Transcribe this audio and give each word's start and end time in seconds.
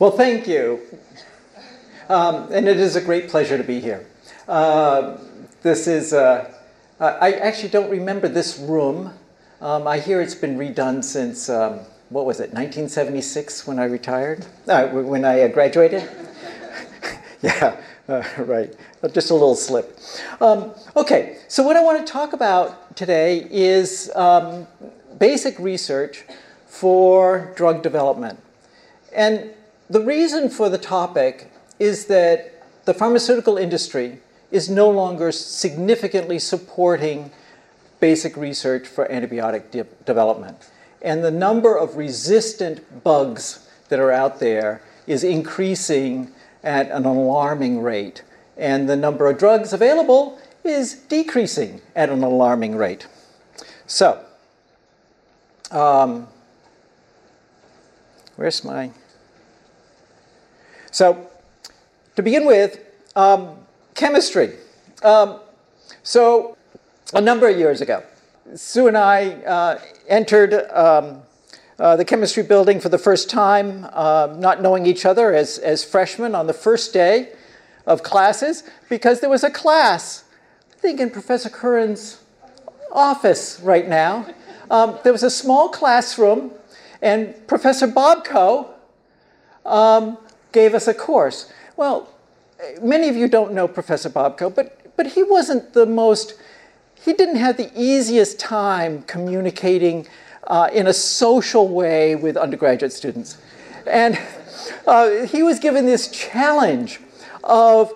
Well, 0.00 0.10
thank 0.10 0.48
you. 0.48 0.80
Um, 2.08 2.52
and 2.52 2.66
it 2.66 2.80
is 2.80 2.96
a 2.96 3.00
great 3.00 3.28
pleasure 3.28 3.56
to 3.56 3.62
be 3.62 3.78
here. 3.78 4.04
Uh, 4.48 5.18
this 5.62 5.86
is, 5.86 6.12
uh, 6.12 6.52
I 6.98 7.34
actually 7.34 7.68
don't 7.68 7.88
remember 7.88 8.26
this 8.26 8.58
room. 8.58 9.14
Um, 9.60 9.86
I 9.86 10.00
hear 10.00 10.20
it's 10.20 10.34
been 10.34 10.58
redone 10.58 11.04
since, 11.04 11.48
um, 11.48 11.78
what 12.08 12.26
was 12.26 12.40
it, 12.40 12.50
1976 12.52 13.68
when 13.68 13.78
I 13.78 13.84
retired? 13.84 14.44
Uh, 14.66 14.88
when 14.88 15.24
I 15.24 15.42
uh, 15.42 15.48
graduated? 15.48 16.10
yeah, 17.42 17.80
uh, 18.08 18.24
right. 18.38 18.74
Just 19.12 19.30
a 19.30 19.34
little 19.34 19.54
slip. 19.54 19.96
Um, 20.40 20.72
okay, 20.96 21.36
so 21.46 21.62
what 21.62 21.76
I 21.76 21.80
want 21.80 22.04
to 22.04 22.12
talk 22.12 22.32
about 22.32 22.96
today 22.96 23.46
is 23.48 24.10
um, 24.16 24.66
basic 25.20 25.56
research 25.60 26.24
for 26.66 27.52
drug 27.54 27.84
development. 27.84 28.40
And 29.12 29.54
the 29.88 30.00
reason 30.00 30.48
for 30.48 30.68
the 30.68 30.78
topic 30.78 31.50
is 31.78 32.06
that 32.06 32.62
the 32.84 32.94
pharmaceutical 32.94 33.56
industry 33.56 34.18
is 34.50 34.70
no 34.70 34.90
longer 34.90 35.32
significantly 35.32 36.38
supporting 36.38 37.30
basic 38.00 38.36
research 38.36 38.86
for 38.86 39.06
antibiotic 39.08 39.70
de- 39.70 39.84
development. 40.04 40.70
And 41.02 41.24
the 41.24 41.30
number 41.30 41.76
of 41.76 41.96
resistant 41.96 43.04
bugs 43.04 43.68
that 43.88 43.98
are 43.98 44.12
out 44.12 44.40
there 44.40 44.82
is 45.06 45.24
increasing 45.24 46.32
at 46.62 46.90
an 46.90 47.04
alarming 47.04 47.82
rate. 47.82 48.22
And 48.56 48.88
the 48.88 48.96
number 48.96 49.28
of 49.28 49.38
drugs 49.38 49.72
available 49.72 50.38
is 50.62 50.94
decreasing 50.94 51.82
at 51.94 52.08
an 52.08 52.22
alarming 52.22 52.76
rate. 52.76 53.06
So, 53.86 54.24
um, 55.70 56.28
where's 58.36 58.64
my. 58.64 58.90
So, 60.94 61.28
to 62.14 62.22
begin 62.22 62.46
with, 62.46 62.78
um, 63.16 63.56
chemistry. 63.94 64.52
Um, 65.02 65.40
so, 66.04 66.56
a 67.12 67.20
number 67.20 67.48
of 67.48 67.58
years 67.58 67.80
ago, 67.80 68.04
Sue 68.54 68.86
and 68.86 68.96
I 68.96 69.30
uh, 69.42 69.80
entered 70.06 70.54
um, 70.70 71.22
uh, 71.80 71.96
the 71.96 72.04
chemistry 72.04 72.44
building 72.44 72.78
for 72.78 72.90
the 72.90 72.98
first 72.98 73.28
time, 73.28 73.88
uh, 73.92 74.36
not 74.38 74.62
knowing 74.62 74.86
each 74.86 75.04
other 75.04 75.34
as, 75.34 75.58
as 75.58 75.82
freshmen 75.82 76.32
on 76.32 76.46
the 76.46 76.52
first 76.54 76.92
day 76.92 77.32
of 77.86 78.04
classes, 78.04 78.62
because 78.88 79.18
there 79.18 79.30
was 79.30 79.42
a 79.42 79.50
class, 79.50 80.22
I 80.74 80.76
think 80.76 81.00
in 81.00 81.10
Professor 81.10 81.50
Curran's 81.50 82.22
office 82.92 83.58
right 83.58 83.88
now. 83.88 84.32
Um, 84.70 84.96
there 85.02 85.12
was 85.12 85.24
a 85.24 85.30
small 85.30 85.70
classroom, 85.70 86.52
and 87.02 87.34
Professor 87.48 87.88
Bobko 87.88 88.68
um, 89.66 90.18
gave 90.54 90.72
us 90.72 90.88
a 90.88 90.94
course. 90.94 91.52
Well, 91.76 92.08
many 92.80 93.08
of 93.08 93.16
you 93.16 93.28
don't 93.28 93.52
know 93.52 93.68
Professor 93.68 94.08
Bobko, 94.08 94.54
but, 94.54 94.96
but 94.96 95.08
he 95.08 95.22
wasn't 95.22 95.74
the 95.74 95.84
most, 95.84 96.34
he 96.94 97.12
didn't 97.12 97.36
have 97.36 97.58
the 97.58 97.70
easiest 97.76 98.40
time 98.40 99.02
communicating 99.02 100.06
uh, 100.46 100.70
in 100.72 100.86
a 100.86 100.92
social 100.92 101.68
way 101.68 102.14
with 102.14 102.36
undergraduate 102.36 102.92
students. 102.92 103.36
And 103.86 104.18
uh, 104.86 105.26
he 105.26 105.42
was 105.42 105.58
given 105.58 105.84
this 105.84 106.08
challenge 106.08 107.00
of 107.42 107.92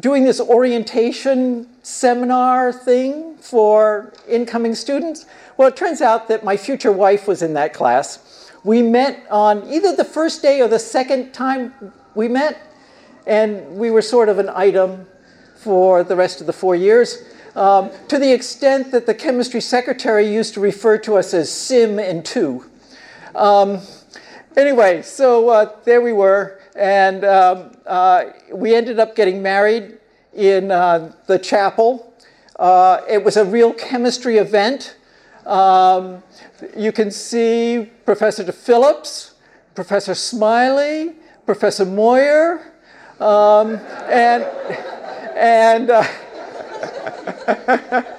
doing 0.00 0.24
this 0.24 0.40
orientation 0.40 1.68
seminar 1.82 2.72
thing 2.72 3.36
for 3.36 4.12
incoming 4.28 4.74
students. 4.74 5.26
Well, 5.56 5.68
it 5.68 5.76
turns 5.76 6.00
out 6.00 6.28
that 6.28 6.44
my 6.44 6.56
future 6.56 6.92
wife 6.92 7.28
was 7.28 7.42
in 7.42 7.54
that 7.54 7.72
class. 7.72 8.31
We 8.64 8.80
met 8.80 9.26
on 9.28 9.68
either 9.68 9.96
the 9.96 10.04
first 10.04 10.40
day 10.40 10.60
or 10.60 10.68
the 10.68 10.78
second 10.78 11.32
time 11.32 11.92
we 12.14 12.28
met, 12.28 12.58
and 13.26 13.76
we 13.76 13.90
were 13.90 14.02
sort 14.02 14.28
of 14.28 14.38
an 14.38 14.48
item 14.54 15.06
for 15.56 16.04
the 16.04 16.14
rest 16.14 16.40
of 16.40 16.46
the 16.46 16.52
four 16.52 16.76
years. 16.76 17.24
Um, 17.56 17.90
to 18.08 18.18
the 18.18 18.32
extent 18.32 18.92
that 18.92 19.06
the 19.06 19.14
chemistry 19.14 19.60
secretary 19.60 20.32
used 20.32 20.54
to 20.54 20.60
refer 20.60 20.96
to 20.98 21.16
us 21.16 21.34
as 21.34 21.50
Sim 21.50 21.98
and 21.98 22.24
Two. 22.24 22.64
Um, 23.34 23.80
anyway, 24.56 25.02
so 25.02 25.48
uh, 25.48 25.76
there 25.84 26.00
we 26.00 26.12
were, 26.12 26.60
and 26.76 27.24
um, 27.24 27.72
uh, 27.84 28.26
we 28.52 28.74
ended 28.74 29.00
up 29.00 29.16
getting 29.16 29.42
married 29.42 29.98
in 30.32 30.70
uh, 30.70 31.12
the 31.26 31.38
chapel. 31.38 32.14
Uh, 32.58 33.00
it 33.08 33.24
was 33.24 33.36
a 33.36 33.44
real 33.44 33.72
chemistry 33.72 34.38
event. 34.38 34.96
Um, 35.46 36.22
you 36.76 36.92
can 36.92 37.10
see 37.10 37.90
Professor 38.04 38.50
Phillips, 38.52 39.34
Professor 39.74 40.14
Smiley, 40.14 41.14
Professor 41.46 41.84
Moyer, 41.84 42.72
um, 43.20 43.76
and 44.08 44.44
and. 45.34 45.90
Uh, 45.90 46.04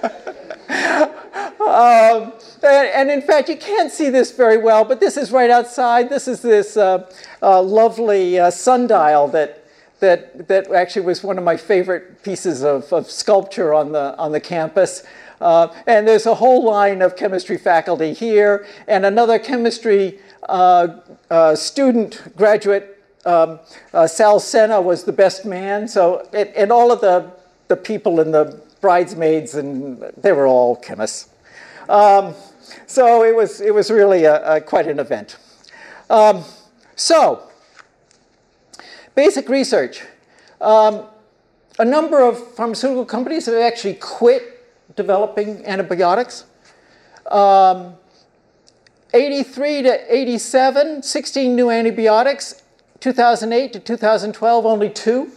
um, 1.60 2.34
and, 2.64 3.12
in 3.12 3.22
fact, 3.22 3.50
you 3.50 3.58
can't 3.58 3.92
see 3.92 4.10
this 4.10 4.32
very 4.32 4.58
well, 4.58 4.86
but 4.86 5.00
this 5.00 5.18
is 5.18 5.32
right 5.32 5.50
outside. 5.50 6.10
This 6.10 6.28
is 6.28 6.42
this 6.42 6.78
uh, 6.78 7.10
uh, 7.42 7.62
lovely 7.62 8.40
uh, 8.40 8.50
sundial 8.52 9.28
that, 9.30 9.66
that, 10.00 10.48
that 10.48 10.72
actually 10.72 11.06
was 11.06 11.24
one 11.24 11.38
of 11.38 11.44
my 11.44 11.58
favorite 11.58 12.24
pieces 12.24 12.64
of, 12.64 12.92
of 12.94 13.10
sculpture 13.12 13.74
on 13.74 13.92
the, 13.92 14.16
on 14.18 14.32
the 14.32 14.40
campus. 14.40 15.04
Uh, 15.44 15.68
and 15.88 16.08
there's 16.08 16.26
a 16.26 16.36
whole 16.36 16.64
line 16.64 17.02
of 17.02 17.18
chemistry 17.18 17.58
faculty 17.58 18.14
here, 18.14 18.66
and 18.88 19.06
another 19.06 19.38
chemistry 19.38 20.20
uh, 20.48 20.88
uh, 21.30 21.54
student 21.54 22.34
graduate 22.38 23.04
um, 23.26 23.60
uh, 23.94 24.08
Sal 24.08 24.40
Senna 24.40 24.82
was 24.82 25.04
the 25.04 25.12
best 25.12 25.46
man. 25.46 25.88
So, 25.88 26.28
it, 26.32 26.54
and 26.56 26.72
all 26.72 26.92
of 26.92 27.02
the, 27.02 27.32
the 27.68 27.76
people 27.76 28.22
and 28.22 28.34
the 28.34 28.62
bridesmaids, 28.80 29.56
and 29.56 30.02
they 30.18 30.32
were 30.32 30.48
all 30.48 30.78
chemists. 30.78 31.30
Um, 31.90 32.34
so 32.88 33.24
it 33.24 33.36
was, 33.36 33.60
it 33.60 33.74
was 33.74 33.92
really 33.92 34.24
a, 34.24 34.56
a 34.56 34.62
quite 34.62 34.88
an 34.88 35.00
event. 35.00 35.38
Um, 36.10 36.44
so, 36.96 37.50
basic 39.16 39.50
research. 39.50 40.04
Um, 40.62 41.06
a 41.80 41.86
number 41.86 42.22
of 42.22 42.56
pharmaceutical 42.56 43.06
companies 43.06 43.48
have 43.48 43.56
actually 43.56 43.96
quit 43.96 44.53
developing 44.96 45.66
antibiotics. 45.66 46.46
Um, 47.30 47.96
83 49.14 49.84
to 49.84 50.16
87, 50.16 51.04
16 51.04 51.56
new 51.56 51.70
antibiotics, 51.70 52.64
2008 53.00 53.74
to 53.74 53.80
2012, 53.80 54.66
only 54.66 54.90
two. 54.90 55.32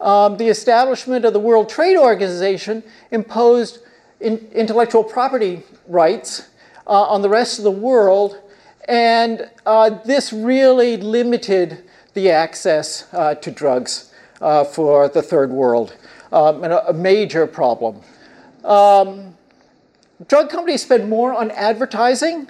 Um, 0.00 0.36
the 0.36 0.48
establishment 0.48 1.24
of 1.24 1.32
the 1.32 1.40
World 1.40 1.68
Trade 1.68 1.96
Organization 1.96 2.82
imposed 3.10 3.78
in 4.20 4.36
intellectual 4.52 5.02
property 5.02 5.62
rights 5.86 6.48
uh, 6.86 6.90
on 6.90 7.22
the 7.22 7.28
rest 7.28 7.58
of 7.58 7.64
the 7.64 7.70
world, 7.70 8.40
and 8.86 9.48
uh, 9.64 9.90
this 10.04 10.32
really 10.32 10.96
limited 10.96 11.84
the 12.12 12.30
access 12.30 13.08
uh, 13.12 13.34
to 13.36 13.50
drugs 13.50 14.12
uh, 14.40 14.64
for 14.64 15.08
the 15.08 15.22
third 15.22 15.50
world, 15.50 15.96
um, 16.32 16.62
and 16.62 16.72
a, 16.72 16.88
a, 16.88 16.92
major 16.92 17.46
problem. 17.46 18.00
Um, 18.64 19.36
drug 20.26 20.50
companies 20.50 20.82
spend 20.82 21.08
more 21.08 21.32
on 21.32 21.50
advertising 21.52 22.48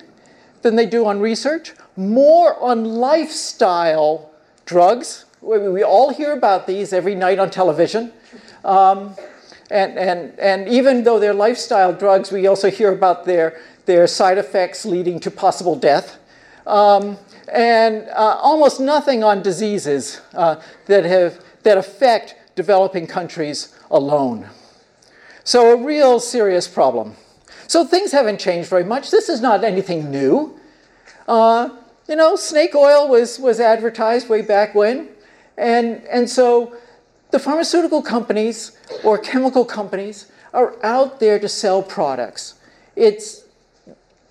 than 0.62 0.76
they 0.76 0.86
do 0.86 1.04
on 1.04 1.20
research 1.20 1.74
more 1.96 2.58
on 2.60 2.84
lifestyle 2.84 4.30
drugs. 4.64 5.26
We, 5.40 5.82
all 5.82 6.12
hear 6.12 6.32
about 6.32 6.66
these 6.66 6.92
every 6.92 7.14
night 7.14 7.38
on 7.38 7.50
television. 7.50 8.12
Um, 8.64 9.14
and, 9.70 9.98
and, 9.98 10.38
and 10.38 10.68
even 10.68 11.04
though 11.04 11.18
they're 11.18 11.34
lifestyle 11.34 11.92
drugs, 11.92 12.32
we 12.32 12.46
also 12.46 12.70
hear 12.70 12.92
about 12.92 13.24
their, 13.24 13.60
their 13.86 14.06
side 14.06 14.38
effects 14.38 14.84
leading 14.84 15.20
to 15.20 15.30
possible 15.30 15.76
death. 15.76 16.18
Um, 16.66 17.18
and 17.52 18.08
uh, 18.08 18.38
almost 18.40 18.80
nothing 18.80 19.22
on 19.22 19.42
diseases 19.42 20.20
uh, 20.32 20.60
that, 20.86 21.04
have, 21.04 21.44
that 21.62 21.76
affect 21.76 22.36
developing 22.56 23.06
countries 23.06 23.78
alone. 23.90 24.48
So, 25.44 25.72
a 25.72 25.76
real 25.76 26.20
serious 26.20 26.66
problem. 26.66 27.16
So, 27.66 27.84
things 27.84 28.12
haven't 28.12 28.40
changed 28.40 28.68
very 28.68 28.84
much. 28.84 29.10
This 29.10 29.28
is 29.28 29.40
not 29.40 29.62
anything 29.62 30.10
new. 30.10 30.58
Uh, 31.28 31.70
you 32.08 32.16
know, 32.16 32.36
snake 32.36 32.74
oil 32.74 33.08
was, 33.08 33.38
was 33.38 33.60
advertised 33.60 34.28
way 34.28 34.42
back 34.42 34.74
when. 34.74 35.08
And, 35.56 36.02
and 36.06 36.28
so 36.28 36.76
the 37.30 37.38
pharmaceutical 37.38 38.02
companies 38.02 38.76
or 39.02 39.18
chemical 39.18 39.64
companies 39.64 40.30
are 40.52 40.76
out 40.84 41.20
there 41.20 41.38
to 41.38 41.48
sell 41.48 41.82
products. 41.82 42.54
It's, 42.96 43.44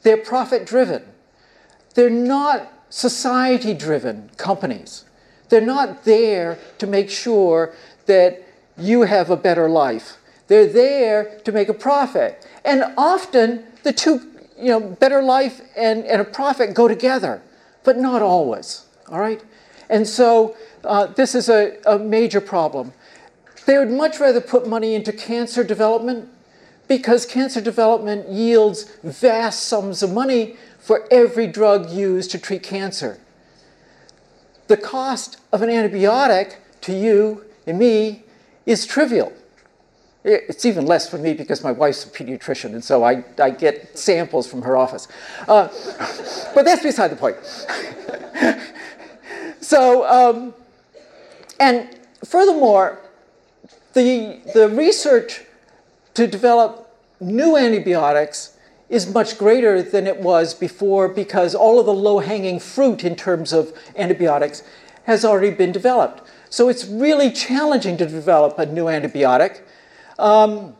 they're 0.04 0.18
profit 0.18 0.66
driven. 0.66 1.04
They're 1.96 2.10
not 2.10 2.72
society 2.90 3.74
driven 3.74 4.30
companies. 4.38 5.06
They're 5.50 5.62
not 5.62 6.06
there 6.06 6.60
to 6.78 6.88
make 6.88 7.10
sure 7.10 7.74
that 8.06 8.44
you 8.78 9.02
have 9.02 9.30
a 9.30 9.38
better 9.38 9.70
life. 9.70 10.18
They're 10.48 10.68
there 10.68 11.40
to 11.46 11.52
make 11.52 11.70
a 11.70 11.74
profit. 11.74 12.46
And 12.66 12.86
often 12.98 13.66
the 13.84 13.94
two, 13.94 14.22
you 14.58 14.70
know, 14.70 14.80
better 14.80 15.22
life 15.22 15.62
and, 15.76 16.06
and 16.06 16.22
a 16.22 16.26
profit 16.26 16.74
go 16.74 16.88
together 16.88 17.42
but 17.84 17.98
not 17.98 18.22
always. 18.22 18.86
All 19.10 19.20
right? 19.20 19.44
And 19.90 20.08
so 20.08 20.56
uh, 20.84 21.08
this 21.08 21.36
is 21.36 21.50
a, 21.50 21.78
a 21.86 22.00
major 22.00 22.42
problem. 22.42 22.94
They 23.66 23.78
would 23.78 23.92
much 23.92 24.20
rather 24.20 24.42
put 24.42 24.68
money 24.68 24.96
into 24.96 25.14
cancer 25.14 25.64
development 25.64 26.30
because 26.88 27.26
cancer 27.26 27.62
development 27.62 28.30
yields 28.30 28.92
vast 29.04 29.64
sums 29.64 30.04
of 30.04 30.12
money 30.12 30.58
for 30.80 31.08
every 31.12 31.48
drug 31.48 31.90
used 31.90 32.32
to 32.32 32.40
treat 32.40 32.64
cancer. 32.64 33.20
The 34.68 34.78
cost 34.78 35.38
of 35.52 35.62
an 35.62 35.70
antibiotic 35.70 36.56
to 36.82 36.94
you 36.94 37.46
and 37.66 37.80
me 37.80 38.24
is 38.66 38.86
trivial. 38.86 39.32
It's 40.24 40.64
even 40.66 40.86
less 40.86 41.10
for 41.10 41.18
me 41.18 41.34
because 41.34 41.64
my 41.64 41.72
wife's 41.72 42.06
a 42.06 42.10
pediatrician, 42.10 42.74
and 42.74 42.84
so 42.84 43.04
I, 43.04 43.26
I 43.38 43.50
get 43.50 43.98
samples 43.98 44.48
from 44.48 44.62
her 44.62 44.78
office. 44.78 45.10
Uh, 45.48 45.68
but 46.56 46.64
that's 46.64 46.82
beside 46.82 47.10
the 47.10 47.18
point. 47.18 47.36
so, 49.62 50.08
um, 50.08 50.54
and 51.60 51.90
furthermore, 52.24 53.00
the, 53.94 54.40
the 54.54 54.70
research 54.70 55.42
to 56.14 56.26
develop 56.26 56.90
new 57.20 57.58
antibiotics 57.58 58.58
is 58.90 59.12
much 59.12 59.38
greater 59.38 59.82
than 59.82 60.08
it 60.08 60.18
was 60.18 60.54
before 60.54 61.08
because 61.08 61.56
all 61.56 61.80
of 61.80 61.86
the 61.86 61.94
low 61.94 62.20
hanging 62.20 62.60
fruit 62.60 63.04
in 63.04 63.16
terms 63.16 63.52
of 63.52 63.74
antibiotics 63.96 64.64
has 65.04 65.26
already 65.26 65.52
been 65.52 65.72
developed. 65.72 66.22
So 66.50 66.70
it's 66.70 66.86
really 66.86 67.32
challenging 67.32 67.98
to 67.98 68.06
develop 68.06 68.60
a 68.60 68.66
new 68.66 68.86
antibiotic. 68.86 69.62
Um, 70.20 70.76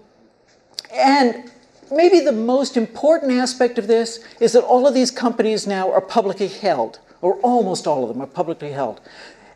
and 0.94 1.52
maybe 1.92 2.20
the 2.20 2.32
most 2.32 2.78
important 2.78 3.32
aspect 3.32 3.78
of 3.78 3.88
this 3.88 4.24
is 4.40 4.54
that 4.54 4.64
all 4.64 4.88
of 4.88 4.94
these 4.94 5.12
companies 5.12 5.66
now 5.68 5.92
are 5.92 6.02
publicly 6.02 6.48
held, 6.48 7.00
or 7.22 7.36
almost 7.38 7.88
all 7.88 8.04
of 8.04 8.10
them 8.10 8.22
are 8.22 8.28
publicly 8.28 8.72
held. 8.72 9.02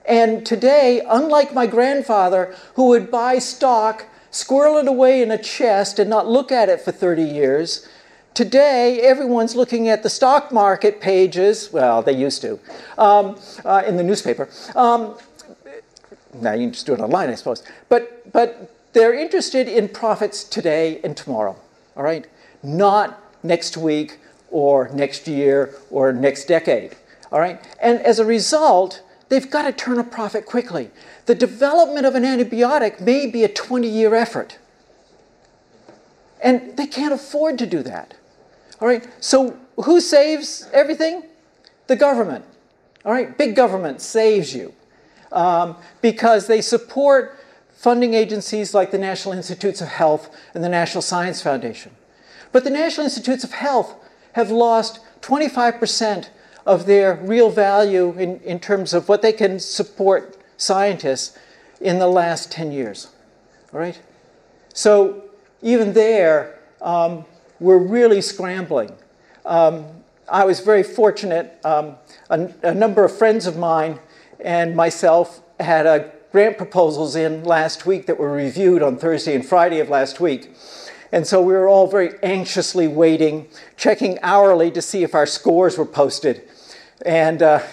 And 0.06 0.46
today, 0.46 1.02
unlike 1.08 1.54
my 1.54 1.68
grandfather, 1.68 2.56
who 2.76 2.88
would 2.88 3.12
buy 3.12 3.40
stock, 3.40 4.06
squirrel 4.32 4.78
it 4.78 4.88
away 4.88 5.22
in 5.22 5.32
a 5.32 5.38
chest, 5.38 6.00
and 6.00 6.10
not 6.10 6.28
look 6.28 6.52
at 6.52 6.70
it 6.70 6.80
for 6.82 6.92
30 6.92 7.24
years, 7.24 7.88
today 8.34 9.02
everyone's 9.02 9.56
looking 9.56 9.90
at 9.90 10.04
the 10.04 10.10
stock 10.10 10.52
market 10.52 11.02
pages. 11.02 11.74
Well, 11.74 12.02
they 12.02 12.14
used 12.14 12.42
to, 12.44 12.60
um, 12.98 13.38
uh, 13.66 13.84
in 13.86 13.98
the 13.98 14.04
newspaper. 14.04 14.48
Um, 14.76 15.18
now 16.34 16.54
you 16.54 16.68
can 16.68 16.74
just 16.74 16.86
do 16.86 16.94
it 16.94 17.00
online, 17.00 17.30
I 17.30 17.36
suppose. 17.36 17.64
But, 17.90 18.32
but 18.32 18.72
they're 18.94 19.14
interested 19.14 19.68
in 19.68 19.90
profits 19.90 20.44
today 20.44 21.00
and 21.04 21.16
tomorrow, 21.16 21.56
all 21.96 22.04
right? 22.04 22.28
Not 22.64 23.22
next 23.44 23.78
week 23.78 24.20
or 24.50 24.90
next 24.90 25.28
year 25.28 25.76
or 25.90 26.14
next 26.14 26.46
decade, 26.46 26.96
all 27.32 27.40
right? 27.40 27.62
And 27.82 28.00
as 28.00 28.20
a 28.20 28.26
result, 28.26 29.02
they've 29.30 29.50
got 29.50 29.64
to 29.64 29.72
turn 29.72 30.00
a 30.00 30.04
profit 30.04 30.46
quickly. 30.46 30.90
The 31.26 31.36
development 31.36 32.06
of 32.06 32.16
an 32.16 32.24
antibiotic 32.24 33.02
may 33.02 33.28
be 33.28 33.44
a 33.44 33.50
20 33.50 33.88
year 33.88 34.16
effort. 34.16 34.58
And 36.42 36.78
they 36.78 36.88
can't 36.88 37.14
afford 37.14 37.58
to 37.60 37.66
do 37.66 37.82
that. 37.84 38.14
All 38.80 38.88
right, 38.88 39.08
so 39.20 39.58
who 39.76 40.00
saves 40.00 40.70
everything? 40.72 41.24
The 41.88 41.96
government. 41.96 42.46
All 43.06 43.12
right, 43.12 43.38
big 43.38 43.56
government 43.56 44.02
saves 44.02 44.54
you 44.54 44.74
um, 45.32 45.78
because 46.02 46.48
they 46.48 46.62
support 46.62 47.37
funding 47.78 48.16
agencies 48.16 48.74
like 48.74 48.90
the 48.90 48.98
National 48.98 49.36
Institutes 49.36 49.82
of 49.82 49.88
Health 49.88 50.36
and 50.56 50.64
the 50.64 50.70
National 50.70 51.04
Science 51.04 51.44
Foundation. 51.44 51.92
But 52.52 52.64
the 52.64 52.72
National 52.72 53.06
Institutes 53.06 53.44
of 53.44 53.52
Health 53.52 53.96
have 54.34 54.50
lost 54.50 55.00
25% 55.22 56.30
of 56.66 56.88
their 56.88 57.16
real 57.22 57.52
value 57.52 58.18
in, 58.18 58.40
in 58.42 58.60
terms 58.60 58.96
of 58.96 59.08
what 59.08 59.22
they 59.22 59.32
can 59.32 59.60
support 59.60 60.38
scientists 60.58 61.38
in 61.80 62.00
the 62.00 62.08
last 62.08 62.52
10 62.52 62.72
years. 62.72 63.10
All 63.72 63.80
right? 63.80 64.02
So 64.74 65.26
even 65.62 65.94
there, 65.94 66.60
um, 66.82 67.26
we're 67.60 67.78
really 67.78 68.22
scrambling. 68.22 68.92
Um, 69.46 69.86
I 70.28 70.46
was 70.46 70.62
very 70.62 70.84
fortunate. 70.84 71.60
Um, 71.64 71.96
a, 72.32 72.50
a, 72.64 72.74
number 72.74 73.06
of 73.06 73.16
friends 73.16 73.46
of 73.46 73.56
mine 73.56 74.00
and 74.40 74.76
myself 74.76 75.42
had 75.60 75.86
a 75.86 76.12
grant 76.38 76.56
proposals 76.56 77.16
in 77.16 77.44
last 77.44 77.88
week 77.88 78.06
that 78.06 78.20
were 78.20 78.32
reviewed 78.32 78.84
on 78.84 78.96
Thursday 78.96 79.34
and 79.34 79.44
Friday 79.44 79.80
of 79.80 79.90
last 79.90 80.20
week. 80.20 80.56
And 81.12 81.26
so 81.26 81.42
we 81.42 81.52
were 81.52 81.68
all 81.68 81.88
very 81.88 82.12
anxiously 82.22 82.88
waiting, 82.88 83.48
checking 83.76 84.20
hourly 84.22 84.70
to 84.70 84.80
see 84.80 85.02
if 85.02 85.16
our 85.16 85.26
scores 85.26 85.80
were 85.80 85.86
posted. 85.86 86.48
And 87.04 87.42
uh, 87.42 87.66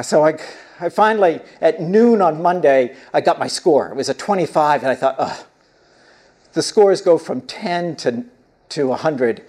so 0.00 0.24
I, 0.24 0.38
I 0.80 0.88
finally, 0.88 1.42
at 1.60 1.82
noon 1.82 2.22
on 2.22 2.40
Monday, 2.40 2.96
I 3.12 3.20
got 3.20 3.38
my 3.38 3.46
score. 3.46 3.90
It 3.90 3.96
was 3.96 4.08
a 4.08 4.14
25, 4.14 4.84
and 4.84 4.90
I 4.90 4.94
thought, 4.94 5.16
ugh. 5.18 5.44
The 6.54 6.62
scores 6.62 7.02
go 7.02 7.18
from 7.18 7.42
10 7.42 7.96
to, 7.96 8.24
to 8.70 8.86
100. 8.86 9.44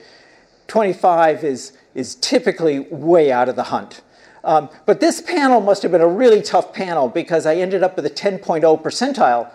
25 0.68 1.46
is, 1.46 1.72
is 1.96 2.16
typically 2.16 2.80
way 2.80 3.32
out 3.32 3.48
of 3.48 3.56
the 3.56 3.64
hunt. 3.64 4.02
Um, 4.44 4.70
but 4.86 5.00
this 5.00 5.22
panel 5.22 5.62
must 5.62 5.84
have 5.84 5.92
been 5.92 6.02
a 6.02 6.08
really 6.08 6.42
tough 6.42 6.74
panel 6.74 7.08
because 7.08 7.46
I 7.46 7.56
ended 7.56 7.82
up 7.82 7.96
with 7.96 8.06
a 8.06 8.10
10.0 8.10 8.62
percentile. 8.82 9.50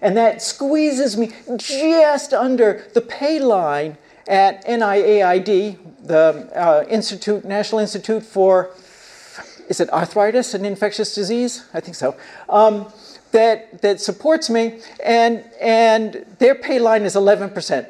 And 0.00 0.16
that 0.16 0.40
squeezes 0.40 1.16
me 1.16 1.32
just 1.56 2.32
under 2.32 2.86
the 2.94 3.00
pay 3.00 3.40
line 3.40 3.98
at 4.28 4.64
NIAID, 4.66 5.78
the 6.04 6.50
uh, 6.54 6.84
Institute, 6.88 7.44
National 7.44 7.80
Institute 7.80 8.22
for, 8.22 8.70
is 9.68 9.80
it 9.80 9.90
arthritis 9.92 10.54
and 10.54 10.64
infectious 10.64 11.14
disease? 11.14 11.64
I 11.74 11.80
think 11.80 11.96
so. 11.96 12.16
Um, 12.48 12.92
that, 13.32 13.82
that 13.82 14.00
supports 14.00 14.48
me, 14.48 14.80
and, 15.04 15.44
and 15.60 16.24
their 16.38 16.54
pay 16.54 16.78
line 16.78 17.02
is 17.02 17.14
11%. 17.14 17.88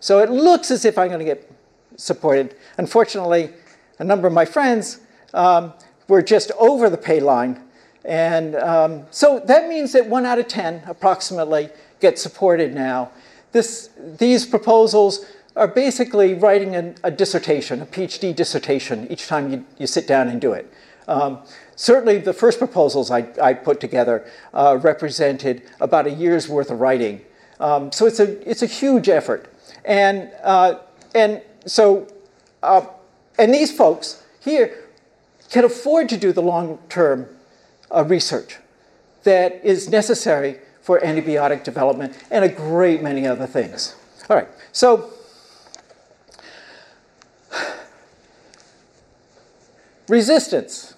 So 0.00 0.18
it 0.20 0.30
looks 0.30 0.70
as 0.70 0.84
if 0.84 0.98
I'm 0.98 1.08
going 1.08 1.20
to 1.20 1.24
get 1.24 1.50
supported. 1.96 2.56
Unfortunately, 2.78 3.50
a 3.98 4.04
number 4.04 4.26
of 4.26 4.32
my 4.32 4.44
friends 4.44 5.00
um, 5.34 5.72
we're 6.08 6.22
just 6.22 6.50
over 6.58 6.90
the 6.90 6.96
pay 6.96 7.20
line. 7.20 7.62
And 8.04 8.56
um, 8.56 9.06
so 9.10 9.40
that 9.40 9.68
means 9.68 9.92
that 9.92 10.06
one 10.06 10.26
out 10.26 10.38
of 10.38 10.48
10 10.48 10.82
approximately 10.86 11.70
get 12.00 12.18
supported 12.18 12.74
now. 12.74 13.10
This, 13.52 13.90
these 14.18 14.44
proposals 14.44 15.24
are 15.54 15.68
basically 15.68 16.34
writing 16.34 16.74
a, 16.74 16.94
a, 17.04 17.10
dissertation, 17.10 17.82
a 17.82 17.86
PhD 17.86 18.34
dissertation, 18.34 19.06
each 19.10 19.26
time 19.26 19.52
you, 19.52 19.64
you 19.78 19.86
sit 19.86 20.06
down 20.06 20.28
and 20.28 20.40
do 20.40 20.52
it. 20.52 20.72
Um, 21.06 21.40
certainly, 21.76 22.18
the 22.18 22.32
first 22.32 22.58
proposals 22.58 23.10
I, 23.10 23.28
I 23.40 23.54
put 23.54 23.78
together 23.80 24.26
uh, 24.54 24.78
represented 24.80 25.62
about 25.80 26.06
a 26.06 26.10
year's 26.10 26.48
worth 26.48 26.70
of 26.70 26.80
writing. 26.80 27.20
Um, 27.60 27.92
so 27.92 28.06
it's 28.06 28.18
a, 28.18 28.48
it's 28.48 28.62
a 28.62 28.66
huge 28.66 29.08
effort. 29.08 29.52
And, 29.84 30.30
uh, 30.42 30.78
and 31.14 31.42
so, 31.66 32.08
uh, 32.62 32.86
and 33.38 33.52
these 33.52 33.76
folks 33.76 34.22
here 34.40 34.81
can 35.52 35.64
afford 35.64 36.08
to 36.08 36.16
do 36.16 36.32
the 36.32 36.40
long 36.40 36.78
term 36.88 37.28
uh, 37.94 38.02
research 38.04 38.56
that 39.22 39.62
is 39.62 39.90
necessary 39.90 40.58
for 40.80 40.98
antibiotic 41.00 41.62
development 41.62 42.16
and 42.30 42.42
a 42.42 42.48
great 42.48 43.02
many 43.02 43.26
other 43.26 43.46
things. 43.46 43.94
All 44.30 44.36
right, 44.36 44.48
so 44.72 45.10
resistance. 50.08 50.94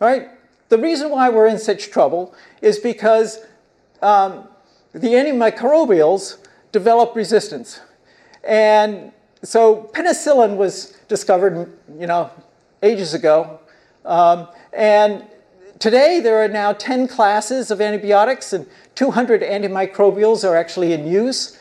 All 0.00 0.08
right, 0.08 0.28
the 0.70 0.78
reason 0.78 1.10
why 1.10 1.28
we're 1.30 1.46
in 1.46 1.58
such 1.58 1.92
trouble 1.92 2.34
is 2.60 2.80
because 2.80 3.46
um, 4.02 4.48
the 4.92 5.08
antimicrobials 5.08 6.38
develop 6.72 7.14
resistance. 7.14 7.80
And 8.42 9.12
so 9.44 9.88
penicillin 9.94 10.56
was 10.56 10.98
discovered, 11.06 11.72
you 11.96 12.08
know, 12.08 12.30
ages 12.82 13.14
ago 13.14 13.60
um, 14.04 14.48
and 14.72 15.24
today 15.78 16.20
there 16.20 16.42
are 16.42 16.48
now 16.48 16.72
10 16.72 17.08
classes 17.08 17.70
of 17.70 17.80
antibiotics 17.80 18.52
and 18.52 18.66
200 18.94 19.42
antimicrobials 19.42 20.48
are 20.48 20.56
actually 20.56 20.92
in 20.92 21.06
use. 21.06 21.58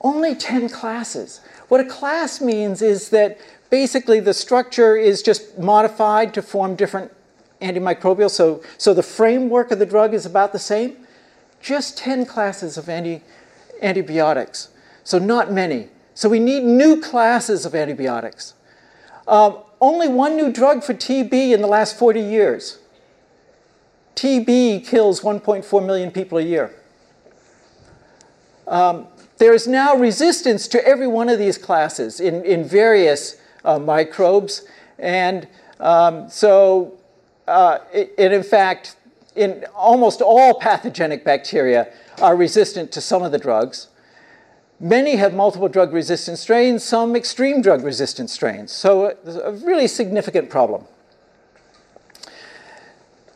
Only 0.00 0.34
10 0.34 0.68
classes. 0.68 1.40
What 1.68 1.80
a 1.80 1.84
class 1.84 2.40
means 2.40 2.82
is 2.82 3.10
that 3.10 3.38
basically 3.68 4.20
the 4.20 4.34
structure 4.34 4.96
is 4.96 5.22
just 5.22 5.58
modified 5.58 6.34
to 6.34 6.42
form 6.42 6.74
different 6.74 7.12
antimicrobials. 7.60 8.30
So, 8.30 8.62
so 8.78 8.94
the 8.94 9.02
framework 9.02 9.70
of 9.70 9.78
the 9.78 9.86
drug 9.86 10.14
is 10.14 10.26
about 10.26 10.52
the 10.52 10.58
same. 10.58 10.96
Just 11.60 11.98
10 11.98 12.26
classes 12.26 12.76
of 12.78 12.88
anti, 12.88 13.22
antibiotics. 13.82 14.70
So 15.04 15.18
not 15.18 15.52
many. 15.52 15.88
So 16.14 16.28
we 16.28 16.38
need 16.38 16.64
new 16.64 17.00
classes 17.00 17.64
of 17.64 17.74
antibiotics. 17.74 18.54
Um, 19.28 19.58
only 19.80 20.08
one 20.08 20.36
new 20.36 20.52
drug 20.52 20.82
for 20.82 20.94
TB 20.94 21.52
in 21.52 21.60
the 21.60 21.66
last 21.66 21.98
40 21.98 22.20
years. 22.20 22.78
TB 24.14 24.86
kills 24.86 25.20
1.4 25.20 25.86
million 25.86 26.10
people 26.10 26.38
a 26.38 26.42
year. 26.42 26.74
Um, 28.66 29.06
there 29.38 29.54
is 29.54 29.66
now 29.66 29.96
resistance 29.96 30.68
to 30.68 30.86
every 30.86 31.06
one 31.06 31.28
of 31.28 31.38
these 31.38 31.56
classes 31.56 32.20
in, 32.20 32.44
in 32.44 32.64
various 32.64 33.40
uh, 33.64 33.78
microbes. 33.78 34.66
And 34.98 35.48
um, 35.80 36.28
so 36.28 37.00
uh, 37.50 37.80
and 37.92 38.32
in 38.32 38.44
fact, 38.44 38.96
in 39.34 39.64
almost 39.74 40.22
all 40.22 40.54
pathogenic 40.54 41.24
bacteria 41.24 41.92
are 42.22 42.36
resistant 42.36 42.92
to 42.92 43.00
some 43.00 43.24
of 43.24 43.32
the 43.32 43.38
drugs. 43.38 43.88
Many 44.82 45.16
have 45.16 45.34
multiple 45.34 45.68
drug 45.68 45.92
resistant 45.92 46.38
strains, 46.38 46.82
some 46.82 47.14
extreme 47.14 47.60
drug 47.60 47.84
resistant 47.84 48.30
strains. 48.30 48.72
So 48.72 49.06
it's 49.06 49.36
a 49.36 49.52
really 49.52 49.86
significant 49.86 50.48
problem. 50.48 50.86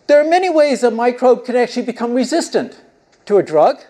There 0.07 0.19
are 0.19 0.29
many 0.29 0.49
ways 0.49 0.83
a 0.83 0.91
microbe 0.91 1.45
can 1.45 1.55
actually 1.55 1.85
become 1.85 2.15
resistant 2.15 2.81
to 3.27 3.37
a 3.37 3.43
drug. 3.43 3.81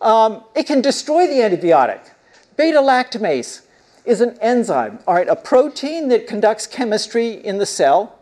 Um, 0.00 0.42
it 0.56 0.66
can 0.66 0.80
destroy 0.80 1.28
the 1.28 1.34
antibiotic. 1.34 2.00
Beta 2.56 2.78
lactamase 2.78 3.62
is 4.04 4.20
an 4.20 4.36
enzyme, 4.40 4.98
all 5.06 5.14
right, 5.14 5.28
a 5.28 5.36
protein 5.36 6.08
that 6.08 6.26
conducts 6.26 6.66
chemistry 6.66 7.30
in 7.30 7.58
the 7.58 7.66
cell. 7.66 8.18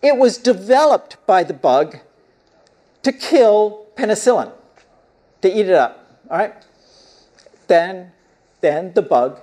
It 0.00 0.16
was 0.16 0.36
developed 0.36 1.16
by 1.26 1.44
the 1.44 1.54
bug 1.54 1.98
to 3.04 3.12
kill 3.12 3.86
penicillin, 3.96 4.52
to 5.42 5.48
eat 5.48 5.66
it 5.66 5.74
up, 5.74 6.18
all 6.28 6.38
right? 6.38 6.54
Then, 7.72 8.12
then 8.60 8.92
the 8.92 9.00
bug 9.00 9.40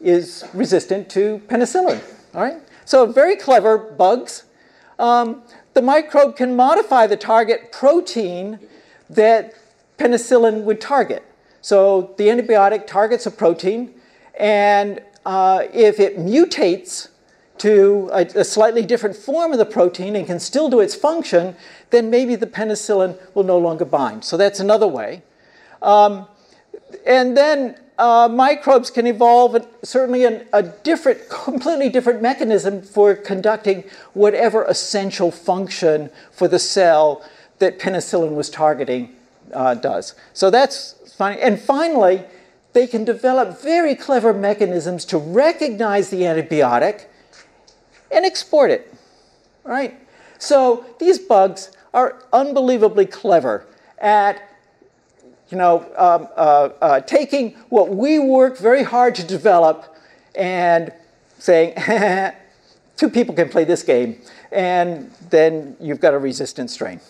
is 0.00 0.42
resistant 0.54 1.10
to 1.10 1.42
penicillin, 1.48 2.00
all 2.34 2.40
right? 2.40 2.56
So 2.86 3.04
very 3.04 3.36
clever 3.36 3.76
bugs. 3.76 4.44
Um, 4.98 5.42
the 5.74 5.82
microbe 5.82 6.34
can 6.34 6.56
modify 6.56 7.06
the 7.06 7.18
target 7.18 7.70
protein 7.70 8.58
that 9.10 9.52
penicillin 9.98 10.62
would 10.64 10.80
target. 10.80 11.24
So 11.60 12.14
the 12.16 12.28
antibiotic 12.28 12.86
targets 12.86 13.26
a 13.26 13.30
protein, 13.30 14.00
and 14.38 15.02
uh, 15.26 15.64
if 15.74 16.00
it 16.00 16.16
mutates 16.16 17.08
to 17.58 18.08
a, 18.14 18.24
a, 18.34 18.44
slightly 18.44 18.86
different 18.86 19.14
form 19.14 19.52
of 19.52 19.58
the 19.58 19.66
protein 19.66 20.16
and 20.16 20.26
can 20.26 20.40
still 20.40 20.70
do 20.70 20.80
its 20.80 20.94
function, 20.94 21.54
then 21.90 22.08
maybe 22.08 22.34
the 22.34 22.46
penicillin 22.46 23.18
will 23.34 23.44
no 23.44 23.58
longer 23.58 23.84
bind. 23.84 24.24
So 24.24 24.38
that's 24.38 24.58
another 24.58 24.88
way. 24.88 25.22
Um, 25.82 26.28
and 27.06 27.36
then 27.36 27.76
uh, 27.98 28.28
microbes 28.28 28.90
can 28.90 29.06
evolve 29.06 29.66
certainly 29.82 30.24
an, 30.24 30.46
a 30.52 30.62
different, 30.62 31.28
completely 31.28 31.88
different 31.88 32.22
mechanism 32.22 32.82
for 32.82 33.14
conducting 33.14 33.84
whatever 34.14 34.64
essential 34.64 35.30
function 35.30 36.10
for 36.32 36.48
the 36.48 36.58
cell 36.58 37.24
that 37.58 37.78
penicillin 37.78 38.34
was 38.34 38.50
targeting 38.50 39.14
uh, 39.52 39.74
does. 39.74 40.14
So 40.32 40.50
that's 40.50 41.14
fine. 41.16 41.38
And 41.38 41.60
finally, 41.60 42.24
they 42.72 42.86
can 42.86 43.04
develop 43.04 43.60
very 43.60 43.94
clever 43.94 44.32
mechanisms 44.32 45.04
to 45.06 45.18
recognize 45.18 46.10
the 46.10 46.22
antibiotic 46.22 47.04
and 48.10 48.24
export 48.24 48.70
it. 48.70 48.92
Right? 49.64 49.94
So 50.38 50.84
these 50.98 51.18
bugs 51.18 51.70
are 51.94 52.22
unbelievably 52.32 53.06
clever 53.06 53.66
at 53.98 54.42
you 55.52 55.58
know, 55.58 55.80
um, 55.98 56.28
uh, 56.34 56.70
uh, 56.80 57.00
taking 57.00 57.50
what 57.68 57.90
we 57.90 58.18
work 58.18 58.56
very 58.56 58.82
hard 58.82 59.14
to 59.16 59.22
develop 59.22 59.94
and 60.34 60.90
saying, 61.38 61.74
two 62.96 63.10
people 63.10 63.34
can 63.34 63.50
play 63.50 63.64
this 63.64 63.82
game, 63.82 64.18
and 64.50 65.10
then 65.28 65.76
you've 65.78 66.00
got 66.00 66.14
a 66.14 66.18
resistant 66.18 66.70
strain. 66.70 67.00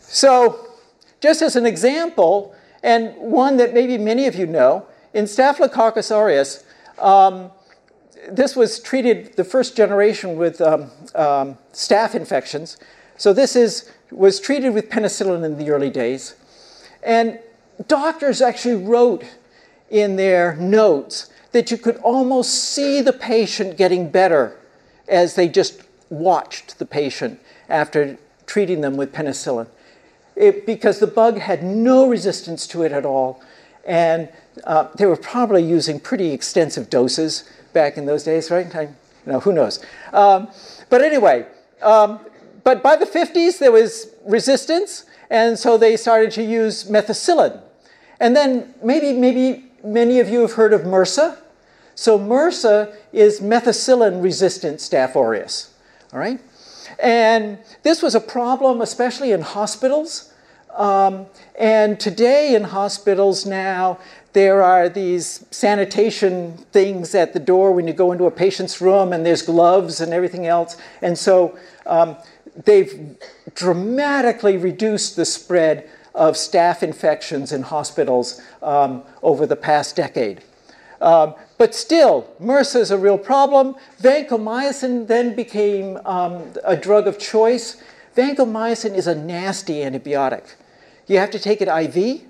So, 0.00 0.66
just 1.20 1.40
as 1.40 1.54
an 1.54 1.66
example, 1.66 2.52
and 2.82 3.14
one 3.16 3.56
that 3.58 3.72
maybe 3.72 3.96
many 3.96 4.26
of 4.26 4.34
you 4.34 4.46
know, 4.46 4.88
in 5.14 5.28
Staphylococcus 5.28 6.10
aureus, 6.10 6.64
um, 6.98 7.52
this 8.28 8.56
was 8.56 8.80
treated 8.80 9.36
the 9.36 9.44
first 9.44 9.76
generation 9.76 10.36
with 10.36 10.60
um, 10.60 10.90
um, 11.14 11.58
staph 11.72 12.16
infections. 12.16 12.76
So 13.16 13.32
this 13.32 13.54
is, 13.54 13.90
was 14.10 14.40
treated 14.40 14.74
with 14.74 14.88
penicillin 14.88 15.44
in 15.44 15.58
the 15.58 15.70
early 15.70 15.90
days. 15.90 16.34
And 17.02 17.38
doctors 17.88 18.40
actually 18.40 18.82
wrote 18.84 19.24
in 19.90 20.16
their 20.16 20.56
notes 20.56 21.30
that 21.52 21.70
you 21.70 21.78
could 21.78 21.96
almost 21.98 22.54
see 22.54 23.00
the 23.00 23.12
patient 23.12 23.76
getting 23.76 24.10
better 24.10 24.58
as 25.08 25.34
they 25.34 25.48
just 25.48 25.82
watched 26.10 26.78
the 26.78 26.86
patient 26.86 27.40
after 27.68 28.18
treating 28.46 28.80
them 28.80 28.96
with 28.96 29.12
penicillin 29.12 29.68
it, 30.36 30.66
because 30.66 31.00
the 31.00 31.06
bug 31.06 31.38
had 31.38 31.64
no 31.64 32.06
resistance 32.06 32.66
to 32.68 32.82
it 32.82 32.92
at 32.92 33.04
all. 33.04 33.42
And 33.84 34.28
uh, 34.64 34.88
they 34.96 35.06
were 35.06 35.16
probably 35.16 35.62
using 35.62 35.98
pretty 35.98 36.32
extensive 36.32 36.90
doses 36.90 37.48
back 37.72 37.96
in 37.96 38.06
those 38.06 38.22
days, 38.22 38.50
right? 38.50 38.72
I, 38.74 38.82
you 38.82 38.92
know, 39.26 39.40
who 39.40 39.52
knows? 39.52 39.84
Um, 40.12 40.48
but 40.90 41.02
anyway, 41.02 41.46
um, 41.82 42.20
but 42.66 42.82
by 42.82 42.96
the 42.96 43.06
50s, 43.06 43.60
there 43.60 43.70
was 43.70 44.08
resistance, 44.24 45.04
and 45.30 45.56
so 45.56 45.78
they 45.78 45.96
started 45.96 46.32
to 46.32 46.42
use 46.42 46.90
methicillin. 46.90 47.60
And 48.18 48.34
then 48.34 48.74
maybe, 48.82 49.12
maybe 49.12 49.66
many 49.84 50.18
of 50.18 50.28
you 50.28 50.40
have 50.40 50.54
heard 50.54 50.72
of 50.72 50.80
MRSA. 50.80 51.38
So 51.94 52.18
MRSA 52.18 52.92
is 53.12 53.38
methicillin-resistant 53.38 54.80
Staph 54.80 55.14
aureus, 55.14 55.74
all 56.12 56.18
right? 56.18 56.40
And 56.98 57.58
this 57.84 58.02
was 58.02 58.16
a 58.16 58.20
problem, 58.20 58.80
especially 58.80 59.30
in 59.30 59.42
hospitals. 59.42 60.32
Um, 60.74 61.26
and 61.56 62.00
today 62.00 62.56
in 62.56 62.64
hospitals 62.64 63.46
now, 63.46 64.00
there 64.32 64.64
are 64.64 64.88
these 64.88 65.46
sanitation 65.52 66.58
things 66.72 67.14
at 67.14 67.32
the 67.32 67.38
door 67.38 67.70
when 67.70 67.86
you 67.86 67.94
go 67.94 68.10
into 68.10 68.24
a 68.24 68.30
patient's 68.32 68.80
room, 68.80 69.12
and 69.12 69.24
there's 69.24 69.42
gloves 69.42 70.00
and 70.00 70.12
everything 70.12 70.46
else. 70.46 70.76
And 71.00 71.16
so 71.16 71.56
um, 71.86 72.16
they've 72.64 73.16
dramatically 73.54 74.56
reduced 74.56 75.16
the 75.16 75.24
spread 75.24 75.88
of 76.14 76.34
staph 76.34 76.82
infections 76.82 77.52
in 77.52 77.62
hospitals 77.62 78.40
um, 78.62 79.02
over 79.22 79.46
the 79.46 79.56
past 79.56 79.96
decade. 79.96 80.42
Um, 81.00 81.34
but 81.58 81.74
still, 81.74 82.28
MRSA 82.40 82.80
is 82.80 82.90
a 82.90 82.98
real 82.98 83.18
problem. 83.18 83.76
Vancomycin 84.00 85.06
then 85.06 85.36
became 85.36 85.98
um, 86.06 86.52
a 86.64 86.76
drug 86.76 87.06
of 87.06 87.18
choice. 87.18 87.82
Vancomycin 88.16 88.94
is 88.94 89.06
a 89.06 89.14
nasty 89.14 89.74
antibiotic. 89.76 90.54
You 91.06 91.18
have 91.18 91.30
to 91.30 91.38
take 91.38 91.60
it 91.60 91.68
IV, 91.68 92.22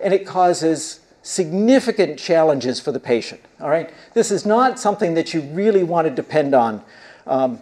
and 0.00 0.12
it 0.12 0.26
causes 0.26 1.00
significant 1.22 2.18
challenges 2.18 2.78
for 2.78 2.92
the 2.92 3.00
patient. 3.00 3.40
All 3.60 3.70
right, 3.70 3.90
this 4.14 4.30
is 4.30 4.46
not 4.46 4.78
something 4.78 5.14
that 5.14 5.34
you 5.34 5.40
really 5.40 5.82
want 5.82 6.06
to 6.06 6.14
depend 6.14 6.54
on. 6.54 6.82
Um, 7.26 7.60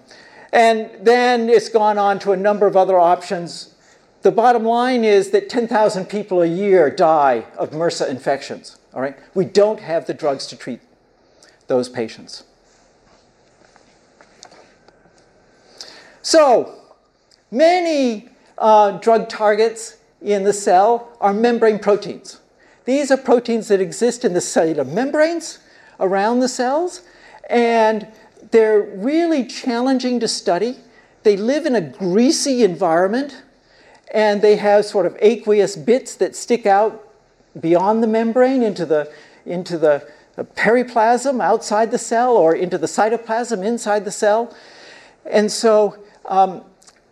and 0.54 0.88
then 1.04 1.48
it's 1.50 1.68
gone 1.68 1.98
on 1.98 2.20
to 2.20 2.30
a 2.30 2.36
number 2.36 2.68
of 2.68 2.76
other 2.76 2.96
options. 2.96 3.74
The 4.22 4.30
bottom 4.30 4.62
line 4.64 5.02
is 5.02 5.30
that 5.30 5.48
10,000 5.48 6.06
people 6.06 6.42
a 6.42 6.46
year 6.46 6.88
die 6.90 7.46
of 7.58 7.72
MRSA 7.72 8.08
infections. 8.08 8.78
All 8.94 9.02
right? 9.02 9.18
We 9.34 9.46
don't 9.46 9.80
have 9.80 10.06
the 10.06 10.14
drugs 10.14 10.46
to 10.46 10.56
treat 10.56 10.80
those 11.66 11.88
patients. 11.88 12.44
So, 16.22 16.78
many 17.50 18.28
uh, 18.56 18.92
drug 18.92 19.28
targets 19.28 19.98
in 20.22 20.44
the 20.44 20.52
cell 20.52 21.16
are 21.20 21.34
membrane 21.34 21.80
proteins. 21.80 22.38
These 22.84 23.10
are 23.10 23.16
proteins 23.16 23.66
that 23.68 23.80
exist 23.80 24.24
in 24.24 24.34
the 24.34 24.40
cellular 24.40 24.84
membranes 24.84 25.58
around 25.98 26.40
the 26.40 26.48
cells, 26.48 27.02
and 27.50 28.06
they're 28.54 28.82
really 28.82 29.44
challenging 29.44 30.20
to 30.20 30.28
study. 30.28 30.76
They 31.24 31.36
live 31.36 31.66
in 31.66 31.74
a 31.74 31.80
greasy 31.80 32.62
environment, 32.62 33.42
and 34.12 34.40
they 34.40 34.54
have 34.54 34.84
sort 34.84 35.06
of 35.06 35.16
aqueous 35.18 35.74
bits 35.74 36.14
that 36.14 36.36
stick 36.36 36.64
out 36.64 37.12
beyond 37.60 38.00
the 38.00 38.06
membrane 38.06 38.62
into 38.62 38.86
the, 38.86 39.12
into 39.44 39.76
the 39.76 40.06
periplasm 40.54 41.42
outside 41.42 41.90
the 41.90 41.98
cell 41.98 42.36
or 42.36 42.54
into 42.54 42.78
the 42.78 42.86
cytoplasm 42.86 43.64
inside 43.64 44.04
the 44.04 44.12
cell. 44.12 44.54
And 45.26 45.50
so, 45.50 45.98
um, 46.26 46.62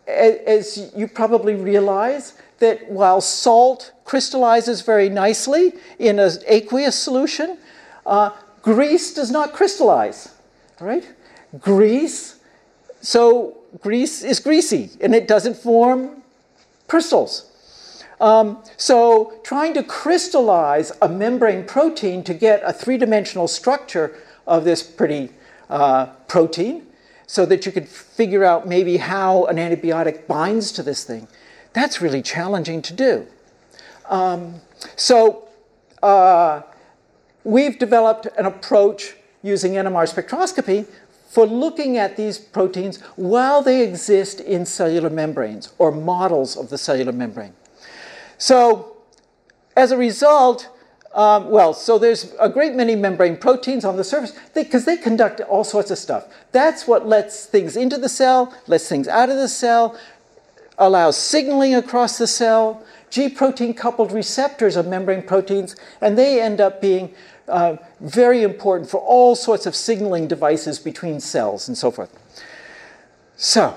as 0.06 0.92
you 0.94 1.08
probably 1.08 1.56
realize, 1.56 2.34
that 2.61 2.88
while 2.88 3.20
salt 3.20 3.90
crystallizes 4.04 4.82
very 4.82 5.08
nicely 5.08 5.72
in 5.99 6.20
an 6.20 6.30
aqueous 6.46 6.94
solution, 6.94 7.58
uh, 8.06 8.30
grease 8.62 9.12
does 9.12 9.32
not 9.32 9.52
crystallize, 9.52 10.32
right? 10.78 11.04
Grease, 11.61 12.37
so 13.00 13.59
grease 13.80 14.23
is 14.23 14.40
greasy 14.40 14.90
and 15.00 15.14
it 15.14 15.28
doesn't 15.28 15.56
form 15.56 16.23
crystals. 16.88 17.52
Um, 18.21 18.62
so 18.76 19.40
trying 19.42 19.75
to 19.75 19.82
crystallize 19.82 20.92
a 21.02 21.09
membrane 21.09 21.64
protein 21.64 22.23
to 22.25 22.35
get 22.35 22.62
a 22.64 22.73
three-dimensional 22.73 23.49
structure 23.49 24.16
of 24.47 24.64
this 24.64 24.82
pretty 24.82 25.30
uh, 25.68 26.06
protein 26.28 26.87
so 27.26 27.44
that 27.47 27.66
you 27.66 27.73
could 27.73 27.88
figure 27.88 28.44
out 28.44 28.68
maybe 28.68 28.99
how 28.99 29.47
an 29.47 29.56
antibiotic 29.56 30.26
binds 30.26 30.71
to 30.73 30.82
this 30.82 31.02
thing, 31.04 31.26
that's 31.73 32.00
really 32.00 32.23
challenging 32.23 32.82
to 32.82 32.92
do. 32.92 33.26
Um, 34.09 34.61
so 34.97 35.49
uh, 36.02 36.62
we've 37.44 37.78
developed 37.78 38.26
an 38.37 38.47
approach 38.47 39.14
using 39.42 39.73
NMR 39.73 40.06
spectroscopy 40.12 40.87
for 41.32 41.46
looking 41.46 41.96
at 41.96 42.14
these 42.18 42.36
proteins 42.36 43.00
while 43.16 43.62
they 43.62 43.82
exist 43.82 44.38
in 44.38 44.66
cellular 44.66 45.08
membranes 45.08 45.72
or 45.78 45.90
models 45.90 46.58
of 46.58 46.68
the 46.68 46.76
cellular 46.76 47.10
membrane. 47.10 47.54
So, 48.36 48.98
as 49.74 49.92
a 49.92 49.96
result, 49.96 50.68
um, 51.14 51.48
well, 51.48 51.72
so 51.72 51.98
there's 51.98 52.34
a 52.38 52.50
great 52.50 52.74
many 52.74 52.94
membrane 52.96 53.38
proteins 53.38 53.82
on 53.82 53.96
the 53.96 54.04
surface 54.04 54.38
because 54.52 54.84
they, 54.84 54.96
they, 54.96 55.02
conduct 55.02 55.40
all 55.40 55.64
sorts 55.64 55.90
of 55.90 55.96
stuff. 55.96 56.26
That's 56.52 56.86
what 56.86 57.08
lets 57.08 57.46
things 57.46 57.78
into 57.78 57.96
the 57.96 58.10
cell, 58.10 58.54
lets 58.66 58.86
things 58.86 59.08
out 59.08 59.30
of 59.30 59.36
the 59.36 59.48
cell, 59.48 59.98
allows 60.76 61.16
signaling 61.16 61.74
across 61.74 62.18
the 62.18 62.26
cell. 62.26 62.84
G 63.08 63.30
protein 63.30 63.72
coupled 63.72 64.12
receptors 64.12 64.76
are 64.76 64.82
membrane 64.82 65.22
proteins, 65.22 65.76
and 66.02 66.18
they 66.18 66.42
end 66.42 66.60
up 66.60 66.82
being 66.82 67.14
uh, 67.49 67.76
very 68.00 68.42
important 68.42 68.88
for 68.90 68.99
all 68.99 69.34
sorts 69.34 69.66
of 69.66 69.75
signaling 69.75 70.28
devices 70.28 70.78
between 70.78 71.20
cells 71.20 71.68
and 71.68 71.76
so 71.76 71.90
forth. 71.90 72.11
So, 73.37 73.75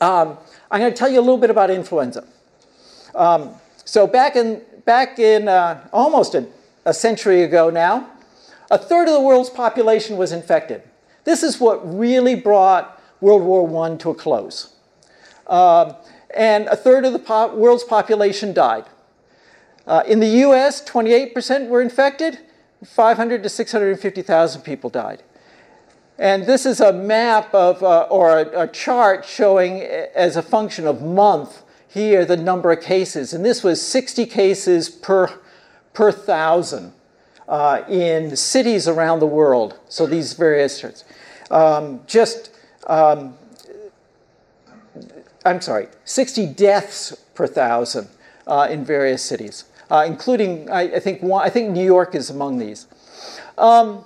um, 0.00 0.38
I'm 0.70 0.80
going 0.80 0.92
to 0.92 0.96
tell 0.96 1.08
you 1.08 1.18
a 1.18 1.22
little 1.22 1.38
bit 1.38 1.50
about 1.50 1.70
influenza. 1.70 2.24
Um, 3.14 3.54
so 3.84 4.06
back 4.06 4.36
in 4.36 4.62
back 4.84 5.18
in 5.18 5.48
uh, 5.48 5.86
almost 5.92 6.34
a, 6.34 6.46
a 6.84 6.94
century 6.94 7.42
ago 7.42 7.70
now, 7.70 8.08
a 8.70 8.78
third 8.78 9.08
of 9.08 9.14
the 9.14 9.20
world's 9.20 9.50
population 9.50 10.16
was 10.16 10.32
infected. 10.32 10.82
This 11.24 11.42
is 11.42 11.58
what 11.58 11.80
really 11.98 12.34
brought 12.34 13.02
World 13.20 13.42
War 13.42 13.84
I 13.84 13.96
to 13.96 14.10
a 14.10 14.14
close. 14.14 14.74
Um, 15.46 15.94
and 16.34 16.66
a 16.66 16.76
third 16.76 17.04
of 17.04 17.12
the 17.12 17.18
po 17.18 17.54
world's 17.54 17.84
population 17.84 18.52
died. 18.52 18.84
Uh, 19.88 20.02
in 20.06 20.20
the 20.20 20.28
US, 20.46 20.82
28% 20.86 21.68
were 21.68 21.80
infected, 21.80 22.38
500 22.84 23.42
to 23.42 23.48
650,000 23.48 24.60
people 24.60 24.90
died. 24.90 25.22
And 26.18 26.44
this 26.44 26.66
is 26.66 26.80
a 26.80 26.92
map 26.92 27.54
of, 27.54 27.82
uh, 27.82 28.02
or 28.02 28.38
a, 28.38 28.64
a, 28.64 28.68
chart 28.68 29.24
showing 29.24 29.80
as 29.80 30.36
a 30.36 30.42
function 30.42 30.86
of 30.86 31.00
month 31.00 31.62
here 31.88 32.26
the 32.26 32.36
number 32.36 32.70
of 32.70 32.82
cases. 32.82 33.32
And 33.32 33.42
this 33.42 33.64
was 33.64 33.80
60 33.80 34.26
cases 34.26 34.90
per, 34.90 35.40
per 35.94 36.12
thousand 36.12 36.92
uh, 37.48 37.82
in 37.88 38.36
cities 38.36 38.88
around 38.88 39.20
the 39.20 39.26
world. 39.26 39.78
So 39.88 40.06
these 40.06 40.34
various 40.34 40.78
charts. 40.78 41.04
Um, 41.50 42.00
just, 42.06 42.50
um, 42.88 43.38
I'm 45.46 45.62
sorry, 45.62 45.88
60 46.04 46.46
deaths 46.46 47.16
per 47.34 47.46
thousand 47.46 48.08
uh, 48.48 48.66
in 48.70 48.84
various 48.84 49.22
cities, 49.22 49.64
uh, 49.90 50.04
including, 50.06 50.70
I, 50.70 50.96
I, 50.96 51.00
think, 51.00 51.22
one, 51.22 51.44
I 51.44 51.50
think 51.50 51.70
New 51.70 51.84
York 51.84 52.14
is 52.14 52.30
among 52.30 52.58
these. 52.58 52.86
Um, 53.56 54.04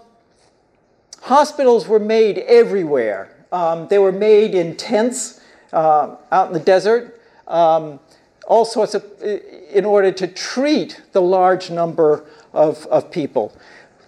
hospitals 1.21 1.87
were 1.89 1.99
made 1.99 2.39
everywhere. 2.39 3.35
Um, 3.53 3.89
they 3.89 3.99
were 3.99 4.13
made 4.13 4.55
in 4.55 4.77
tents 4.77 5.41
uh, 5.73 6.17
out 6.31 6.49
in 6.49 6.53
the 6.53 6.61
desert 6.61 7.21
um, 7.47 8.01
all 8.47 8.65
sorts 8.65 8.95
of, 8.95 9.05
in 9.23 9.85
order 9.85 10.11
to 10.11 10.27
treat 10.27 11.01
the 11.13 11.23
large 11.23 11.71
number 11.71 12.25
of, 12.53 12.87
of 12.87 13.11
people. 13.11 13.57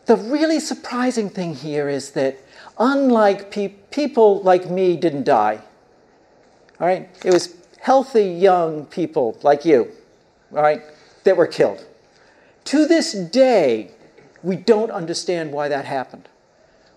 The 0.07 0.17
really 0.17 0.61
surprising 0.61 1.31
thing 1.31 1.55
here 1.55 1.89
is 1.89 2.11
that 2.13 2.37
unlike 2.79 3.51
pe 3.51 3.69
people 3.91 4.43
like 4.43 4.69
me 4.69 4.97
didn't 4.97 5.25
die, 5.25 5.61
all 6.81 6.87
right, 6.87 7.09
it 7.25 7.33
was 7.33 7.57
healthy 7.81 8.25
young 8.25 8.87
people 8.87 9.39
like 9.43 9.65
you, 9.65 9.93
all 10.53 10.63
right, 10.63 10.83
that 11.25 11.37
were 11.37 11.47
killed. 11.47 11.87
To 12.67 12.87
this 12.87 13.13
day, 13.13 13.91
we 14.43 14.57
don't 14.57 14.91
understand 14.91 15.53
why 15.53 15.69
that 15.69 15.85
happened. 15.85 16.29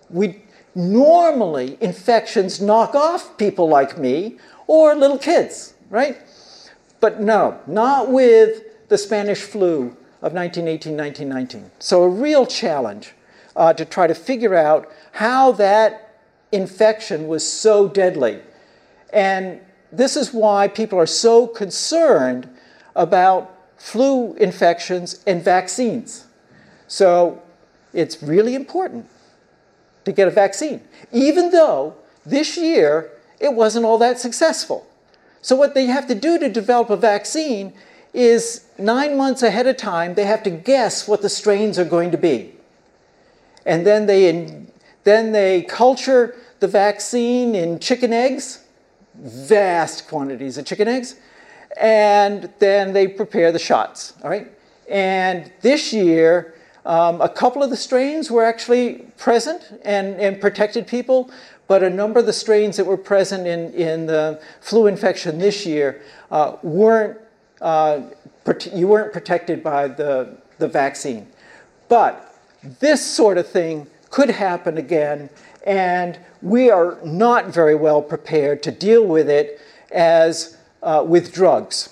We 0.09 0.43
normally 0.75 1.77
infections 1.81 2.61
knock 2.61 2.93
off 2.93 3.37
people 3.37 3.67
like 3.67 3.97
me 3.97 4.37
or 4.67 4.95
little 4.95 5.17
kids, 5.17 5.73
right? 5.89 6.17
But 6.99 7.19
no, 7.19 7.59
not 7.67 8.11
with 8.11 8.63
the 8.89 8.97
Spanish 8.97 9.41
flu 9.41 9.97
of 10.21 10.33
1918 10.33 10.95
1919. 10.95 11.71
So, 11.79 12.03
a 12.03 12.09
real 12.09 12.45
challenge 12.45 13.13
uh, 13.55 13.73
to 13.73 13.85
try 13.85 14.07
to 14.07 14.15
figure 14.15 14.55
out 14.55 14.89
how 15.13 15.51
that 15.53 16.21
infection 16.51 17.27
was 17.27 17.47
so 17.47 17.87
deadly. 17.87 18.39
And 19.11 19.59
this 19.91 20.15
is 20.15 20.33
why 20.33 20.67
people 20.67 20.99
are 20.99 21.07
so 21.07 21.47
concerned 21.47 22.49
about 22.95 23.56
flu 23.77 24.33
infections 24.35 25.23
and 25.25 25.43
vaccines. 25.43 26.25
So, 26.87 27.41
it's 27.93 28.21
really 28.21 28.55
important 28.55 29.07
to 30.05 30.11
get 30.11 30.27
a 30.27 30.31
vaccine, 30.31 30.81
even 31.11 31.51
though 31.51 31.95
this 32.25 32.57
year 32.57 33.11
it 33.39 33.53
wasn't 33.53 33.85
all 33.85 33.97
that 33.97 34.19
successful. 34.19 34.87
So, 35.41 35.55
what 35.55 35.73
they 35.73 35.85
have 35.85 36.07
to 36.07 36.15
do 36.15 36.39
to 36.39 36.49
develop 36.49 36.89
a 36.89 36.97
vaccine 36.97 37.73
is 38.13 38.65
nine 38.77 39.17
months 39.17 39.43
ahead 39.43 39.67
of 39.67 39.77
time, 39.77 40.15
they 40.15 40.25
have 40.25 40.43
to 40.43 40.49
guess 40.49 41.07
what 41.07 41.21
the 41.21 41.29
strains 41.29 41.77
are 41.77 41.85
going 41.85 42.11
to 42.11 42.17
be. 42.17 42.53
And 43.65 43.85
then 43.85 44.05
they, 44.05 44.65
then 45.03 45.31
they 45.33 45.61
culture 45.63 46.35
the 46.59 46.67
vaccine 46.67 47.53
in 47.53 47.79
chicken 47.79 48.13
eggs, 48.13 48.63
vast 49.15 50.07
quantities 50.07 50.57
of 50.57 50.65
chicken 50.65 50.87
eggs, 50.87 51.15
and 51.79 52.51
then 52.59 52.93
they 52.93 53.07
prepare 53.07 53.51
the 53.51 53.59
shots. 53.59 54.13
All 54.23 54.29
right? 54.29 54.51
And 54.89 55.51
this 55.61 55.93
year, 55.93 56.55
um, 56.85 57.21
a 57.21 57.29
couple 57.29 57.61
of 57.61 57.69
the 57.69 57.77
strains 57.77 58.31
were 58.31 58.45
actually 58.45 59.05
present 59.17 59.79
and, 59.83 60.15
and 60.19 60.39
protected 60.39 60.87
people, 60.87 61.29
but 61.67 61.83
a 61.83 61.89
number 61.89 62.19
of 62.19 62.25
the 62.25 62.33
strains 62.33 62.77
that 62.77 62.85
were 62.85 62.97
present 62.97 63.45
in, 63.45 63.73
in 63.73 64.05
the 64.05 64.41
flu 64.61 64.87
infection 64.87 65.37
this 65.37 65.65
year 65.65 66.01
uh, 66.31 66.55
weren't, 66.63 67.19
uh, 67.61 68.01
you 68.73 68.87
weren't 68.87 69.11
protected 69.11 69.61
by 69.61 69.87
the, 69.87 70.37
the 70.59 70.67
vaccine. 70.67 71.27
But 71.89 72.33
this 72.79 73.05
sort 73.05 73.37
of 73.37 73.47
thing 73.47 73.87
could 74.09 74.29
happen 74.29 74.77
again, 74.77 75.29
and 75.65 76.17
we 76.41 76.69
are 76.69 76.97
not 77.03 77.47
very 77.47 77.75
well 77.75 78.01
prepared 78.01 78.63
to 78.63 78.71
deal 78.71 79.05
with 79.05 79.29
it 79.29 79.59
as 79.91 80.56
uh, 80.87 81.03
with 81.03 81.33
drugs. 81.33 81.89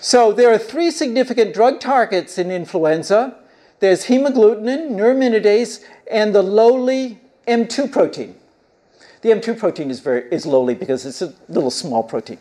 So 0.00 0.32
there 0.32 0.50
are 0.50 0.58
three 0.58 0.90
significant 0.90 1.52
drug 1.52 1.78
targets 1.78 2.38
in 2.38 2.50
influenza. 2.50 3.36
There's 3.80 4.06
hemagglutinin, 4.06 4.92
neuraminidase, 4.92 5.84
and 6.10 6.34
the 6.34 6.42
lowly 6.42 7.20
M2 7.46 7.92
protein. 7.92 8.36
The 9.20 9.28
M2 9.28 9.58
protein 9.58 9.90
is, 9.90 10.00
very, 10.00 10.22
is 10.30 10.46
lowly 10.46 10.74
because 10.74 11.04
it's 11.04 11.20
a 11.20 11.34
little 11.48 11.70
small 11.70 12.02
protein. 12.02 12.38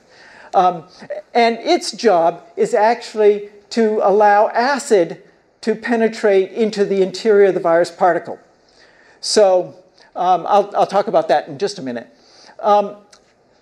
Um, 0.54 0.86
and 1.34 1.58
its 1.60 1.92
job 1.92 2.44
is 2.56 2.74
actually 2.74 3.50
to 3.72 4.00
allow 4.04 4.48
acid 4.50 5.22
to 5.62 5.76
penetrate 5.76 6.52
into 6.52 6.86
the 6.86 7.02
interior 7.02 7.50
of 7.50 7.56
the 7.56 7.60
virus 7.60 7.92
particle. 7.92 8.39
So 9.20 9.76
um, 10.16 10.46
I'll, 10.48 10.74
I'll, 10.76 10.88
talk 10.88 11.08
about 11.08 11.28
that 11.30 11.48
in 11.48 11.58
just 11.58 11.80
a 11.80 11.82
minute. 11.82 12.08
Um, 12.60 12.98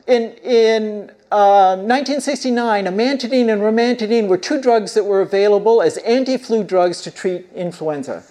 in, 0.07 0.33
in 0.43 1.11
uh, 1.31 1.77
1969, 1.77 2.85
amantadine 2.85 3.51
and 3.51 3.61
rimantadine 3.61 4.27
were 4.27 4.37
two 4.37 4.61
drugs 4.61 4.93
that 4.93 5.05
were 5.05 5.21
available 5.21 5.81
as 5.81 5.97
anti-flu 5.97 6.63
drugs 6.63 7.01
to 7.01 7.11
treat 7.11 7.47
influenza. 7.53 8.23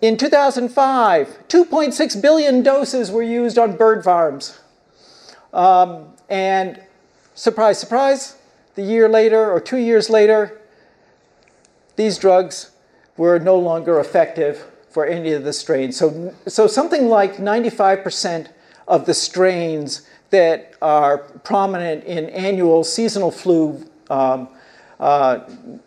In 0.00 0.16
2005, 0.16 1.48
2.6 1.48 2.22
billion 2.22 2.62
doses 2.62 3.10
were 3.10 3.22
used 3.22 3.58
on 3.58 3.76
bird 3.76 4.04
farms. 4.04 4.58
Um, 5.52 6.08
and 6.28 6.80
surprise, 7.34 7.78
surprise, 7.78 8.36
the 8.74 8.82
year 8.82 9.08
later 9.08 9.50
or 9.50 9.60
two 9.60 9.78
years 9.78 10.10
later, 10.10 10.60
these 11.96 12.18
drugs 12.18 12.70
were 13.16 13.38
no 13.38 13.58
longer 13.58 13.98
effective 13.98 14.66
for 14.90 15.06
any 15.06 15.32
of 15.32 15.44
the 15.44 15.52
strains. 15.52 15.96
So, 15.96 16.34
so 16.46 16.66
something 16.66 17.08
like 17.08 17.36
95% 17.36 18.48
of 18.86 19.06
the 19.06 19.14
strains 19.14 20.06
that 20.30 20.74
are 20.82 21.18
prominent 21.18 22.04
in 22.04 22.28
annual 22.30 22.84
seasonal 22.84 23.30
flu 23.30 23.84
um, 24.10 24.48
uh, 24.98 25.40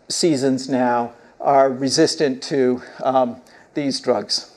seasons 0.08 0.68
now 0.68 1.12
are 1.40 1.70
resistant 1.70 2.42
to 2.42 2.82
um, 3.02 3.40
these 3.74 4.00
drugs. 4.00 4.54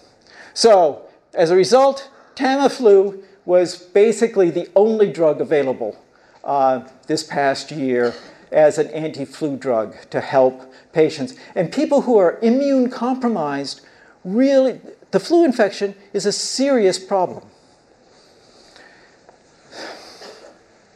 So, 0.53 1.07
as 1.33 1.49
a 1.49 1.55
result, 1.55 2.09
Tamiflu 2.35 3.23
was 3.45 3.77
basically 3.77 4.49
the 4.49 4.69
only 4.75 5.11
drug 5.11 5.41
available 5.41 5.97
uh, 6.43 6.87
this 7.07 7.23
past 7.23 7.71
year 7.71 8.13
as 8.51 8.77
an 8.77 8.87
anti 8.91 9.25
flu 9.25 9.57
drug 9.57 9.95
to 10.11 10.21
help 10.21 10.71
patients. 10.93 11.33
And 11.55 11.71
people 11.71 12.01
who 12.01 12.17
are 12.17 12.39
immune 12.41 12.89
compromised 12.89 13.81
really, 14.23 14.79
the 15.11 15.19
flu 15.19 15.43
infection 15.43 15.95
is 16.13 16.25
a 16.25 16.31
serious 16.31 16.99
problem. 16.99 17.45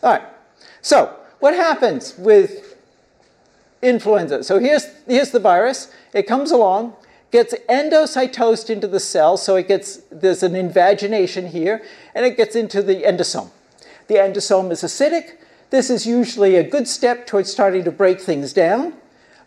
All 0.04 0.12
right, 0.12 0.24
so 0.82 1.16
what 1.40 1.54
happens 1.54 2.16
with 2.18 2.78
influenza? 3.82 4.44
So 4.44 4.60
here's, 4.60 4.86
here's 5.08 5.32
the 5.32 5.40
virus. 5.40 5.92
It 6.14 6.28
comes 6.28 6.52
along, 6.52 6.94
gets 7.32 7.54
endocytosed 7.70 8.70
into 8.70 8.88
the 8.88 9.00
cell, 9.00 9.38
so 9.38 9.56
it 9.56 9.68
gets, 9.68 9.98
there's 10.12 10.44
an 10.44 10.56
invagination 10.56 11.48
here, 11.48 11.84
and 12.16 12.26
it 12.26 12.38
gets 12.38 12.56
into 12.56 12.82
the 12.82 13.04
endosome. 13.04 13.50
The 14.08 14.16
endosome 14.16 14.72
is 14.72 14.84
acidic. 14.84 15.38
This 15.70 15.90
is 15.90 16.06
usually 16.06 16.56
a 16.56 16.64
good 16.64 16.88
step 16.88 17.28
towards 17.28 17.52
starting 17.52 17.84
to 17.84 17.92
break 17.92 18.22
things 18.22 18.54
down 18.54 18.94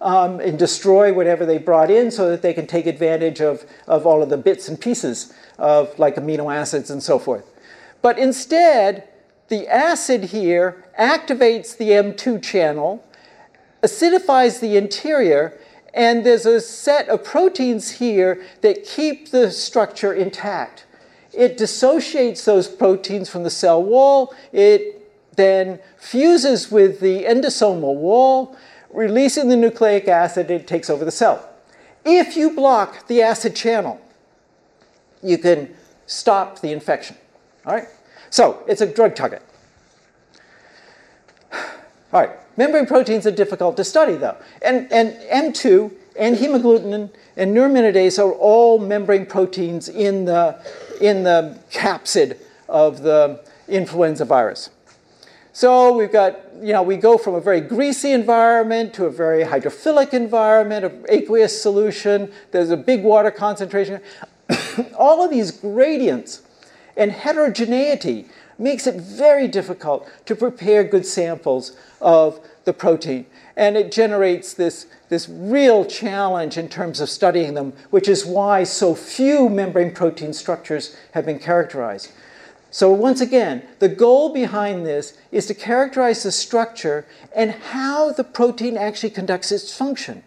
um, 0.01 0.41
and 0.41 0.59
destroy 0.59 1.13
whatever 1.13 1.47
they 1.47 1.59
brought 1.59 1.91
in 1.91 2.11
so 2.11 2.29
that 2.31 2.43
they 2.43 2.53
can 2.53 2.67
take 2.67 2.87
advantage 2.87 3.41
of, 3.41 3.65
of 3.87 4.07
all 4.07 4.23
of 4.23 4.29
the 4.29 4.37
bits 4.37 4.69
and 4.69 4.81
pieces 4.81 5.33
of 5.59 5.99
like 5.99 6.17
amino 6.17 6.55
acids 6.55 6.91
and 6.91 7.03
so 7.03 7.19
forth. 7.19 7.47
But 8.03 8.19
instead, 8.19 9.09
the 9.51 9.69
acid 9.69 10.25
here 10.25 10.83
activates 10.99 11.77
the 11.77 11.91
M2 11.91 12.43
channel, 12.43 13.05
acidifies 13.83 14.61
the 14.61 14.77
interior, 14.77 15.59
and 15.93 16.25
there's 16.25 16.47
a 16.47 16.61
set 16.61 17.09
of 17.09 17.25
proteins 17.25 17.91
here 17.91 18.43
that 18.61 18.85
keep 18.85 19.31
the 19.31 19.51
structure 19.51 20.13
intact. 20.13 20.87
It 21.33 21.57
dissociates 21.57 22.45
those 22.45 22.69
proteins 22.69 23.29
from 23.29 23.43
the 23.43 23.51
cell 23.51 23.83
wall. 23.83 24.35
It 24.53 25.37
then 25.37 25.81
fuses 25.99 26.71
with 26.71 27.01
the 27.01 27.25
endosomal 27.25 27.97
wall, 27.97 28.57
releasing 28.93 29.49
the 29.49 29.57
nucleic 29.57 30.07
acid, 30.07 30.51
it 30.51 30.67
takes 30.67 30.89
over 30.89 31.05
the 31.05 31.11
cell. 31.11 31.49
If 32.05 32.37
you 32.37 32.55
block 32.55 33.09
the 33.09 33.23
acid 33.23 33.57
channel, 33.57 34.01
you 35.23 35.39
can 35.39 35.75
stop 36.07 36.61
the 36.61 36.73
infection. 36.73 37.17
All 37.67 37.75
right? 37.75 37.89
So 38.31 38.65
it's 38.67 38.81
a 38.81 38.87
drug 38.87 39.15
target. 39.15 39.43
All 41.53 41.61
right, 42.13 42.31
membrane 42.57 42.87
proteins 42.87 43.27
are 43.27 43.33
difficult 43.33 43.77
to 43.77 43.85
study 43.85 44.15
though. 44.15 44.37
And, 44.63 44.91
and 44.93 45.15
M2 45.55 45.93
and 46.19 46.37
hemagglutinin 46.37 47.11
and 47.37 47.57
neuraminidase 47.57 48.19
are 48.19 48.33
all 48.33 48.79
membrane 48.79 49.25
proteins 49.25 49.89
in 49.89 50.25
the, 50.27 50.61
in 51.01 51.23
the 51.23 51.59
capsid 51.71 52.37
of 52.69 53.03
the 53.03 53.41
influenza 53.69 54.25
virus. 54.25 54.71
So 55.53 55.97
we've 55.97 56.13
got, 56.13 56.39
you 56.61 56.73
know, 56.73 56.83
we 56.83 56.97
go 56.97 57.19
from 57.19 57.35
a 57.35 57.41
very 57.41 57.61
greasy 57.61 58.13
environment 58.13 58.95
to 58.95 59.07
a 59.07 59.11
very 59.11 59.45
hydrophilic 59.45 60.13
environment, 60.13 60.85
an 60.85 61.05
aqueous 61.09 61.61
solution. 61.61 62.31
There's 62.53 62.71
a 62.71 62.77
big 62.77 63.03
water 63.03 63.31
concentration. 63.31 64.01
All 64.99 65.25
of 65.25 65.31
these 65.31 65.51
gradients 65.51 66.43
and 67.01 67.13
heterogeneity 67.13 68.27
makes 68.59 68.87
it 68.87 68.95
very 68.97 69.49
difficult 69.49 70.07
to 70.27 70.37
prepare 70.37 70.85
good 70.85 71.07
samples 71.07 71.75
of 71.99 72.39
the 72.65 72.75
protein. 72.75 73.25
And 73.57 73.75
it 73.75 73.91
generates 73.91 74.53
this, 74.53 74.87
this 75.09 75.27
real 75.27 75.87
challenge 75.87 76.59
in 76.59 76.69
terms 76.69 77.01
of 77.01 77.09
studying 77.09 77.55
them, 77.55 77.73
which 77.89 78.07
is 78.07 78.27
why 78.27 78.65
so 78.65 78.95
few 78.95 79.49
membrane 79.49 79.95
protein 79.95 80.35
structures 80.35 80.95
have 81.13 81.25
been 81.25 81.39
characterized. 81.39 82.13
So, 82.71 82.93
once 82.93 83.23
again, 83.23 83.63
the 83.79 83.89
goal 83.89 84.33
behind 84.33 84.85
this 84.85 85.17
is 85.33 85.47
to 85.47 85.55
characterize 85.55 86.23
the 86.23 86.31
structure 86.31 87.07
and 87.35 87.51
how 87.51 88.13
the 88.13 88.25
protein 88.25 88.77
actually 88.77 89.11
conducts 89.11 89.51
its 89.51 89.75
function. 89.75 90.23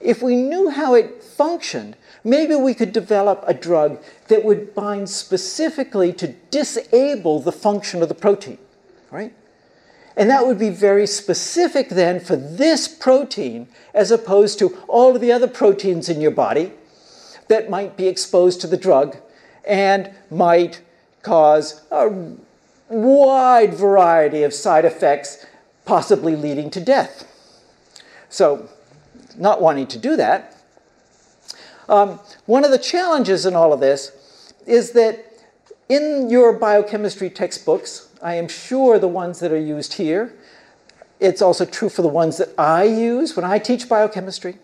If 0.00 0.22
we 0.22 0.36
knew 0.36 0.68
how 0.68 0.94
it 0.94 1.24
functioned, 1.24 1.96
maybe 2.24 2.54
we 2.54 2.74
could 2.74 2.92
develop 2.92 3.44
a 3.46 3.54
drug 3.54 4.02
that 4.28 4.42
would 4.42 4.74
bind 4.74 5.08
specifically 5.08 6.12
to 6.14 6.28
disable 6.50 7.38
the 7.38 7.52
function 7.52 8.02
of 8.02 8.08
the 8.08 8.14
protein, 8.14 8.58
right? 9.10 9.32
And 10.16 10.30
that 10.30 10.46
would 10.46 10.58
be 10.58 10.70
very 10.70 11.06
specific 11.06 11.90
then 11.90 12.20
for 12.20 12.36
this 12.36 12.88
protein 12.88 13.68
as 13.92 14.10
opposed 14.10 14.58
to 14.60 14.68
all 14.88 15.14
of 15.14 15.20
the 15.20 15.32
other 15.32 15.48
proteins 15.48 16.08
in 16.08 16.20
your 16.20 16.30
body 16.30 16.72
that 17.48 17.68
might 17.68 17.96
be 17.96 18.06
exposed 18.06 18.60
to 18.60 18.66
the 18.66 18.76
drug 18.76 19.16
and 19.66 20.10
might 20.30 20.80
cause 21.22 21.82
a 21.90 22.10
wide 22.88 23.74
variety 23.74 24.42
of 24.42 24.54
side 24.54 24.84
effects, 24.84 25.44
possibly 25.84 26.36
leading 26.36 26.70
to 26.70 26.80
death. 26.80 27.30
So, 28.28 28.68
not 29.36 29.60
wanting 29.60 29.86
to 29.88 29.98
do 29.98 30.16
that. 30.16 30.53
Um, 31.88 32.20
one 32.46 32.64
of 32.64 32.70
the 32.70 32.78
challenges 32.78 33.46
in 33.46 33.54
all 33.54 33.72
of 33.72 33.80
this 33.80 34.52
is 34.66 34.92
that 34.92 35.24
in 35.88 36.30
your 36.30 36.52
biochemistry 36.52 37.30
textbooks, 37.30 38.08
I 38.22 38.34
am 38.36 38.48
sure 38.48 38.98
the 38.98 39.08
ones 39.08 39.40
that 39.40 39.52
are 39.52 39.58
used 39.58 39.94
here, 39.94 40.34
it's 41.20 41.42
also 41.42 41.64
true 41.64 41.88
for 41.88 42.02
the 42.02 42.08
ones 42.08 42.38
that 42.38 42.50
I 42.58 42.84
use 42.84 43.36
when 43.36 43.44
I 43.44 43.58
teach 43.58 43.88
biochemistry. 43.88 44.56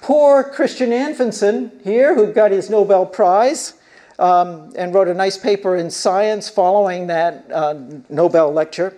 Poor 0.00 0.44
Christian 0.44 0.90
Anfinsen 0.90 1.82
here, 1.82 2.14
who 2.14 2.32
got 2.32 2.50
his 2.50 2.70
Nobel 2.70 3.06
Prize, 3.06 3.74
um, 4.18 4.72
and 4.76 4.94
wrote 4.94 5.08
a 5.08 5.14
nice 5.14 5.36
paper 5.36 5.76
in 5.76 5.90
Science 5.90 6.48
following 6.48 7.06
that 7.08 7.50
uh, 7.50 7.74
Nobel 8.08 8.52
lecture, 8.52 8.96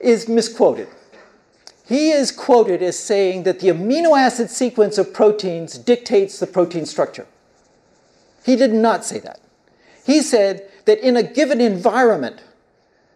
is 0.00 0.28
misquoted. 0.28 0.88
He 1.88 2.10
is 2.10 2.30
quoted 2.30 2.82
as 2.82 2.98
saying 2.98 3.44
that 3.44 3.60
the 3.60 3.68
amino 3.68 4.16
acid 4.16 4.50
sequence 4.50 4.98
of 4.98 5.14
proteins 5.14 5.78
dictates 5.78 6.38
the 6.38 6.46
protein 6.46 6.84
structure. 6.84 7.26
He 8.44 8.56
did 8.56 8.74
not 8.74 9.06
say 9.06 9.20
that. 9.20 9.40
He 10.04 10.20
said 10.20 10.68
that 10.84 10.98
in 10.98 11.16
a 11.16 11.22
given 11.22 11.62
environment, 11.62 12.42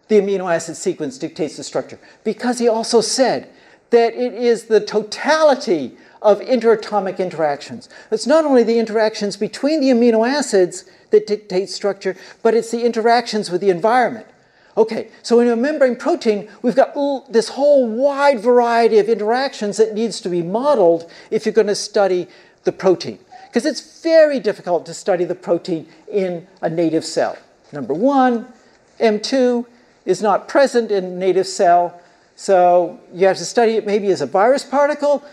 the 0.07 0.19
amino 0.19 0.51
acid 0.51 0.75
sequence 0.75 1.19
dictates 1.19 1.57
the 1.57 1.63
structure, 1.63 1.99
because 2.23 2.57
he 2.57 2.67
also 2.67 2.99
said 2.99 3.47
that 3.91 4.15
it 4.15 4.33
is 4.33 4.65
the 4.65 4.79
totality 4.79 5.95
of 6.23 6.39
interatomic 6.39 7.19
interactions. 7.19 7.89
It's 8.09 8.25
not 8.25 8.43
only 8.43 8.63
the 8.63 8.79
interactions 8.79 9.37
between 9.37 9.81
the 9.81 9.91
amino 9.91 10.27
acids 10.27 10.85
that 11.11 11.27
dictate 11.27 11.69
structure, 11.69 12.15
but 12.41 12.55
it's 12.55 12.71
the 12.71 12.85
interactions 12.85 13.51
with 13.51 13.61
the 13.61 13.69
environment. 13.69 14.25
Okay, 14.75 15.09
so 15.21 15.39
in 15.39 15.47
a 15.47 15.55
membrane 15.55 15.95
protein, 15.95 16.49
we've 16.63 16.75
got 16.75 16.95
this 17.31 17.49
whole 17.49 17.87
wide 17.87 18.39
variety 18.39 18.97
of 18.97 19.07
interactions 19.07 19.77
that 19.77 19.93
needs 19.93 20.19
to 20.21 20.29
be 20.29 20.41
modeled 20.41 21.09
if 21.29 21.45
you're 21.45 21.53
going 21.53 21.67
to 21.67 21.75
study 21.75 22.27
the 22.63 22.71
protein. 22.71 23.19
Because 23.47 23.65
it's 23.67 24.01
very 24.01 24.39
difficult 24.39 24.85
to 24.87 24.93
study 24.93 25.25
the 25.25 25.35
protein 25.35 25.87
in 26.11 26.47
a 26.61 26.69
native 26.69 27.05
cell. 27.05 27.37
Number 27.71 27.93
one, 27.93 28.47
M2 28.99 29.65
is 30.05 30.23
not 30.23 30.47
present 30.47 30.91
in 30.91 31.19
native 31.19 31.45
cell, 31.45 32.01
so 32.35 32.99
you 33.13 33.27
have 33.27 33.37
to 33.37 33.45
study 33.45 33.73
it 33.73 33.85
maybe 33.85 34.09
as 34.09 34.21
a 34.21 34.25
virus 34.25 34.63
particle, 34.63 35.23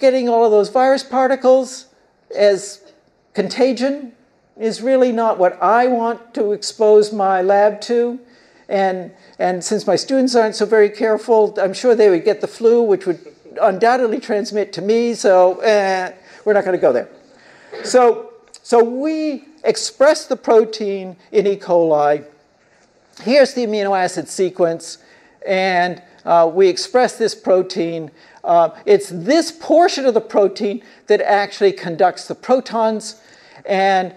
getting 0.00 0.28
all 0.28 0.44
of 0.44 0.50
those 0.50 0.70
virus 0.70 1.04
particles 1.04 1.86
as 2.36 2.82
contagion 3.32 4.12
is 4.58 4.82
really 4.82 5.12
not 5.12 5.38
what 5.38 5.60
I 5.62 5.86
want 5.86 6.34
to 6.34 6.50
expose 6.50 7.12
my 7.12 7.42
lab 7.42 7.80
to. 7.82 8.18
And, 8.72 9.12
and 9.38 9.62
since 9.62 9.86
my 9.86 9.96
students 9.96 10.34
aren't 10.34 10.56
so 10.56 10.64
very 10.64 10.88
careful, 10.88 11.54
I'm 11.60 11.74
sure 11.74 11.94
they 11.94 12.08
would 12.08 12.24
get 12.24 12.40
the 12.40 12.48
flu, 12.48 12.82
which 12.82 13.04
would 13.06 13.20
undoubtedly 13.60 14.18
transmit 14.18 14.72
to 14.72 14.80
me, 14.80 15.12
so 15.12 15.58
eh, 15.60 16.12
we're 16.46 16.54
not 16.54 16.64
going 16.64 16.76
to 16.76 16.80
go 16.80 16.90
there. 16.90 17.10
So, 17.84 18.32
so 18.62 18.82
we 18.82 19.44
express 19.62 20.24
the 20.26 20.36
protein 20.36 21.16
in 21.32 21.46
E. 21.46 21.56
coli. 21.56 22.24
Here's 23.20 23.52
the 23.52 23.66
amino 23.66 23.94
acid 23.94 24.26
sequence, 24.26 24.96
and 25.46 26.02
uh, 26.24 26.50
we 26.50 26.68
express 26.68 27.18
this 27.18 27.34
protein 27.34 28.10
uh, 28.44 28.70
it's 28.86 29.08
this 29.10 29.52
portion 29.52 30.04
of 30.04 30.14
the 30.14 30.20
protein 30.20 30.82
that 31.06 31.20
actually 31.20 31.72
conducts 31.72 32.26
the 32.26 32.34
protons, 32.34 33.20
and 33.64 34.14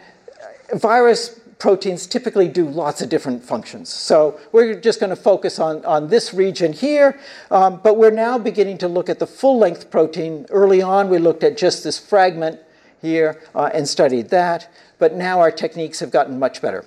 virus 0.73 1.39
proteins 1.59 2.05
typically 2.07 2.47
do 2.47 2.67
lots 2.67 3.01
of 3.01 3.09
different 3.09 3.43
functions. 3.43 3.89
So 3.89 4.39
we're 4.51 4.75
just 4.79 4.99
going 4.99 5.09
to 5.09 5.15
focus 5.15 5.59
on, 5.59 5.83
on 5.85 6.09
this 6.09 6.33
region 6.33 6.73
here, 6.73 7.19
um, 7.51 7.79
but 7.83 7.97
we're 7.97 8.11
now 8.11 8.37
beginning 8.37 8.77
to 8.79 8.87
look 8.87 9.09
at 9.09 9.19
the 9.19 9.27
full 9.27 9.57
length 9.57 9.89
protein. 9.89 10.45
Early 10.49 10.81
on, 10.81 11.09
we 11.09 11.17
looked 11.17 11.43
at 11.43 11.57
just 11.57 11.83
this 11.83 11.97
fragment 11.97 12.59
here 13.01 13.41
uh, 13.53 13.69
and 13.73 13.87
studied 13.87 14.29
that, 14.29 14.71
but 14.99 15.15
now 15.15 15.39
our 15.39 15.51
techniques 15.51 15.99
have 15.99 16.11
gotten 16.11 16.39
much 16.39 16.61
better. 16.61 16.85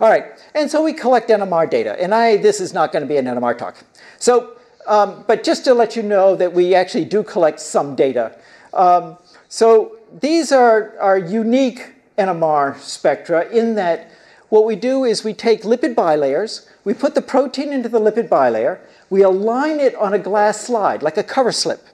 All 0.00 0.10
right, 0.10 0.26
and 0.54 0.70
so 0.70 0.82
we 0.82 0.92
collect 0.92 1.28
NMR 1.28 1.70
data, 1.70 2.00
and 2.02 2.14
I, 2.14 2.36
this 2.36 2.60
is 2.60 2.74
not 2.74 2.92
going 2.92 3.02
to 3.02 3.08
be 3.08 3.16
an 3.16 3.26
NMR 3.26 3.56
talk. 3.56 3.76
So 4.18 4.56
um, 4.86 5.24
but 5.26 5.44
just 5.44 5.64
to 5.64 5.74
let 5.74 5.96
you 5.96 6.02
know 6.02 6.36
that 6.36 6.52
we 6.52 6.74
actually 6.74 7.04
do 7.04 7.22
collect 7.22 7.60
some 7.60 7.94
data. 7.94 8.36
Um, 8.72 9.18
so 9.48 9.98
these 10.20 10.52
are, 10.52 10.98
are 10.98 11.18
unique 11.18 11.91
NMR 12.18 12.78
spectra 12.78 13.48
in 13.48 13.74
that 13.76 14.10
what 14.48 14.64
we 14.64 14.76
do 14.76 15.04
is 15.04 15.24
we 15.24 15.32
take 15.32 15.62
lipid 15.62 15.94
bilayers, 15.94 16.68
we 16.84 16.92
put 16.92 17.14
the 17.14 17.22
protein 17.22 17.72
into 17.72 17.88
the 17.88 18.00
lipid 18.00 18.28
bilayer, 18.28 18.80
we 19.08 19.22
align 19.22 19.80
it 19.80 19.94
on 19.94 20.12
a 20.12 20.18
glass 20.18 20.60
slide, 20.60 21.02
like 21.02 21.16
a 21.16 21.22
cover 21.22 21.52
slip. 21.52 21.86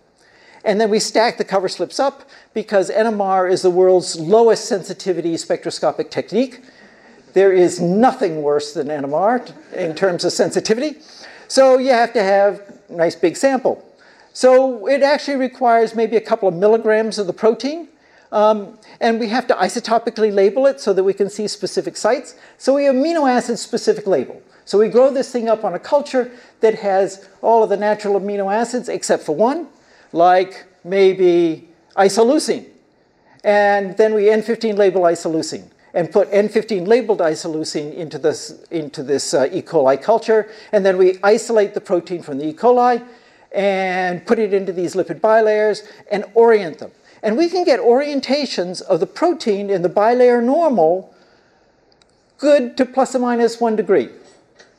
And 0.64 0.80
then 0.80 0.90
we 0.90 0.98
stack 0.98 1.38
the 1.38 1.44
cover 1.44 1.68
slips 1.68 2.00
up 2.00 2.28
because 2.54 2.90
NMR 2.90 3.50
is 3.50 3.62
the 3.62 3.70
world's 3.70 4.18
lowest 4.18 4.66
sensitivity 4.66 5.36
spectroscopic 5.36 6.10
technique. 6.10 6.60
There 7.32 7.52
is 7.52 7.80
nothing 7.80 8.42
worse 8.42 8.74
than 8.74 8.88
NMR 8.88 9.52
in 9.72 9.94
terms 9.94 10.24
of 10.24 10.32
sensitivity. 10.32 10.98
So 11.46 11.78
you 11.78 11.92
have 11.92 12.12
to 12.14 12.22
have 12.22 12.60
a 12.88 12.92
nice 12.92 13.14
big 13.14 13.36
sample. 13.36 13.84
So 14.32 14.86
it 14.88 15.02
actually 15.02 15.36
requires 15.36 15.94
maybe 15.94 16.16
a 16.16 16.20
couple 16.20 16.48
of 16.48 16.54
milligrams 16.54 17.18
of 17.18 17.26
the 17.26 17.32
protein. 17.32 17.88
Um, 18.30 18.78
and 19.00 19.18
we 19.18 19.28
have 19.28 19.46
to 19.46 19.54
isotopically 19.54 20.32
label 20.32 20.66
it 20.66 20.80
so 20.80 20.92
that 20.92 21.04
we 21.04 21.14
can 21.14 21.30
see 21.30 21.48
specific 21.48 21.96
sites. 21.96 22.34
So 22.58 22.74
we 22.74 22.84
have 22.84 22.94
amino 22.94 23.28
acid 23.28 23.58
specific 23.58 24.06
label. 24.06 24.42
So 24.64 24.78
we 24.78 24.88
grow 24.88 25.10
this 25.10 25.32
thing 25.32 25.48
up 25.48 25.64
on 25.64 25.74
a 25.74 25.78
culture 25.78 26.30
that 26.60 26.74
has 26.80 27.26
all 27.40 27.62
of 27.62 27.70
the 27.70 27.76
natural 27.76 28.20
amino 28.20 28.52
acids 28.54 28.88
except 28.88 29.22
for 29.22 29.34
one, 29.34 29.68
like 30.12 30.66
maybe 30.84 31.68
isoleucine. 31.96 32.66
And 33.44 33.96
then 33.96 34.12
we 34.12 34.24
N15 34.24 34.76
label 34.76 35.02
isoleucine 35.02 35.70
and 35.94 36.12
put 36.12 36.30
N15 36.30 36.86
labeled 36.86 37.20
isoleucine 37.20 37.94
into 37.94 38.18
this, 38.18 38.62
into 38.70 39.02
this 39.02 39.32
uh, 39.32 39.48
E. 39.50 39.62
coli 39.62 40.00
culture. 40.00 40.50
And 40.72 40.84
then 40.84 40.98
we 40.98 41.18
isolate 41.22 41.72
the 41.72 41.80
protein 41.80 42.22
from 42.22 42.38
the 42.38 42.48
E. 42.48 42.52
coli 42.52 43.06
and 43.52 44.26
put 44.26 44.38
it 44.38 44.52
into 44.52 44.72
these 44.72 44.94
lipid 44.94 45.20
bilayers 45.20 45.88
and 46.10 46.24
orient 46.34 46.78
them. 46.78 46.90
And 47.22 47.36
we 47.36 47.48
can 47.48 47.64
get 47.64 47.80
orientations 47.80 48.82
of 48.82 49.00
the 49.00 49.06
protein 49.06 49.70
in 49.70 49.82
the 49.82 49.88
bilayer 49.88 50.42
normal 50.42 51.14
good 52.38 52.76
to 52.76 52.86
plus 52.86 53.14
or 53.14 53.18
minus 53.18 53.60
one 53.60 53.76
degree. 53.76 54.08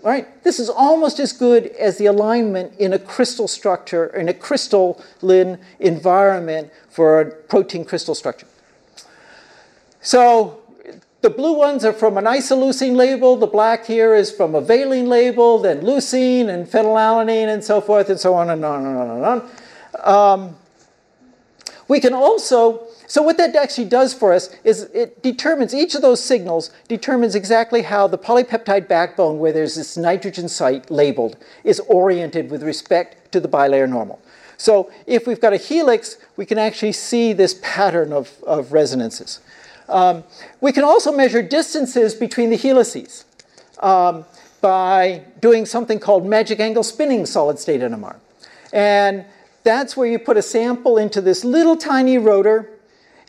All 0.02 0.10
right, 0.10 0.44
this 0.46 0.60
is 0.60 0.70
almost 0.70 1.20
as 1.20 1.34
good 1.34 1.68
as 1.68 1.98
the 1.98 2.06
alignment 2.06 2.74
in 2.80 2.94
a 2.94 3.00
crystal 3.00 3.50
structure, 3.50 4.08
in 4.08 4.30
a 4.30 4.34
crystalline 4.34 5.60
environment 5.80 6.72
for 6.90 7.20
a 7.20 7.26
protein 7.32 7.84
crystal 7.84 8.16
structure. 8.16 8.48
So 10.02 10.62
the 11.20 11.30
blue 11.30 11.58
ones 11.58 11.84
are 11.84 11.92
from 11.92 12.18
an 12.18 12.24
isoleucine 12.24 12.96
label. 12.96 13.36
The 13.36 13.48
black 13.48 13.86
here 13.86 14.16
is 14.16 14.32
from 14.32 14.56
a 14.56 14.62
valine 14.62 15.10
label, 15.10 15.60
then 15.60 15.82
leucine 15.82 16.48
and 16.48 16.66
phenylalanine 16.66 17.50
and 17.50 17.62
so 17.62 17.82
forth 17.82 18.10
and 18.10 18.18
so 18.18 18.34
on 18.36 18.50
and 18.50 18.64
on 18.64 18.86
and 18.86 18.98
on 18.98 19.10
and 19.10 19.26
on. 19.26 20.46
Um, 20.46 20.56
we 21.90 22.00
can 22.00 22.14
also, 22.14 22.88
so 23.08 23.24
what 23.24 23.38
that 23.38 23.56
actually 23.56 23.90
does 23.90 24.14
for 24.14 24.32
us 24.32 24.56
is 24.64 24.84
it 24.94 25.22
determines, 25.24 25.74
each 25.74 25.96
of 25.96 26.04
those 26.04 26.24
signals 26.24 26.70
determines 26.88 27.34
exactly 27.34 27.82
how 27.82 28.08
the 28.08 28.18
polypeptide 28.18 28.88
backbone, 28.88 29.40
where 29.40 29.52
there's 29.52 29.76
this 29.76 29.98
nitrogen 29.98 30.48
site 30.48 30.90
labeled, 30.92 31.36
is 31.64 31.80
oriented 31.82 32.52
with 32.52 32.62
respect 32.62 33.32
to 33.32 33.40
the 33.40 33.50
bilayer 33.50 33.90
normal. 33.90 34.22
So 34.56 34.92
if 35.08 35.26
we've 35.26 35.42
got 35.42 35.52
a 35.52 35.58
helix, 35.58 36.18
we 36.38 36.46
can 36.46 36.60
actually 36.60 36.92
see 36.92 37.34
this 37.34 37.60
pattern 37.64 38.14
of, 38.14 38.32
of 38.44 38.72
resonances. 38.72 39.40
Um, 39.88 40.24
we 40.62 40.72
can 40.72 40.84
also 40.84 41.12
measure 41.12 41.42
distances 41.42 42.14
between 42.14 42.52
the 42.52 42.58
helices 42.58 43.26
um, 43.80 44.26
by 44.62 45.24
doing 45.42 45.66
something 45.66 45.98
called 46.00 46.24
magic 46.24 46.60
angle 46.60 46.84
spinning 46.84 47.26
solid 47.26 47.58
state 47.58 47.82
NMR. 47.82 48.18
And 48.72 49.26
that's 49.64 49.96
where 49.98 50.08
you 50.08 50.20
put 50.20 50.38
a 50.38 50.42
sample 50.42 50.98
into 50.98 51.22
this 51.22 51.44
little 51.44 51.76
tiny 51.76 52.18
rotor 52.18 52.70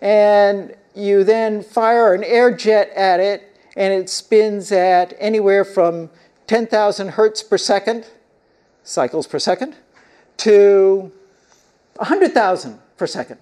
and 0.00 0.74
you 0.94 1.24
then 1.24 1.62
fire 1.62 2.14
an 2.14 2.24
air 2.24 2.54
jet 2.54 2.90
at 2.90 3.20
it 3.20 3.56
and 3.76 3.92
it 3.92 4.08
spins 4.08 4.72
at 4.72 5.14
anywhere 5.18 5.64
from 5.64 6.10
10,000 6.46 7.08
hertz 7.10 7.42
per 7.42 7.58
second, 7.58 8.06
cycles 8.82 9.26
per 9.26 9.38
second, 9.38 9.76
to 10.38 11.12
100,000 11.96 12.78
per 12.96 13.06
second 13.06 13.38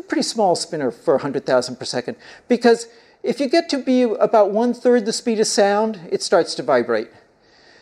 a 0.00 0.02
pretty 0.02 0.22
small 0.22 0.56
spinner 0.56 0.90
for 0.90 1.14
100,000 1.14 1.76
per 1.76 1.84
second. 1.84 2.16
Because 2.48 2.88
if 3.22 3.40
you 3.40 3.48
get 3.48 3.68
to 3.70 3.78
be 3.78 4.02
about 4.02 4.50
one 4.50 4.74
third 4.74 5.04
the 5.04 5.12
speed 5.12 5.40
of 5.40 5.46
sound, 5.46 6.00
it 6.10 6.22
starts 6.22 6.54
to 6.56 6.62
vibrate. 6.62 7.08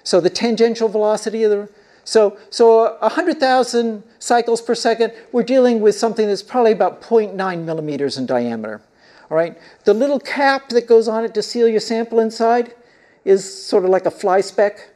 So 0.03 0.21
the 0.21 0.31
tangential 0.31 0.89
velocity 0.89 1.45
of 1.45 1.51
the 1.51 1.69
so, 2.09 2.39
so 2.49 2.97
100,000 3.01 4.03
cycles 4.19 4.63
per 4.63 4.75
second, 4.75 5.13
we're 5.31 5.43
dealing 5.43 5.81
with 5.81 5.95
something 5.95 6.27
that's 6.27 6.43
probably 6.43 6.73
about 6.73 7.03
0.9 7.03 7.65
millimeters 7.67 8.17
in 8.17 8.25
diameter. 8.25 8.81
All 9.31 9.37
right, 9.37 9.59
the 9.85 9.93
little 9.93 10.19
cap 10.19 10.71
that 10.71 10.87
goes 10.87 11.07
on 11.07 11.27
it 11.27 11.35
to 11.35 11.43
seal 11.43 11.69
your 11.69 11.81
sample 11.81 12.19
inside 12.21 12.73
is 13.27 13.45
sort 13.45 13.85
of 13.85 13.91
like 13.91 14.07
a 14.07 14.11
fly 14.11 14.41
speck. 14.41 14.89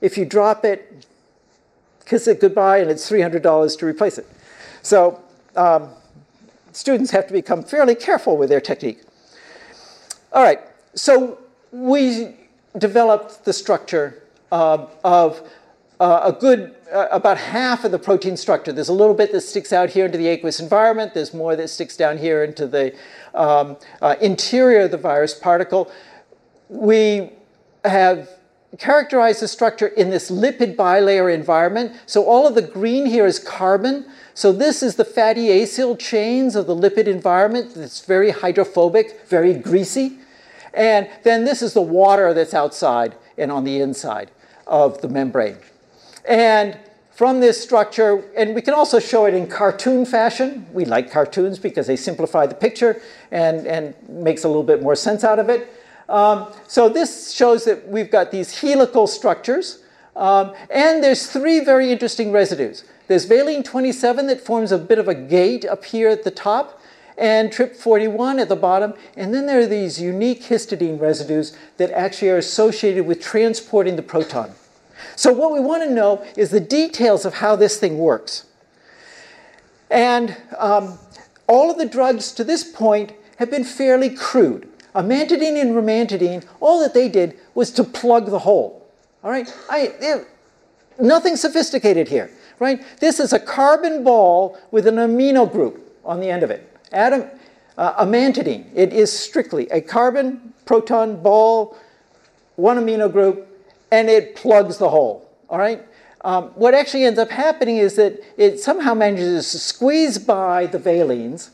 If 0.00 0.16
you 0.16 0.24
drop 0.24 0.64
it, 0.64 1.04
kiss 2.06 2.26
it 2.28 2.40
goodbye, 2.40 2.78
and 2.78 2.90
it's 2.90 3.10
$300 3.10 3.78
to 3.78 3.84
replace 3.84 4.16
it. 4.16 4.26
So 4.80 5.22
um, 5.56 5.90
students 6.72 7.10
have 7.10 7.26
to 7.26 7.34
become 7.34 7.62
fairly 7.62 7.94
careful 7.94 8.38
with 8.38 8.48
their 8.48 8.62
technique. 8.62 9.02
All 10.32 10.42
right, 10.42 10.60
so 10.94 11.40
we 11.72 12.36
developed 12.78 13.44
the 13.44 13.52
structure 13.52 14.22
uh, 14.50 14.86
of 15.04 15.46
uh, 16.04 16.34
a 16.34 16.38
good, 16.38 16.74
uh, 16.92 17.06
about 17.10 17.38
half 17.38 17.82
of 17.82 17.90
the 17.90 17.98
protein 17.98 18.36
structure. 18.36 18.72
There's 18.72 18.90
a 18.90 18.92
little 19.02 19.14
bit 19.14 19.32
that 19.32 19.40
sticks 19.40 19.72
out 19.72 19.88
here 19.88 20.04
into 20.04 20.18
the 20.18 20.26
aqueous 20.26 20.60
environment. 20.60 21.14
There's 21.14 21.32
more 21.32 21.56
that 21.56 21.68
sticks 21.68 21.96
down 21.96 22.18
here 22.18 22.44
into 22.44 22.66
the 22.66 22.94
um, 23.32 23.78
uh, 24.02 24.14
interior 24.20 24.80
of 24.80 24.90
the 24.90 24.98
virus 24.98 25.32
particle. 25.32 25.90
We 26.68 27.30
have 27.86 28.28
characterized 28.78 29.40
the 29.40 29.48
structure 29.48 29.86
in 29.86 30.10
this 30.10 30.30
lipid 30.30 30.76
bilayer 30.76 31.32
environment. 31.32 31.96
So 32.04 32.26
all 32.26 32.46
of 32.46 32.54
the 32.54 32.60
green 32.78 33.06
here 33.06 33.24
is 33.24 33.38
carbon. 33.38 34.04
So 34.34 34.52
this 34.52 34.82
is 34.82 34.96
the 34.96 35.06
fatty 35.06 35.46
acyl 35.46 35.98
chains 35.98 36.54
of 36.54 36.66
the 36.66 36.76
lipid 36.76 37.06
environment. 37.06 37.78
It's 37.78 38.04
very 38.04 38.28
hydrophobic, 38.28 39.26
very 39.26 39.54
greasy. 39.54 40.18
And 40.74 41.08
then 41.22 41.46
this 41.46 41.62
is 41.62 41.72
the 41.72 41.80
water 41.80 42.34
that's 42.34 42.52
outside 42.52 43.14
and 43.38 43.50
on 43.50 43.64
the 43.64 43.80
inside 43.80 44.30
of 44.66 45.00
the 45.00 45.08
membrane. 45.08 45.56
And 46.24 46.78
from 47.10 47.40
this 47.40 47.62
structure, 47.62 48.24
and 48.36 48.54
we 48.54 48.60
can 48.60 48.74
also 48.74 48.98
show 48.98 49.26
it 49.26 49.34
in 49.34 49.46
cartoon 49.46 50.04
fashion. 50.04 50.66
We 50.72 50.84
like 50.84 51.12
cartoons 51.12 51.58
because 51.58 51.86
they 51.86 51.96
simplify 51.96 52.46
the 52.46 52.56
picture 52.56 53.00
and, 53.30 53.66
and 53.66 53.94
makes 54.08 54.44
a 54.44 54.48
little 54.48 54.64
bit 54.64 54.82
more 54.82 54.96
sense 54.96 55.22
out 55.22 55.38
of 55.38 55.48
it. 55.48 55.72
Um, 56.08 56.52
so 56.66 56.88
this 56.88 57.32
shows 57.32 57.64
that 57.64 57.88
we've 57.88 58.10
got 58.10 58.30
these 58.30 58.60
helical 58.60 59.06
structures. 59.06 59.82
Um, 60.16 60.54
and 60.70 61.02
there's 61.02 61.28
three 61.28 61.60
very 61.60 61.90
interesting 61.92 62.32
residues. 62.32 62.84
There's 63.06 63.26
valine 63.26 63.62
27 63.62 64.26
that 64.26 64.40
forms 64.40 64.72
a 64.72 64.78
bit 64.78 64.98
of 64.98 65.08
a 65.08 65.14
gate 65.14 65.64
up 65.64 65.84
here 65.84 66.08
at 66.08 66.24
the 66.24 66.30
top, 66.30 66.80
and 67.16 67.50
TRP41 67.50 68.40
at 68.40 68.48
the 68.48 68.56
bottom. 68.56 68.94
And 69.16 69.32
then 69.32 69.46
there 69.46 69.60
are 69.60 69.66
these 69.66 70.00
unique 70.00 70.42
histidine 70.42 71.00
residues 71.00 71.56
that 71.76 71.90
actually 71.92 72.30
are 72.30 72.38
associated 72.38 73.06
with 73.06 73.20
transporting 73.20 73.96
the 73.96 74.02
proton. 74.02 74.52
So, 75.16 75.32
what 75.32 75.52
we 75.52 75.60
want 75.60 75.82
to 75.82 75.90
know 75.90 76.24
is 76.36 76.50
the 76.50 76.60
details 76.60 77.24
of 77.24 77.34
how 77.34 77.56
this 77.56 77.78
thing 77.78 77.98
works. 77.98 78.46
And 79.90 80.36
um, 80.58 80.98
all 81.46 81.70
of 81.70 81.78
the 81.78 81.86
drugs 81.86 82.32
to 82.32 82.44
this 82.44 82.64
point 82.64 83.12
have 83.38 83.50
been 83.50 83.64
fairly 83.64 84.10
crude. 84.10 84.68
Amantadine 84.94 85.60
and 85.60 85.72
rimantadine, 85.72 86.46
all 86.60 86.80
that 86.80 86.94
they 86.94 87.08
did 87.08 87.38
was 87.54 87.70
to 87.72 87.84
plug 87.84 88.26
the 88.26 88.38
hole. 88.40 88.88
All 89.22 89.30
right? 89.30 89.52
I, 89.68 90.22
nothing 90.98 91.36
sophisticated 91.36 92.08
here 92.08 92.30
right? 92.58 92.82
This 93.00 93.20
is 93.20 93.32
a 93.32 93.38
carbon 93.38 94.04
ball 94.04 94.58
with 94.70 94.86
an 94.86 94.96
amino 94.96 95.50
group 95.50 95.98
on 96.04 96.20
the 96.20 96.28
end 96.28 96.42
of 96.42 96.50
it. 96.50 96.70
Atom, 96.92 97.28
uh, 97.76 98.04
amantadine, 98.04 98.66
it 98.74 98.92
is 98.92 99.12
strictly 99.12 99.68
a 99.70 99.80
carbon 99.80 100.54
proton 100.64 101.20
ball, 101.22 101.76
one 102.56 102.78
amino 102.78 103.10
group, 103.10 103.48
and 103.94 104.10
it 104.10 104.34
plugs 104.34 104.78
the 104.78 104.88
hole, 104.88 105.30
all 105.48 105.58
right? 105.58 105.80
Um, 106.22 106.44
what 106.56 106.74
actually 106.74 107.04
ends 107.04 107.18
up 107.18 107.30
happening 107.30 107.76
is 107.76 107.94
that 107.94 108.20
it 108.36 108.58
somehow 108.58 108.92
manages 108.92 109.52
to 109.52 109.58
squeeze 109.58 110.18
by 110.18 110.66
the 110.66 110.80
valines, 110.80 111.50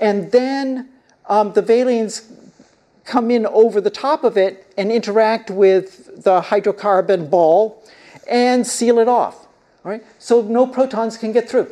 and 0.00 0.32
then 0.32 0.88
um, 1.28 1.52
the 1.52 1.62
valines 1.62 2.32
come 3.04 3.30
in 3.30 3.46
over 3.46 3.80
the 3.80 3.90
top 3.90 4.24
of 4.24 4.36
it 4.36 4.72
and 4.76 4.90
interact 4.90 5.48
with 5.48 6.24
the 6.24 6.40
hydrocarbon 6.40 7.30
ball 7.30 7.80
and 8.28 8.66
seal 8.66 8.98
it 8.98 9.06
off. 9.06 9.46
All 9.84 9.92
right? 9.92 10.02
So 10.18 10.42
no 10.42 10.66
protons 10.66 11.16
can 11.16 11.30
get 11.30 11.48
through, 11.48 11.70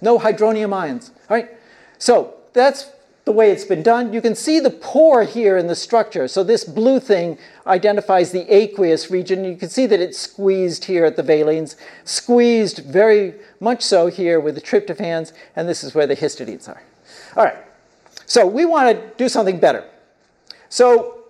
no 0.00 0.18
hydronium 0.18 0.74
ions. 0.74 1.12
All 1.30 1.36
right? 1.36 1.50
So 1.98 2.34
that's 2.52 2.90
the 3.24 3.32
way 3.32 3.50
it's 3.50 3.64
been 3.64 3.82
done. 3.82 4.12
You 4.12 4.20
can 4.20 4.34
see 4.34 4.60
the 4.60 4.70
pore 4.70 5.24
here 5.24 5.56
in 5.56 5.66
the 5.66 5.74
structure. 5.74 6.28
So 6.28 6.44
this 6.44 6.62
blue 6.64 7.00
thing 7.00 7.38
identifies 7.66 8.32
the 8.32 8.48
aqueous 8.54 9.10
region. 9.10 9.44
You 9.44 9.56
can 9.56 9.70
see 9.70 9.86
that 9.86 9.98
it's 9.98 10.18
squeezed 10.18 10.84
here 10.84 11.06
at 11.06 11.16
the 11.16 11.22
valines, 11.22 11.76
squeezed 12.04 12.80
very 12.80 13.34
much 13.60 13.82
so 13.82 14.08
here 14.08 14.38
with 14.40 14.54
the 14.54 14.60
tryptophans, 14.60 15.32
and 15.56 15.66
this 15.68 15.82
is 15.82 15.94
where 15.94 16.06
the 16.06 16.16
histidines 16.16 16.68
are. 16.68 16.82
All 17.36 17.44
right, 17.44 17.56
so 18.26 18.46
we 18.46 18.66
want 18.66 18.94
to 18.94 19.10
do 19.16 19.28
something 19.28 19.58
better. 19.58 19.84
So 20.68 21.24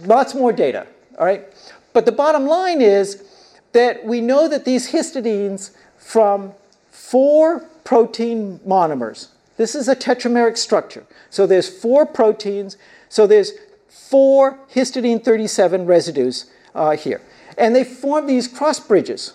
lots 0.00 0.34
more 0.34 0.52
data, 0.52 0.86
all 1.18 1.24
right? 1.24 1.46
But 1.94 2.04
the 2.04 2.12
bottom 2.12 2.46
line 2.46 2.82
is 2.82 3.24
that 3.72 4.04
we 4.04 4.20
know 4.20 4.48
that 4.48 4.64
these 4.64 4.92
histidines 4.92 5.70
from 5.96 6.52
four 6.90 7.60
protein 7.84 8.60
monomers, 8.66 9.28
this 9.60 9.74
is 9.74 9.88
a 9.88 9.94
tetrameric 9.94 10.56
structure. 10.56 11.04
So 11.28 11.46
there's 11.46 11.68
four 11.68 12.06
proteins, 12.06 12.78
so 13.10 13.26
there's 13.26 13.52
four 13.88 14.58
histidine 14.72 15.22
37 15.22 15.84
residues 15.84 16.50
uh, 16.74 16.96
here. 16.96 17.20
And 17.58 17.76
they 17.76 17.84
form 17.84 18.26
these 18.26 18.48
cross 18.48 18.80
bridges. 18.80 19.34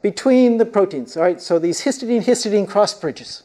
between 0.00 0.56
the 0.56 0.64
proteins, 0.64 1.18
all 1.18 1.22
right? 1.22 1.38
So 1.38 1.58
these 1.58 1.82
histidine-histidine 1.82 2.66
cross 2.66 2.98
bridges. 2.98 3.42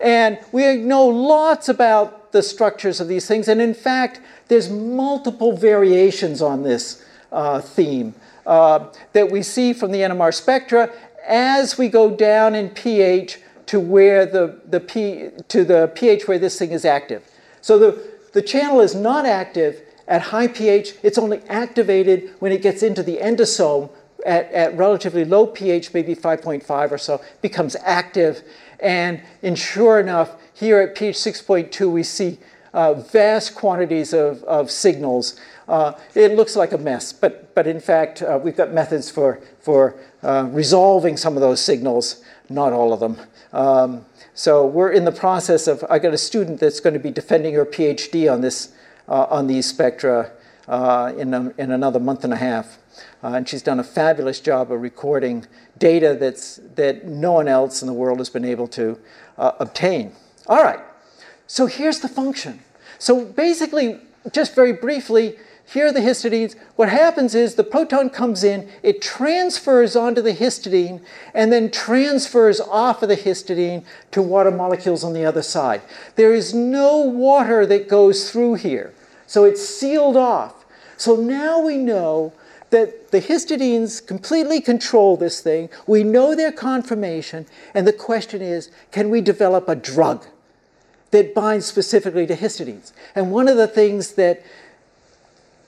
And 0.00 0.38
we 0.52 0.76
know 0.76 1.06
lots 1.06 1.68
about 1.68 2.30
the 2.30 2.42
structures 2.42 3.00
of 3.00 3.08
these 3.08 3.26
things, 3.26 3.48
and 3.48 3.60
in 3.60 3.74
fact, 3.74 4.20
there's 4.46 4.70
multiple 4.70 5.56
variations 5.56 6.40
on 6.40 6.62
this 6.62 7.04
uh, 7.32 7.60
theme 7.60 8.14
uh, 8.46 8.92
that 9.12 9.28
we 9.28 9.42
see 9.42 9.72
from 9.72 9.90
the 9.90 10.02
NMR 10.02 10.32
spectra 10.32 10.92
as 11.26 11.76
we 11.76 11.88
go 11.88 12.14
down 12.14 12.54
in 12.54 12.70
pH 12.70 13.40
to 13.68 13.78
where 13.78 14.26
the, 14.26 14.60
the 14.66 14.80
P, 14.80 15.28
to 15.48 15.64
the 15.64 15.90
pH 15.94 16.26
where 16.26 16.38
this 16.38 16.58
thing 16.58 16.72
is 16.72 16.84
active. 16.84 17.22
So 17.60 17.78
the, 17.78 18.12
the 18.32 18.42
channel 18.42 18.80
is 18.80 18.94
not 18.94 19.24
active 19.26 19.82
at 20.08 20.22
high 20.22 20.48
pH, 20.48 20.94
it's 21.02 21.18
only 21.18 21.42
activated 21.48 22.34
when 22.38 22.50
it 22.50 22.62
gets 22.62 22.82
into 22.82 23.02
the 23.02 23.18
endosome 23.18 23.90
at, 24.24 24.50
at 24.52 24.76
relatively 24.76 25.24
low 25.24 25.46
pH, 25.46 25.92
maybe 25.92 26.16
5.5 26.16 26.90
or 26.90 26.98
so, 26.98 27.20
becomes 27.42 27.76
active. 27.84 28.42
And, 28.80 29.20
and 29.42 29.58
sure 29.58 30.00
enough, 30.00 30.34
here 30.54 30.80
at 30.80 30.94
pH 30.94 31.16
6.2, 31.16 31.92
we 31.92 32.02
see 32.02 32.38
uh, 32.72 32.94
vast 32.94 33.54
quantities 33.54 34.14
of, 34.14 34.42
of 34.44 34.70
signals. 34.70 35.38
Uh, 35.68 35.92
it 36.14 36.32
looks 36.32 36.56
like 36.56 36.72
a 36.72 36.78
mess, 36.78 37.12
but, 37.12 37.54
but 37.54 37.66
in 37.66 37.80
fact, 37.80 38.22
uh, 38.22 38.40
we've 38.42 38.56
got 38.56 38.72
methods 38.72 39.10
for, 39.10 39.40
for 39.60 39.94
uh, 40.22 40.48
resolving 40.50 41.18
some 41.18 41.34
of 41.34 41.42
those 41.42 41.60
signals, 41.60 42.22
not 42.48 42.72
all 42.72 42.92
of 42.92 43.00
them. 43.00 43.18
Um, 43.52 44.04
so 44.34 44.66
we're 44.66 44.92
in 44.92 45.04
the 45.04 45.12
process 45.12 45.66
of, 45.66 45.84
I 45.90 45.98
got 45.98 46.14
a 46.14 46.18
student 46.18 46.60
that's 46.60 46.80
going 46.80 46.94
to 46.94 47.00
be 47.00 47.10
defending 47.10 47.54
her 47.54 47.64
PhD 47.64 48.32
on, 48.32 48.40
this, 48.40 48.72
uh, 49.08 49.26
on 49.30 49.46
these 49.46 49.66
spectra 49.66 50.32
uh, 50.66 51.12
in, 51.16 51.34
a, 51.34 51.52
in 51.58 51.70
another 51.72 52.00
month 52.00 52.24
and 52.24 52.32
a 52.32 52.36
half. 52.36 52.78
Uh, 53.22 53.28
and 53.28 53.48
she's 53.48 53.62
done 53.62 53.80
a 53.80 53.84
fabulous 53.84 54.40
job 54.40 54.70
of 54.72 54.80
recording 54.80 55.46
data 55.78 56.16
that's, 56.18 56.56
that 56.74 57.06
no 57.06 57.32
one 57.32 57.48
else 57.48 57.82
in 57.82 57.86
the 57.86 57.92
world 57.92 58.18
has 58.18 58.30
been 58.30 58.44
able 58.44 58.68
to 58.68 58.98
uh, 59.36 59.52
obtain. 59.58 60.12
All 60.46 60.62
right, 60.62 60.80
so 61.46 61.66
here's 61.66 62.00
the 62.00 62.08
function. 62.08 62.60
So 62.98 63.24
basically, 63.24 64.00
just 64.32 64.54
very 64.54 64.72
briefly, 64.72 65.36
here 65.70 65.88
are 65.88 65.92
the 65.92 66.00
histidines. 66.00 66.56
What 66.76 66.88
happens 66.88 67.34
is 67.34 67.54
the 67.54 67.64
proton 67.64 68.08
comes 68.08 68.42
in, 68.42 68.70
it 68.82 69.02
transfers 69.02 69.96
onto 69.96 70.22
the 70.22 70.32
histidine, 70.32 71.02
and 71.34 71.52
then 71.52 71.70
transfers 71.70 72.58
off 72.58 73.02
of 73.02 73.10
the 73.10 73.16
histidine 73.16 73.84
to 74.12 74.22
water 74.22 74.50
molecules 74.50 75.04
on 75.04 75.12
the 75.12 75.26
other 75.26 75.42
side. 75.42 75.82
There 76.16 76.32
is 76.32 76.54
no 76.54 76.98
water 76.98 77.66
that 77.66 77.86
goes 77.86 78.30
through 78.30 78.54
here, 78.54 78.94
so 79.26 79.44
it's 79.44 79.62
sealed 79.62 80.16
off. 80.16 80.64
So 80.96 81.16
now 81.16 81.60
we 81.60 81.76
know 81.76 82.32
that 82.70 83.10
the 83.10 83.20
histidines 83.20 84.04
completely 84.06 84.62
control 84.62 85.18
this 85.18 85.42
thing. 85.42 85.68
We 85.86 86.02
know 86.02 86.34
their 86.34 86.52
conformation, 86.52 87.44
and 87.74 87.86
the 87.86 87.92
question 87.92 88.40
is 88.40 88.70
can 88.90 89.10
we 89.10 89.20
develop 89.20 89.68
a 89.68 89.76
drug 89.76 90.26
that 91.10 91.34
binds 91.34 91.66
specifically 91.66 92.26
to 92.26 92.36
histidines? 92.36 92.92
And 93.14 93.32
one 93.32 93.48
of 93.48 93.58
the 93.58 93.68
things 93.68 94.12
that 94.12 94.42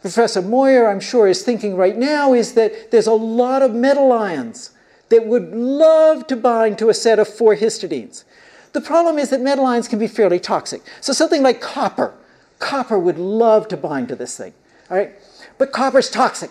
Professor 0.00 0.40
Moyer, 0.40 0.88
I'm 0.88 1.00
sure, 1.00 1.28
is 1.28 1.42
thinking 1.42 1.76
right 1.76 1.96
now 1.96 2.32
is 2.32 2.54
that 2.54 2.90
there's 2.90 3.06
a 3.06 3.12
lot 3.12 3.62
of 3.62 3.74
metal 3.74 4.12
ions 4.12 4.70
that 5.10 5.26
would 5.26 5.52
love 5.52 6.26
to 6.28 6.36
bind 6.36 6.78
to 6.78 6.88
a 6.88 6.94
set 6.94 7.18
of 7.18 7.28
four 7.28 7.54
histidines. 7.54 8.24
The 8.72 8.80
problem 8.80 9.18
is 9.18 9.30
that 9.30 9.40
metal 9.40 9.66
ions 9.66 9.88
can 9.88 9.98
be 9.98 10.06
fairly 10.06 10.40
toxic. 10.40 10.82
So 11.00 11.12
something 11.12 11.42
like 11.42 11.60
copper, 11.60 12.14
copper 12.58 12.98
would 12.98 13.18
love 13.18 13.68
to 13.68 13.76
bind 13.76 14.08
to 14.08 14.16
this 14.16 14.36
thing, 14.36 14.54
all 14.90 14.96
right? 14.96 15.12
But 15.58 15.72
copper's 15.72 16.08
toxic, 16.08 16.50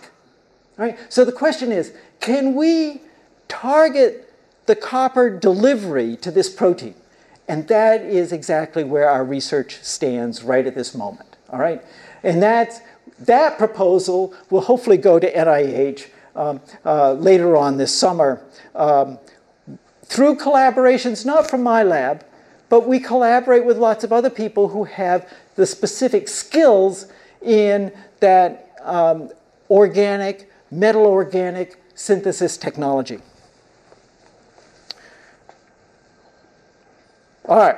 all 0.77 0.85
right? 0.85 0.97
So 1.09 1.25
the 1.25 1.31
question 1.31 1.71
is, 1.71 1.93
can 2.19 2.53
we 2.55 3.01
target 3.47 4.31
the 4.65 4.75
copper 4.75 5.29
delivery 5.29 6.17
to 6.17 6.29
this 6.29 6.49
protein? 6.49 6.95
And 7.47 7.67
that 7.69 8.01
is 8.01 8.31
exactly 8.31 8.83
where 8.83 9.09
our 9.09 9.23
research 9.25 9.79
stands 9.81 10.43
right 10.43 10.67
at 10.67 10.75
this 10.75 10.93
moment, 10.93 11.35
all 11.49 11.57
right? 11.57 11.83
And 12.21 12.43
that's 12.43 12.81
that 13.21 13.57
proposal 13.57 14.33
will 14.49 14.61
hopefully 14.61 14.97
go 14.97 15.19
to 15.19 15.31
NIH 15.31 16.07
um, 16.35 16.61
uh, 16.85 17.13
later 17.13 17.57
on 17.57 17.77
this 17.77 17.93
summer 17.93 18.41
um, 18.75 19.19
through 20.05 20.35
collaborations, 20.35 21.25
not 21.25 21.49
from 21.49 21.61
my 21.61 21.83
lab, 21.83 22.25
but 22.69 22.87
we 22.87 22.99
collaborate 22.99 23.65
with 23.65 23.77
lots 23.77 24.03
of 24.03 24.13
other 24.13 24.29
people 24.29 24.69
who 24.69 24.83
have 24.83 25.31
the 25.55 25.65
specific 25.65 26.27
skills 26.27 27.11
in 27.41 27.91
that 28.19 28.71
um, 28.83 29.29
organic, 29.69 30.49
metal 30.71 31.05
organic 31.05 31.81
synthesis 31.95 32.57
technology. 32.57 33.19
All 37.45 37.57
right, 37.57 37.77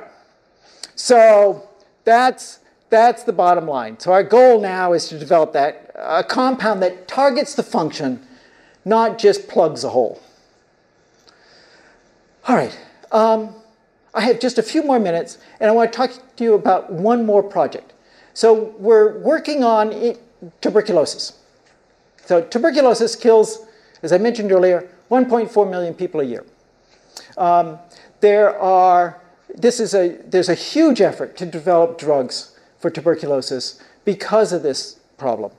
so 0.96 1.70
that's 2.04 2.60
that's 2.92 3.24
the 3.24 3.34
bottom 3.34 3.66
line. 3.66 3.98
So 4.00 4.12
our 4.12 4.22
goal 4.22 4.62
now 4.62 4.94
is 4.94 5.08
to 5.08 5.18
develop 5.18 5.54
that 5.54 5.90
a 5.96 6.24
compound 6.24 6.84
that 6.84 7.08
targets 7.08 7.56
the 7.56 7.64
function, 7.64 8.22
not 8.86 9.18
just 9.18 9.48
plugs 9.48 9.84
a 9.84 9.90
hole. 9.90 10.22
All 12.48 12.56
right. 12.56 12.78
Um, 13.12 13.56
I 14.14 14.22
have 14.22 14.40
just 14.40 14.58
a 14.58 14.64
few 14.64 14.84
more 14.84 15.00
minutes, 15.00 15.38
and 15.60 15.70
I 15.70 15.74
want 15.74 15.92
to 15.92 15.98
talk 15.98 16.12
to 16.36 16.44
you 16.44 16.54
about 16.54 16.92
one 16.92 17.26
more 17.26 17.42
project. 17.42 17.94
So 18.34 18.76
we're 18.78 19.18
working 19.20 19.64
on 19.64 20.18
tuberculosis. 20.60 21.40
So 22.26 22.42
tuberculosis 22.42 23.16
kills, 23.16 23.66
as 24.04 24.12
I 24.12 24.18
mentioned 24.18 24.52
earlier, 24.52 24.90
1.4 25.10 25.70
million 25.70 25.94
people 25.94 26.20
a 26.20 26.26
year. 26.26 26.46
Um, 27.38 27.80
there 28.20 28.58
are, 28.60 29.22
this 29.56 29.80
is 29.80 29.94
a, 29.94 30.18
there's 30.26 30.50
a 30.50 30.56
huge 30.56 31.00
effort 31.00 31.38
to 31.38 31.46
develop 31.46 31.98
drugs 31.98 32.51
for 32.82 32.89
tuberculosis 32.89 33.82
because 34.04 34.52
of 34.52 34.63
this 34.63 35.00
problem. 35.17 35.52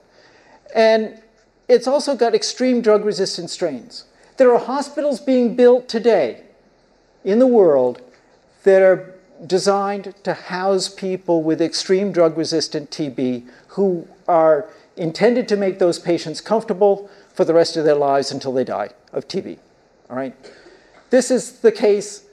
And 0.74 1.22
it's 1.68 1.86
also 1.86 2.16
got 2.16 2.34
extreme 2.34 2.82
drug 2.82 3.04
resistant 3.04 3.48
strains. 3.48 4.04
There 4.36 4.52
are 4.52 4.58
hospitals 4.58 5.20
being 5.20 5.54
built 5.54 5.88
today 5.88 6.42
in 7.24 7.38
the 7.38 7.46
world 7.46 8.02
that 8.64 8.82
are 8.82 9.14
designed 9.46 10.14
to 10.24 10.34
house 10.34 10.88
people 10.88 11.42
with 11.42 11.60
extreme 11.60 12.12
drug 12.12 12.36
resistant 12.36 12.90
TB 12.90 13.48
who 13.68 14.06
are 14.28 14.68
intended 14.96 15.48
to 15.48 15.56
make 15.56 15.78
those 15.78 15.98
patients 15.98 16.40
comfortable 16.40 17.08
for 17.32 17.44
the 17.44 17.54
rest 17.54 17.76
of 17.76 17.84
their 17.84 17.94
lives 17.94 18.30
until 18.30 18.52
they 18.52 18.64
die 18.64 18.90
of 19.12 19.26
TB. 19.26 19.58
All 20.10 20.16
right? 20.16 20.34
This 21.10 21.30
is 21.30 21.60
the 21.60 21.72
case, 21.72 22.24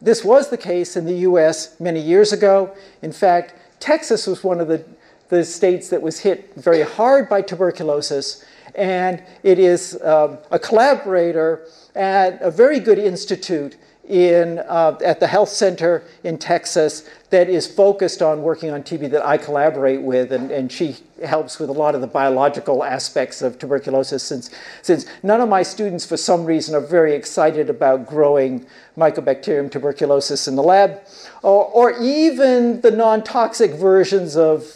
this 0.00 0.24
was 0.24 0.50
the 0.50 0.56
case 0.56 0.96
in 0.96 1.04
the 1.04 1.18
US 1.28 1.78
many 1.80 2.00
years 2.00 2.32
ago. 2.32 2.74
In 3.02 3.12
fact, 3.12 3.54
Texas 3.80 4.26
was 4.26 4.42
one 4.42 4.60
of 4.60 4.68
the, 4.68 4.84
the 5.28 5.44
states 5.44 5.88
that 5.90 6.02
was 6.02 6.20
hit 6.20 6.54
very 6.54 6.82
hard 6.82 7.28
by 7.28 7.42
tuberculosis, 7.42 8.44
and 8.74 9.22
it 9.42 9.58
is 9.58 10.00
um, 10.02 10.38
a 10.50 10.58
collaborator 10.58 11.66
at 11.94 12.40
a 12.42 12.50
very 12.50 12.80
good 12.80 12.98
institute 12.98 13.76
in, 14.08 14.58
uh, 14.60 14.98
at 15.04 15.20
the 15.20 15.26
health 15.26 15.50
center 15.50 16.02
in 16.24 16.38
Texas 16.38 17.08
that 17.28 17.48
is 17.50 17.66
focused 17.66 18.22
on 18.22 18.42
working 18.42 18.70
on 18.70 18.82
TB 18.82 19.10
that 19.10 19.24
I 19.24 19.36
collaborate 19.36 20.00
with, 20.00 20.32
and, 20.32 20.50
and 20.50 20.72
she 20.72 20.96
helps 21.24 21.58
with 21.58 21.68
a 21.68 21.72
lot 21.72 21.94
of 21.94 22.00
the 22.00 22.06
biological 22.06 22.82
aspects 22.82 23.42
of 23.42 23.58
tuberculosis 23.58 24.22
since, 24.22 24.50
since 24.80 25.04
none 25.22 25.42
of 25.42 25.48
my 25.48 25.62
students, 25.62 26.06
for 26.06 26.16
some 26.16 26.46
reason, 26.46 26.74
are 26.74 26.80
very 26.80 27.14
excited 27.14 27.68
about 27.68 28.06
growing 28.06 28.66
Mycobacterium 28.96 29.70
tuberculosis 29.70 30.48
in 30.48 30.56
the 30.56 30.62
lab, 30.62 31.00
or, 31.42 31.66
or 31.66 32.00
even 32.00 32.80
the 32.80 32.90
non 32.90 33.22
toxic 33.22 33.72
versions 33.72 34.36
of, 34.36 34.74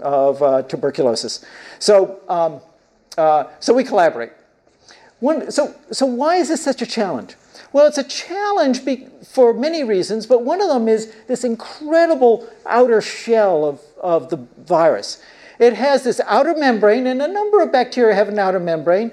of 0.00 0.40
uh, 0.40 0.62
tuberculosis. 0.62 1.44
So, 1.80 2.20
um, 2.28 2.60
uh, 3.16 3.48
so 3.58 3.74
we 3.74 3.82
collaborate. 3.82 4.30
One, 5.18 5.50
so, 5.50 5.74
so 5.90 6.06
why 6.06 6.36
is 6.36 6.48
this 6.48 6.62
such 6.62 6.80
a 6.80 6.86
challenge? 6.86 7.34
Well, 7.72 7.86
it's 7.86 7.98
a 7.98 8.04
challenge 8.04 8.80
for 9.24 9.52
many 9.52 9.84
reasons, 9.84 10.26
but 10.26 10.42
one 10.42 10.60
of 10.60 10.68
them 10.68 10.88
is 10.88 11.12
this 11.26 11.44
incredible 11.44 12.48
outer 12.64 13.00
shell 13.00 13.64
of, 13.64 13.80
of 14.00 14.30
the 14.30 14.38
virus. 14.64 15.22
It 15.58 15.74
has 15.74 16.04
this 16.04 16.20
outer 16.26 16.54
membrane, 16.54 17.06
and 17.06 17.20
a 17.20 17.28
number 17.28 17.60
of 17.60 17.70
bacteria 17.70 18.14
have 18.14 18.28
an 18.28 18.38
outer 18.38 18.60
membrane, 18.60 19.10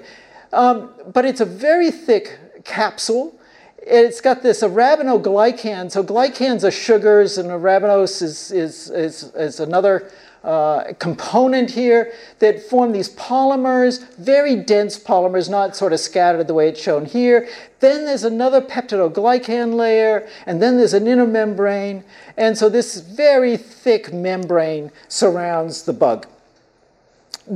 um, 0.52 0.90
but 1.12 1.24
it's 1.24 1.40
a 1.40 1.44
very 1.44 1.90
thick 1.90 2.38
capsule. 2.64 3.38
It's 3.78 4.20
got 4.20 4.42
this 4.42 4.62
arabinoglycan. 4.62 5.90
So 5.92 6.02
glycans 6.02 6.64
are 6.64 6.70
sugars, 6.70 7.36
and 7.38 7.50
arabinose 7.50 8.22
is, 8.22 8.52
is, 8.52 8.90
is, 8.90 9.24
is 9.34 9.60
another 9.60 10.10
uh, 10.46 10.92
component 11.00 11.70
here 11.70 12.12
that 12.38 12.62
form 12.62 12.92
these 12.92 13.08
polymers, 13.16 14.08
very 14.16 14.54
dense 14.54 14.96
polymers, 14.96 15.50
not 15.50 15.74
sort 15.74 15.92
of 15.92 15.98
scattered 15.98 16.46
the 16.46 16.54
way 16.54 16.68
it's 16.68 16.80
shown 16.80 17.04
here. 17.04 17.48
Then 17.80 18.04
there's 18.04 18.22
another 18.22 18.60
peptidoglycan 18.60 19.74
layer, 19.74 20.28
and 20.46 20.62
then 20.62 20.76
there's 20.76 20.94
an 20.94 21.08
inner 21.08 21.26
membrane. 21.26 22.04
And 22.36 22.56
so 22.56 22.68
this 22.68 23.00
very 23.00 23.56
thick 23.56 24.12
membrane 24.12 24.92
surrounds 25.08 25.82
the 25.82 25.92
bug. 25.92 26.28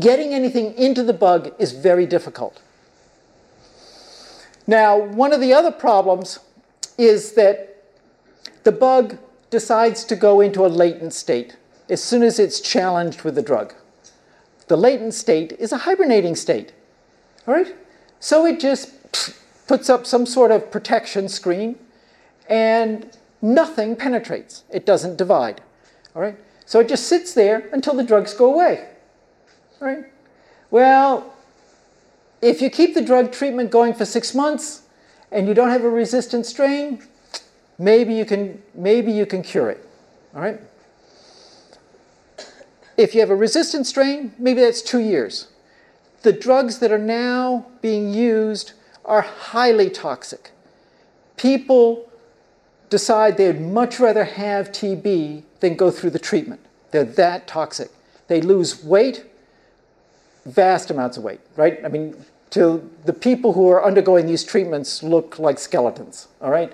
Getting 0.01 0.35
anything 0.35 0.75
into 0.75 1.05
the 1.05 1.13
bug 1.13 1.55
is 1.61 1.71
very 1.71 2.07
difficult. 2.07 2.61
Now, 4.67 4.99
one 4.99 5.33
of 5.33 5.41
the 5.41 5.53
other 5.53 5.71
problems 5.71 6.41
is 6.99 7.35
that 7.35 7.85
the 8.65 8.73
bug 8.73 9.17
decides 9.49 10.03
to 10.05 10.17
go 10.17 10.41
into 10.41 10.67
a 10.67 10.69
latent 10.69 11.13
state 11.13 11.57
as 11.91 12.03
soon 12.03 12.23
as 12.23 12.39
it's 12.39 12.61
challenged 12.61 13.23
with 13.23 13.35
the 13.35 13.43
drug. 13.43 13.75
The 14.69 14.77
latent 14.77 15.15
state 15.15 15.53
is 15.59 15.73
a 15.73 15.79
hibernating 15.79 16.37
state. 16.37 16.73
All 17.47 17.55
right? 17.55 17.75
So 18.21 18.47
it 18.47 18.61
just 18.61 18.93
puts 19.67 19.91
up 19.91 20.07
some 20.07 20.27
sort 20.27 20.51
of 20.51 20.71
protection 20.71 21.29
screen 21.29 21.77
and 22.49 23.17
nothing 23.43 23.97
penetrates. 23.97 24.65
It 24.71 24.87
doesn't 24.87 25.17
divide. 25.17 25.61
All 26.15 26.23
right? 26.23 26.37
So 26.67 26.81
it 26.81 26.89
just 26.89 27.09
sits 27.09 27.35
there 27.35 27.69
until 27.73 27.95
the 27.95 28.05
drugs 28.05 28.33
go 28.35 28.53
away. 28.53 28.89
All 29.81 29.89
right? 29.89 30.05
Well, 30.71 31.35
if 32.41 32.63
you 32.63 32.71
keep 32.71 32.95
the 32.95 33.03
drug 33.03 33.33
treatment 33.33 33.71
going 33.71 33.95
for 33.95 34.05
six 34.05 34.35
months 34.35 34.83
and 35.33 35.49
you 35.49 35.55
don't 35.55 35.71
have 35.71 35.85
a 35.85 35.91
resistant 35.91 36.47
strain, 36.47 37.03
maybe 37.79 38.15
you 38.15 38.25
can, 38.25 38.63
maybe 38.75 39.11
you 39.11 39.27
can 39.27 39.43
cure 39.43 39.71
it. 39.71 39.87
All 40.35 40.43
right? 40.43 40.61
If 43.01 43.15
you 43.15 43.23
have 43.23 43.31
a 43.31 43.35
resistant 43.35 43.87
strain, 43.87 44.35
maybe 44.39 44.61
that's 44.61 44.83
two 44.83 44.99
years. 44.99 45.49
The 46.21 46.35
drugs 46.35 46.81
that 46.81 46.93
are 46.93 46.99
now 46.99 47.65
being 47.81 48.13
used 48.13 48.75
are 49.07 49.23
highly 49.23 49.89
toxic. 49.89 50.51
People 51.39 52.11
decide 52.91 53.39
they'd 53.39 53.59
much 53.59 54.01
rather 54.01 54.25
have 54.25 54.71
TB 54.71 55.45
than 55.61 55.77
go 55.77 55.91
through 55.91 56.11
the 56.11 56.19
treatment. 56.19 56.61
They're 56.91 57.05
that 57.05 57.47
toxic. 57.47 57.91
They 58.29 58.43
lose 58.43 58.85
weight, 58.85 59.25
vast 60.45 60.91
amounts 60.91 61.17
of 61.17 61.23
weight, 61.23 61.41
right? 61.57 61.83
I 61.83 61.89
mean, 61.89 62.15
to 62.51 62.87
the 63.07 63.15
people 63.15 63.55
who 63.55 63.71
are 63.71 63.83
undergoing 63.83 64.27
these 64.27 64.45
treatments 64.45 65.03
look 65.03 65.39
like 65.39 65.59
skeletons, 65.59 66.29
all 66.43 66.51
right? 66.51 66.71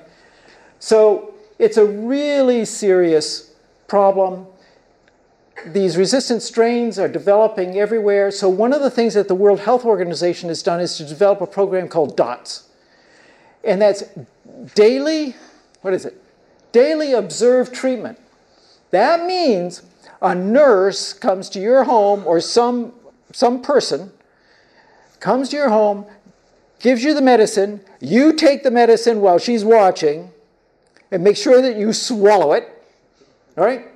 So 0.80 1.34
it's 1.60 1.76
a 1.76 1.86
really 1.86 2.64
serious 2.64 3.52
problem. 3.86 4.48
These 5.64 5.96
resistant 5.96 6.42
strains 6.42 6.98
are 6.98 7.08
developing 7.08 7.78
everywhere. 7.78 8.30
So 8.30 8.48
one 8.48 8.72
of 8.72 8.82
the 8.82 8.90
things 8.90 9.14
that 9.14 9.26
the 9.26 9.34
World 9.34 9.60
Health 9.60 9.84
Organization 9.84 10.48
has 10.48 10.62
done 10.62 10.80
is 10.80 10.96
to 10.98 11.04
develop 11.04 11.40
a 11.40 11.46
program 11.46 11.88
called 11.88 12.16
DOTS. 12.16 12.68
And 13.64 13.80
that's 13.80 14.04
daily, 14.74 15.34
what 15.80 15.94
is 15.94 16.04
it? 16.04 16.22
Daily 16.72 17.12
observed 17.12 17.74
treatment. 17.74 18.18
That 18.90 19.26
means 19.26 19.82
a 20.22 20.34
nurse 20.34 21.12
comes 21.12 21.48
to 21.50 21.60
your 21.60 21.84
home 21.84 22.24
or 22.26 22.40
some, 22.40 22.92
some 23.32 23.62
person 23.62 24.12
comes 25.20 25.48
to 25.48 25.56
your 25.56 25.70
home, 25.70 26.06
gives 26.78 27.02
you 27.02 27.14
the 27.14 27.22
medicine, 27.22 27.80
you 28.00 28.32
take 28.32 28.62
the 28.62 28.70
medicine 28.70 29.20
while 29.20 29.38
she's 29.38 29.64
watching, 29.64 30.30
and 31.10 31.24
make 31.24 31.36
sure 31.36 31.62
that 31.62 31.76
you 31.76 31.92
swallow 31.92 32.52
it, 32.52 32.68
all 33.56 33.64
right? 33.64 33.88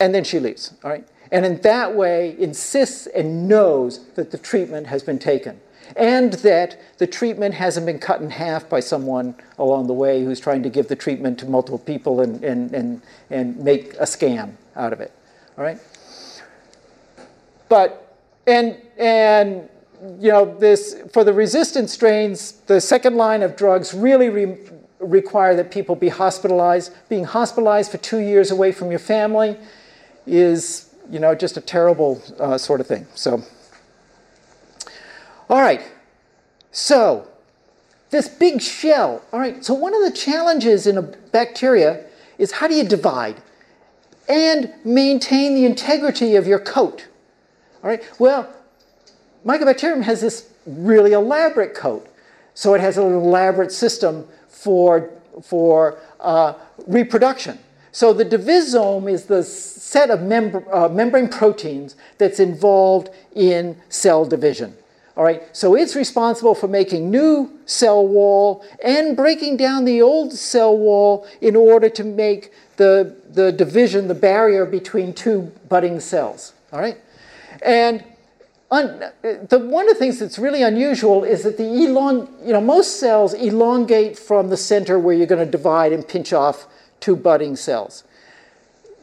And 0.00 0.14
then 0.14 0.24
she 0.24 0.38
leaves, 0.38 0.74
all 0.82 0.90
right? 0.90 1.06
And 1.30 1.44
in 1.44 1.60
that 1.62 1.94
way, 1.94 2.36
insists 2.38 3.06
and 3.06 3.48
knows 3.48 4.06
that 4.14 4.30
the 4.30 4.38
treatment 4.38 4.86
has 4.86 5.02
been 5.02 5.18
taken 5.18 5.60
and 5.96 6.32
that 6.34 6.80
the 6.98 7.06
treatment 7.06 7.54
hasn't 7.54 7.86
been 7.86 7.98
cut 7.98 8.20
in 8.20 8.30
half 8.30 8.68
by 8.68 8.80
someone 8.80 9.34
along 9.58 9.86
the 9.86 9.92
way 9.92 10.24
who's 10.24 10.40
trying 10.40 10.62
to 10.62 10.68
give 10.68 10.88
the 10.88 10.96
treatment 10.96 11.38
to 11.38 11.46
multiple 11.46 11.78
people 11.78 12.20
and, 12.20 12.42
and, 12.42 12.72
and, 12.72 13.02
and 13.30 13.56
make 13.58 13.94
a 13.94 14.04
scam 14.04 14.52
out 14.76 14.92
of 14.92 15.00
it. 15.00 15.12
All 15.56 15.64
right? 15.64 15.78
But, 17.68 18.16
and, 18.46 18.76
and 18.96 19.68
you 20.20 20.30
know, 20.30 20.56
this, 20.58 21.02
for 21.12 21.24
the 21.24 21.32
resistant 21.32 21.90
strains, 21.90 22.52
the 22.66 22.80
second 22.80 23.16
line 23.16 23.42
of 23.42 23.56
drugs 23.56 23.94
really 23.94 24.28
re 24.28 24.56
require 25.00 25.54
that 25.54 25.70
people 25.70 25.94
be 25.94 26.08
hospitalized. 26.08 26.94
Being 27.10 27.24
hospitalized 27.24 27.90
for 27.90 27.98
two 27.98 28.20
years 28.20 28.50
away 28.50 28.72
from 28.72 28.88
your 28.90 29.00
family 29.00 29.58
is, 30.26 30.94
you 31.10 31.18
know, 31.18 31.34
just 31.34 31.56
a 31.56 31.60
terrible 31.60 32.22
uh, 32.38 32.58
sort 32.58 32.80
of 32.80 32.86
thing. 32.86 33.06
So, 33.14 33.42
all 35.48 35.60
right. 35.60 35.82
So, 36.72 37.28
this 38.10 38.28
big 38.28 38.60
shell. 38.60 39.22
All 39.32 39.40
right. 39.40 39.64
So, 39.64 39.74
one 39.74 39.94
of 39.94 40.02
the 40.02 40.16
challenges 40.16 40.86
in 40.86 40.98
a 40.98 41.02
bacteria 41.02 42.04
is 42.38 42.52
how 42.52 42.68
do 42.68 42.74
you 42.74 42.84
divide 42.84 43.42
and 44.28 44.72
maintain 44.84 45.54
the 45.54 45.64
integrity 45.64 46.36
of 46.36 46.46
your 46.46 46.58
coat? 46.58 47.06
All 47.82 47.90
right. 47.90 48.02
Well, 48.18 48.52
Mycobacterium 49.44 50.02
has 50.02 50.20
this 50.20 50.50
really 50.66 51.12
elaborate 51.12 51.74
coat. 51.74 52.08
So 52.54 52.74
it 52.74 52.80
has 52.80 52.96
an 52.96 53.12
elaborate 53.12 53.72
system 53.72 54.26
for, 54.48 55.10
for 55.42 55.98
uh, 56.20 56.54
reproduction. 56.86 57.58
So 57.94 58.12
the 58.12 58.24
divisome 58.24 59.08
is 59.08 59.26
the 59.26 59.44
set 59.44 60.10
of 60.10 60.20
uh, 60.20 60.88
membrane 60.88 61.28
proteins 61.28 61.94
that's 62.18 62.40
involved 62.40 63.08
in 63.36 63.80
cell 63.88 64.24
division. 64.24 64.76
All 65.16 65.22
right, 65.22 65.44
so 65.56 65.76
it's 65.76 65.94
responsible 65.94 66.56
for 66.56 66.66
making 66.66 67.08
new 67.08 67.56
cell 67.66 68.04
wall 68.04 68.64
and 68.84 69.16
breaking 69.16 69.58
down 69.58 69.84
the 69.84 70.02
old 70.02 70.32
cell 70.32 70.76
wall 70.76 71.24
in 71.40 71.54
order 71.54 71.88
to 71.90 72.02
make 72.02 72.52
the, 72.78 73.14
the 73.30 73.52
division, 73.52 74.08
the 74.08 74.14
barrier 74.14 74.66
between 74.66 75.14
two 75.14 75.52
budding 75.68 76.00
cells. 76.00 76.52
All 76.72 76.80
right, 76.80 76.98
and 77.62 78.02
the, 78.72 79.64
one 79.70 79.88
of 79.88 79.94
the 79.94 80.00
things 80.00 80.18
that's 80.18 80.36
really 80.36 80.64
unusual 80.64 81.22
is 81.22 81.44
that 81.44 81.58
the 81.58 81.62
elong, 81.62 82.28
you 82.44 82.52
know, 82.52 82.60
most 82.60 82.98
cells 82.98 83.34
elongate 83.34 84.18
from 84.18 84.48
the 84.48 84.56
center 84.56 84.98
where 84.98 85.14
you're 85.14 85.28
going 85.28 85.44
to 85.44 85.48
divide 85.48 85.92
and 85.92 86.08
pinch 86.08 86.32
off 86.32 86.66
two 87.04 87.14
budding 87.14 87.54
cells. 87.54 88.02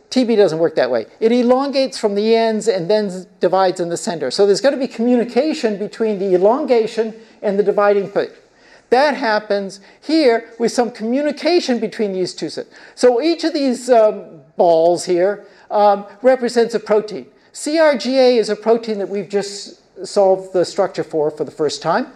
TB 0.09 0.35
doesn't 0.35 0.57
work 0.57 0.75
that 0.75 0.89
way. 0.89 1.05
It 1.19 1.31
elongates 1.31 1.99
from 1.99 2.15
the 2.15 2.35
ends 2.35 2.67
and 2.67 2.89
then 2.89 3.27
divides 3.39 3.79
in 3.79 3.89
the 3.89 3.95
center. 3.95 4.31
So 4.31 4.47
there's 4.47 4.59
got 4.59 4.71
to 4.71 4.77
be 4.77 4.87
communication 4.87 5.77
between 5.77 6.17
the 6.17 6.33
elongation 6.33 7.13
and 7.43 7.59
the 7.59 7.63
dividing 7.63 8.09
point. 8.09 8.31
That 8.89 9.15
happens 9.15 9.79
here 10.01 10.51
with 10.59 10.71
some 10.71 10.91
communication 10.91 11.79
between 11.79 12.11
these 12.11 12.33
two 12.33 12.49
cells. 12.49 12.67
So 12.95 13.21
each 13.21 13.43
of 13.43 13.53
these 13.53 13.89
um, 13.89 14.41
balls 14.57 15.05
here 15.05 15.45
um, 15.69 16.05
represents 16.23 16.73
a 16.73 16.79
protein. 16.79 17.27
CRGA 17.53 18.37
is 18.37 18.49
a 18.49 18.55
protein 18.55 18.97
that 18.97 19.07
we've 19.07 19.29
just 19.29 19.79
solved 20.05 20.53
the 20.53 20.65
structure 20.65 21.03
for 21.03 21.29
for 21.29 21.43
the 21.43 21.51
first 21.51 21.81
time. 21.83 22.07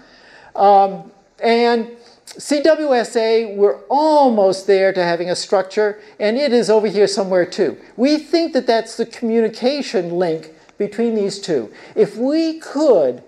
Um, 0.56 1.12
and 1.40 1.96
CWSA, 2.26 3.56
we're 3.56 3.80
almost 3.88 4.68
there 4.68 4.92
to 4.92 5.04
having 5.04 5.30
a 5.30 5.36
structure, 5.36 6.00
and 6.20 6.38
it 6.38 6.52
is 6.52 6.70
over 6.70 6.88
here 6.88 7.08
somewhere 7.08 7.46
too. 7.46 7.78
We 7.96 8.18
think 8.18 8.54
that 8.54 8.68
that's 8.68 8.98
the 8.98 9.06
communication 9.06 10.12
link 10.12 10.54
between 10.78 11.16
these 11.16 11.40
two. 11.40 11.72
If 11.96 12.18
we 12.18 12.60
could 12.60 13.24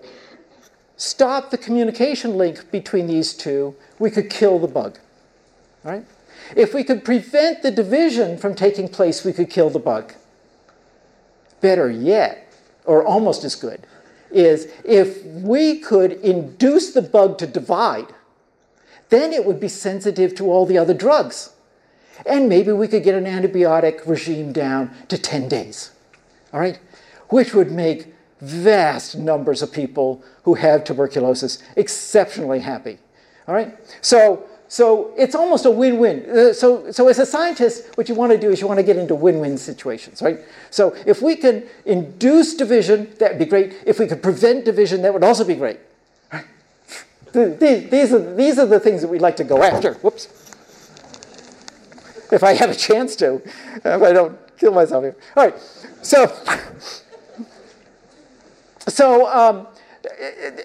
stop 0.96 1.50
the 1.50 1.58
communication 1.58 2.36
link 2.36 2.70
between 2.70 3.06
these 3.06 3.32
two, 3.32 3.74
we 3.98 4.10
could 4.10 4.28
kill 4.28 4.58
the 4.58 4.68
bug. 4.68 4.98
Right? 5.84 6.04
If 6.56 6.74
we 6.74 6.84
could 6.84 7.04
prevent 7.04 7.62
the 7.62 7.70
division 7.70 8.36
from 8.36 8.54
taking 8.54 8.88
place, 8.88 9.24
we 9.24 9.32
could 9.32 9.48
kill 9.48 9.70
the 9.70 9.78
bug. 9.78 10.12
Better 11.60 11.90
yet, 11.90 12.52
or 12.84 13.04
almost 13.04 13.44
as 13.44 13.54
good, 13.54 13.86
is 14.30 14.68
if 14.84 15.24
we 15.24 15.78
could 15.78 16.12
induce 16.12 16.92
the 16.92 17.02
bug 17.02 17.38
to 17.38 17.46
divide, 17.46 18.06
then 19.08 19.32
it 19.32 19.44
would 19.44 19.60
be 19.60 19.68
sensitive 19.68 20.34
to 20.36 20.50
all 20.50 20.66
the 20.66 20.78
other 20.78 20.94
drugs. 20.94 21.50
And 22.26 22.48
maybe 22.48 22.72
we 22.72 22.88
could 22.88 23.04
get 23.04 23.14
an 23.14 23.24
antibiotic 23.24 24.06
regime 24.06 24.52
down 24.52 24.90
to 25.08 25.16
10 25.16 25.48
days, 25.48 25.92
all 26.52 26.60
right? 26.60 26.78
Which 27.28 27.54
would 27.54 27.70
make 27.70 28.14
vast 28.40 29.16
numbers 29.16 29.62
of 29.62 29.72
people 29.72 30.22
who 30.42 30.54
have 30.54 30.84
tuberculosis 30.84 31.62
exceptionally 31.76 32.60
happy, 32.60 32.98
all 33.46 33.54
right? 33.54 33.76
So 34.02 34.48
so 34.68 35.14
it's 35.16 35.34
almost 35.34 35.64
a 35.64 35.70
win-win. 35.70 36.28
Uh, 36.28 36.52
so, 36.52 36.92
so 36.92 37.08
as 37.08 37.18
a 37.18 37.24
scientist, 37.24 37.96
what 37.96 38.08
you 38.08 38.14
want 38.14 38.32
to 38.32 38.38
do 38.38 38.50
is 38.50 38.60
you 38.60 38.68
want 38.68 38.78
to 38.78 38.84
get 38.84 38.96
into 38.96 39.14
win-win 39.14 39.56
situations, 39.56 40.20
right? 40.20 40.40
So 40.70 40.94
if 41.06 41.22
we 41.22 41.36
can 41.36 41.66
induce 41.86 42.54
division, 42.54 43.10
that 43.18 43.32
would 43.32 43.38
be 43.38 43.46
great. 43.46 43.74
If 43.86 43.98
we 43.98 44.06
could 44.06 44.22
prevent 44.22 44.66
division, 44.66 45.00
that 45.02 45.14
would 45.14 45.24
also 45.24 45.44
be 45.44 45.54
great. 45.54 45.80
These, 47.46 47.90
these, 47.90 48.12
are, 48.12 48.34
these 48.34 48.58
are 48.58 48.66
the 48.66 48.80
things 48.80 49.02
that 49.02 49.08
we'd 49.08 49.20
like 49.20 49.36
to 49.36 49.44
go 49.44 49.62
after. 49.62 49.94
Whoops. 49.94 50.26
If 52.30 52.42
I 52.42 52.52
have 52.54 52.70
a 52.70 52.74
chance 52.74 53.16
to, 53.16 53.42
if 53.76 53.86
I 54.02 54.12
don't 54.12 54.38
kill 54.58 54.72
myself 54.72 55.04
here. 55.04 55.16
All 55.36 55.44
right. 55.44 55.58
So, 56.02 56.26
so 58.86 59.26
um, 59.28 59.66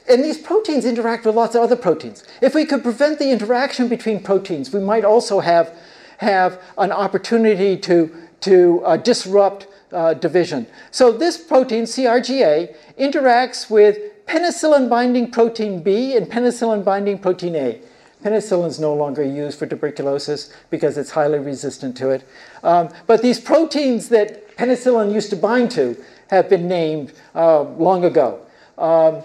and 0.08 0.24
these 0.24 0.38
proteins 0.38 0.86
interact 0.86 1.26
with 1.26 1.36
lots 1.36 1.56
of 1.56 1.62
other 1.62 1.76
proteins. 1.76 2.24
If 2.42 2.56
we 2.56 2.66
could 2.66 2.84
prevent 2.84 3.20
the 3.20 3.32
interaction 3.32 3.88
between 3.88 4.22
proteins, 4.22 4.74
we 4.74 4.80
might 4.80 5.06
also 5.06 5.40
have, 5.40 5.76
have 6.18 6.62
an 6.78 6.92
opportunity 6.92 7.78
to, 7.78 8.16
to 8.42 8.82
uh, 8.84 8.98
disrupt 8.98 9.68
uh, 9.92 10.14
division. 10.16 10.68
So 10.92 11.12
this 11.12 11.38
protein, 11.38 11.84
CRGA, 11.84 12.76
interacts 13.00 13.70
with 13.70 14.00
penicillin 14.28 14.90
binding 14.90 15.32
protein 15.32 15.82
B 15.84 16.16
and 16.16 16.28
penicillin 16.28 16.84
binding 16.84 17.20
protein 17.20 17.56
A. 17.56 17.82
Penicillin 18.24 18.68
is 18.68 18.80
no 18.80 18.94
longer 18.94 19.24
used 19.24 19.60
for 19.60 19.66
tuberculosis 19.66 20.54
because 20.70 20.98
it's 20.98 21.12
highly 21.12 21.40
resistant 21.40 21.98
to 21.98 22.10
it. 22.10 22.24
Um, 22.64 22.90
but 23.06 23.22
these 23.22 23.40
proteins 23.40 24.10
that 24.10 24.56
penicillin 24.58 25.14
used 25.14 25.30
to 25.32 25.36
bind 25.36 25.72
to 25.72 25.98
have 26.28 26.50
been 26.50 26.68
named 26.68 27.12
uh, 27.36 27.64
long 27.64 28.06
ago. 28.06 28.40
Um, 28.78 29.24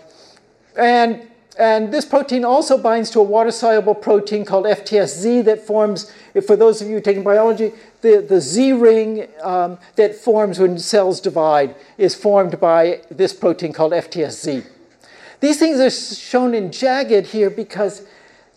and, 0.76 1.28
and 1.58 1.92
this 1.92 2.04
protein 2.04 2.44
also 2.44 2.76
binds 2.76 3.10
to 3.10 3.20
a 3.20 3.22
water 3.22 3.52
soluble 3.52 3.94
protein 3.94 4.44
called 4.44 4.64
FTSZ 4.64 5.44
that 5.44 5.60
forms, 5.60 6.12
for 6.44 6.56
those 6.56 6.82
of 6.82 6.88
you 6.88 7.00
taking 7.00 7.22
biology, 7.22 7.72
the, 8.00 8.24
the 8.28 8.40
Z 8.40 8.72
ring 8.72 9.28
um, 9.42 9.78
that 9.94 10.16
forms 10.16 10.58
when 10.58 10.78
cells 10.78 11.20
divide 11.20 11.76
is 11.98 12.16
formed 12.16 12.58
by 12.58 13.02
this 13.10 13.32
protein 13.32 13.72
called 13.72 13.92
FTSZ. 13.92 14.66
These 15.40 15.58
things 15.58 15.78
are 15.80 15.90
shown 15.90 16.54
in 16.54 16.72
jagged 16.72 17.28
here 17.28 17.50
because 17.50 18.06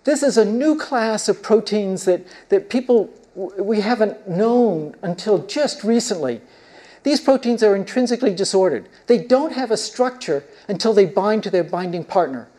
this 0.03 0.23
is 0.23 0.37
a 0.37 0.45
new 0.45 0.77
class 0.77 1.29
of 1.29 1.43
proteins 1.43 2.05
that, 2.05 2.25
that 2.49 2.69
people 2.69 3.13
we 3.35 3.79
haven't 3.79 4.27
known 4.27 4.95
until 5.01 5.45
just 5.45 5.83
recently. 5.83 6.41
These 7.03 7.21
proteins 7.21 7.63
are 7.63 7.75
intrinsically 7.75 8.33
disordered. 8.33 8.89
They 9.07 9.19
don't 9.19 9.53
have 9.53 9.71
a 9.71 9.77
structure 9.77 10.43
until 10.67 10.93
they 10.93 11.05
bind 11.05 11.43
to 11.43 11.49
their 11.49 11.63
binding 11.63 12.03
partner. 12.03 12.49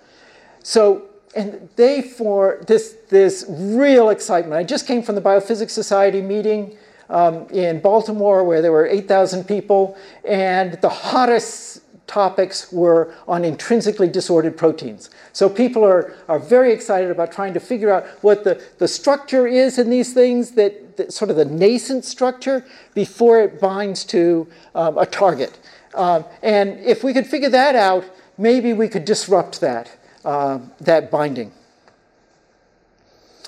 So, 0.63 1.03
and 1.37 1.69
they 1.77 2.03
for 2.03 2.65
this, 2.67 2.97
this 3.09 3.45
real 3.49 4.11
excitement. 4.11 4.55
I 4.55 4.65
just 4.65 4.87
came 4.87 5.03
from 5.03 5.15
the 5.15 5.21
Biophysics 5.21 5.71
Society 5.71 6.21
meeting 6.21 6.77
um, 7.09 7.47
in 7.51 7.81
Baltimore 7.81 8.43
where 8.43 8.63
there 8.63 8.73
were 8.73 8.87
8,000 8.87 9.47
people, 9.47 9.97
and 10.25 10.75
the 10.81 10.89
hottest 10.89 11.82
topics 12.13 12.71
were 12.71 13.15
on 13.27 13.43
intrinsically 13.43 14.07
disordered 14.07 14.55
proteins. 14.55 15.09
So 15.33 15.49
people 15.49 15.83
are, 15.83 16.15
are 16.29 16.39
very 16.39 16.71
excited 16.71 17.11
about 17.11 17.33
trying 17.33 17.55
to 17.55 17.61
figure 17.61 17.91
out 17.91 18.05
what 18.23 18.45
the, 18.45 18.63
the 18.77 18.87
structure 18.87 19.47
is 19.47 19.79
in 19.79 19.89
these 19.89 20.13
things, 20.13 20.51
that, 20.53 20.99
that 20.99 21.11
sort 21.11 21.31
of 21.31 21.37
the 21.37 21.47
nascent 21.47 22.05
structure, 22.05 22.67
before 22.93 23.41
it 23.41 23.59
binds 23.61 24.05
to 24.05 24.47
um, 24.75 24.99
a 24.99 25.07
target. 25.07 25.59
Um, 25.95 26.27
and 26.43 26.79
if 26.81 27.03
we 27.03 27.15
could 27.15 27.27
figure 27.27 27.49
that 27.49 27.75
out, 27.77 28.05
maybe 28.37 28.75
we 28.75 28.89
could 28.89 29.07
disrupt 29.07 29.63
that, 29.63 29.97
uh, 30.23 30.59
that 30.83 31.11
binding. 31.11 31.51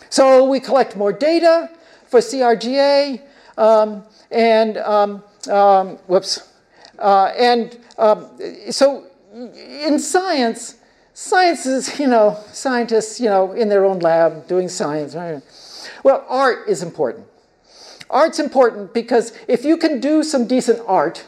So 0.09 0.49
we 0.49 0.59
collect 0.59 0.97
more 0.97 1.12
data 1.12 1.71
for 2.07 2.21
CRGA, 2.21 3.21
um, 3.59 4.05
and 4.31 4.79
um, 4.79 5.23
um, 5.51 5.97
whoops, 6.07 6.54
uh, 6.99 7.33
and 7.37 7.79
um, 7.99 8.29
so 8.71 9.07
in 9.35 9.99
science, 9.99 10.77
science 11.13 11.67
is, 11.67 11.99
you 11.99 12.07
know, 12.07 12.39
scientists, 12.53 13.21
you 13.21 13.29
know, 13.29 13.53
in 13.53 13.69
their 13.69 13.85
own 13.85 13.99
lab 13.99 14.47
doing 14.47 14.69
science. 14.69 15.15
Well, 16.03 16.25
art 16.29 16.69
is 16.69 16.83
important. 16.83 17.27
Art's 18.11 18.39
important 18.39 18.95
because 18.95 19.33
if 19.49 19.65
you 19.65 19.77
can 19.77 20.01
do 20.01 20.23
some 20.23 20.47
decent 20.47 20.81
art, 20.87 21.25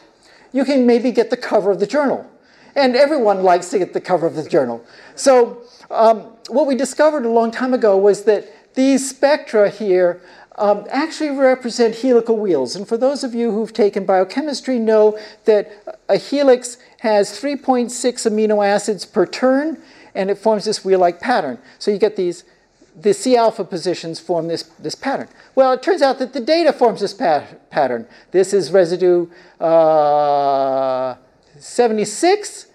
you 0.53 0.63
can 0.63 0.85
maybe 0.85 1.11
get 1.11 1.29
the 1.29 1.37
cover 1.37 1.71
of 1.71 1.79
the 1.79 1.87
journal. 1.87 2.29
And 2.75 2.95
everyone 2.95 3.43
likes 3.43 3.69
to 3.71 3.79
get 3.79 3.93
the 3.93 4.01
cover 4.01 4.27
of 4.27 4.35
the 4.35 4.47
journal. 4.47 4.85
So 5.15 5.63
um, 5.89 6.19
what 6.49 6.67
we 6.67 6.75
discovered 6.75 7.25
a 7.25 7.29
long 7.29 7.51
time 7.51 7.73
ago 7.73 7.97
was 7.97 8.23
that 8.23 8.75
these 8.75 9.09
spectra 9.09 9.69
here 9.69 10.21
um, 10.57 10.85
actually 10.89 11.29
represent 11.29 11.95
helical 11.95 12.37
wheels. 12.37 12.75
And 12.75 12.87
for 12.87 12.97
those 12.97 13.23
of 13.23 13.35
you 13.35 13.51
who've 13.51 13.71
taken 13.71 14.05
biochemistry, 14.05 14.79
know 14.79 15.17
that 15.45 15.71
a 16.09 16.17
helix 16.17 16.77
has 16.99 17.31
3.6 17.39 17.89
amino 17.91 18.65
acids 18.65 19.05
per 19.05 19.25
turn, 19.25 19.81
and 20.15 20.31
it 20.31 20.37
forms 20.37 20.65
this 20.65 20.83
wheel-like 20.83 21.19
pattern. 21.19 21.59
So 21.77 21.91
you 21.91 21.99
get 21.99 22.15
these, 22.15 22.43
the 22.99 23.13
C 23.13 23.37
alpha 23.37 23.63
positions 23.63 24.19
form 24.19 24.47
this, 24.47 24.63
this 24.79 24.95
pattern. 24.95 25.27
Well, 25.53 25.73
it 25.73 25.83
turns 25.83 26.01
out 26.01 26.17
that 26.19 26.33
the 26.33 26.39
data 26.39 26.73
forms 26.73 27.01
this 27.01 27.13
pat 27.13 27.69
pattern. 27.69 28.07
This 28.31 28.51
is 28.51 28.71
residue 28.71 29.27
uh, 29.59 31.15
76, 31.59 32.67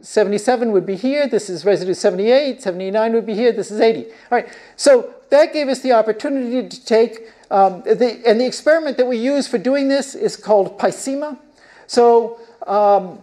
77 0.00 0.72
would 0.72 0.86
be 0.86 0.96
here, 0.96 1.28
this 1.28 1.48
is 1.48 1.64
residue 1.64 1.94
78, 1.94 2.62
79 2.62 3.12
would 3.12 3.26
be 3.26 3.34
here, 3.34 3.52
this 3.52 3.70
is 3.70 3.80
80. 3.80 4.06
All 4.06 4.12
right, 4.30 4.48
so 4.76 5.14
that 5.32 5.52
gave 5.54 5.68
us 5.68 5.80
the 5.80 5.92
opportunity 5.92 6.68
to 6.68 6.84
take, 6.84 7.30
um, 7.50 7.82
the, 7.84 8.20
and 8.26 8.38
the 8.38 8.44
experiment 8.44 8.98
that 8.98 9.06
we 9.06 9.16
use 9.16 9.48
for 9.48 9.56
doing 9.56 9.88
this 9.88 10.14
is 10.14 10.36
called 10.36 10.78
PISEMA. 10.78 11.38
So 11.86 12.38
um, 12.66 13.18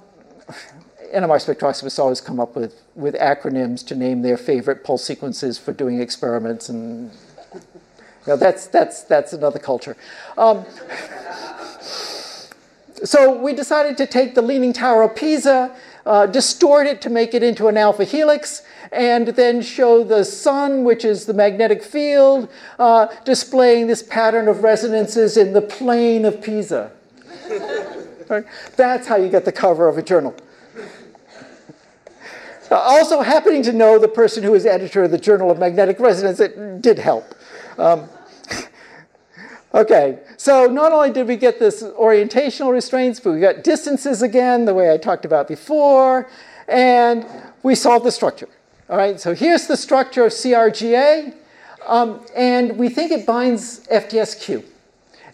NMR 1.13 1.39
spectroscopists 1.39 1.99
always 1.99 2.19
come 2.19 2.39
up 2.39 2.55
with, 2.55 2.81
with 2.95 3.13
acronyms 3.13 3.85
to 3.87 3.95
name 3.95 4.23
their 4.23 4.37
favorite 4.37 4.83
pulse 4.83 5.03
sequences 5.03 5.59
for 5.59 5.71
doing 5.71 6.01
experiments, 6.01 6.67
and 6.67 7.11
you 7.53 7.61
know, 8.25 8.37
that's, 8.37 8.65
that's, 8.65 9.03
that's 9.03 9.31
another 9.31 9.59
culture. 9.59 9.95
Um, 10.35 10.65
so 13.03 13.39
we 13.39 13.53
decided 13.53 13.97
to 13.97 14.07
take 14.07 14.33
the 14.33 14.41
Leaning 14.41 14.73
Tower 14.73 15.03
of 15.03 15.15
Pisa 15.15 15.75
uh, 16.05 16.25
distort 16.25 16.87
it 16.87 17.01
to 17.01 17.09
make 17.09 17.33
it 17.33 17.43
into 17.43 17.67
an 17.67 17.77
alpha 17.77 18.03
helix, 18.03 18.63
and 18.91 19.27
then 19.29 19.61
show 19.61 20.03
the 20.03 20.23
sun, 20.23 20.83
which 20.83 21.05
is 21.05 21.25
the 21.25 21.33
magnetic 21.33 21.83
field, 21.83 22.49
uh, 22.77 23.07
displaying 23.25 23.87
this 23.87 24.01
pattern 24.01 24.47
of 24.47 24.63
resonances 24.63 25.37
in 25.37 25.53
the 25.53 25.61
plane 25.61 26.25
of 26.25 26.41
Pisa. 26.41 26.91
right? 28.29 28.45
That's 28.75 29.07
how 29.07 29.17
you 29.17 29.29
get 29.29 29.45
the 29.45 29.51
cover 29.51 29.87
of 29.87 29.97
a 29.97 30.03
journal. 30.03 30.35
Uh, 32.71 32.75
also, 32.75 33.21
happening 33.21 33.63
to 33.63 33.73
know 33.73 33.97
the 33.97 34.07
person 34.07 34.43
who 34.43 34.53
is 34.53 34.65
editor 34.65 35.03
of 35.03 35.11
the 35.11 35.17
Journal 35.17 35.49
of 35.49 35.57
Magnetic 35.57 35.99
Resonance, 35.99 36.39
it 36.39 36.81
did 36.83 36.99
help. 36.99 37.33
Um, 37.79 38.07
Okay, 39.71 40.17
so 40.37 40.65
not 40.65 40.91
only 40.91 41.11
did 41.11 41.27
we 41.27 41.35
get 41.35 41.59
this 41.59 41.83
orientational 41.83 42.71
restraints, 42.71 43.19
but 43.19 43.33
we 43.33 43.39
got 43.39 43.63
distances 43.63 44.23
again, 44.23 44.65
the 44.65 44.73
way 44.73 44.91
I 44.91 44.97
talked 44.97 45.25
about 45.25 45.47
before, 45.47 46.27
and 46.67 47.23
we 47.61 47.75
solved 47.75 48.03
the 48.03 48.11
structure. 48.11 48.49
All 48.89 48.97
right, 48.97 49.19
so 49.19 49.35
here's 49.35 49.67
the 49.67 49.77
structure 49.77 50.25
of 50.25 50.31
CRGA, 50.31 51.35
um, 51.85 52.25
and 52.35 52.79
we 52.79 52.89
think 52.89 53.11
it 53.11 53.27
binds 53.27 53.85
FTSZ. 53.87 54.63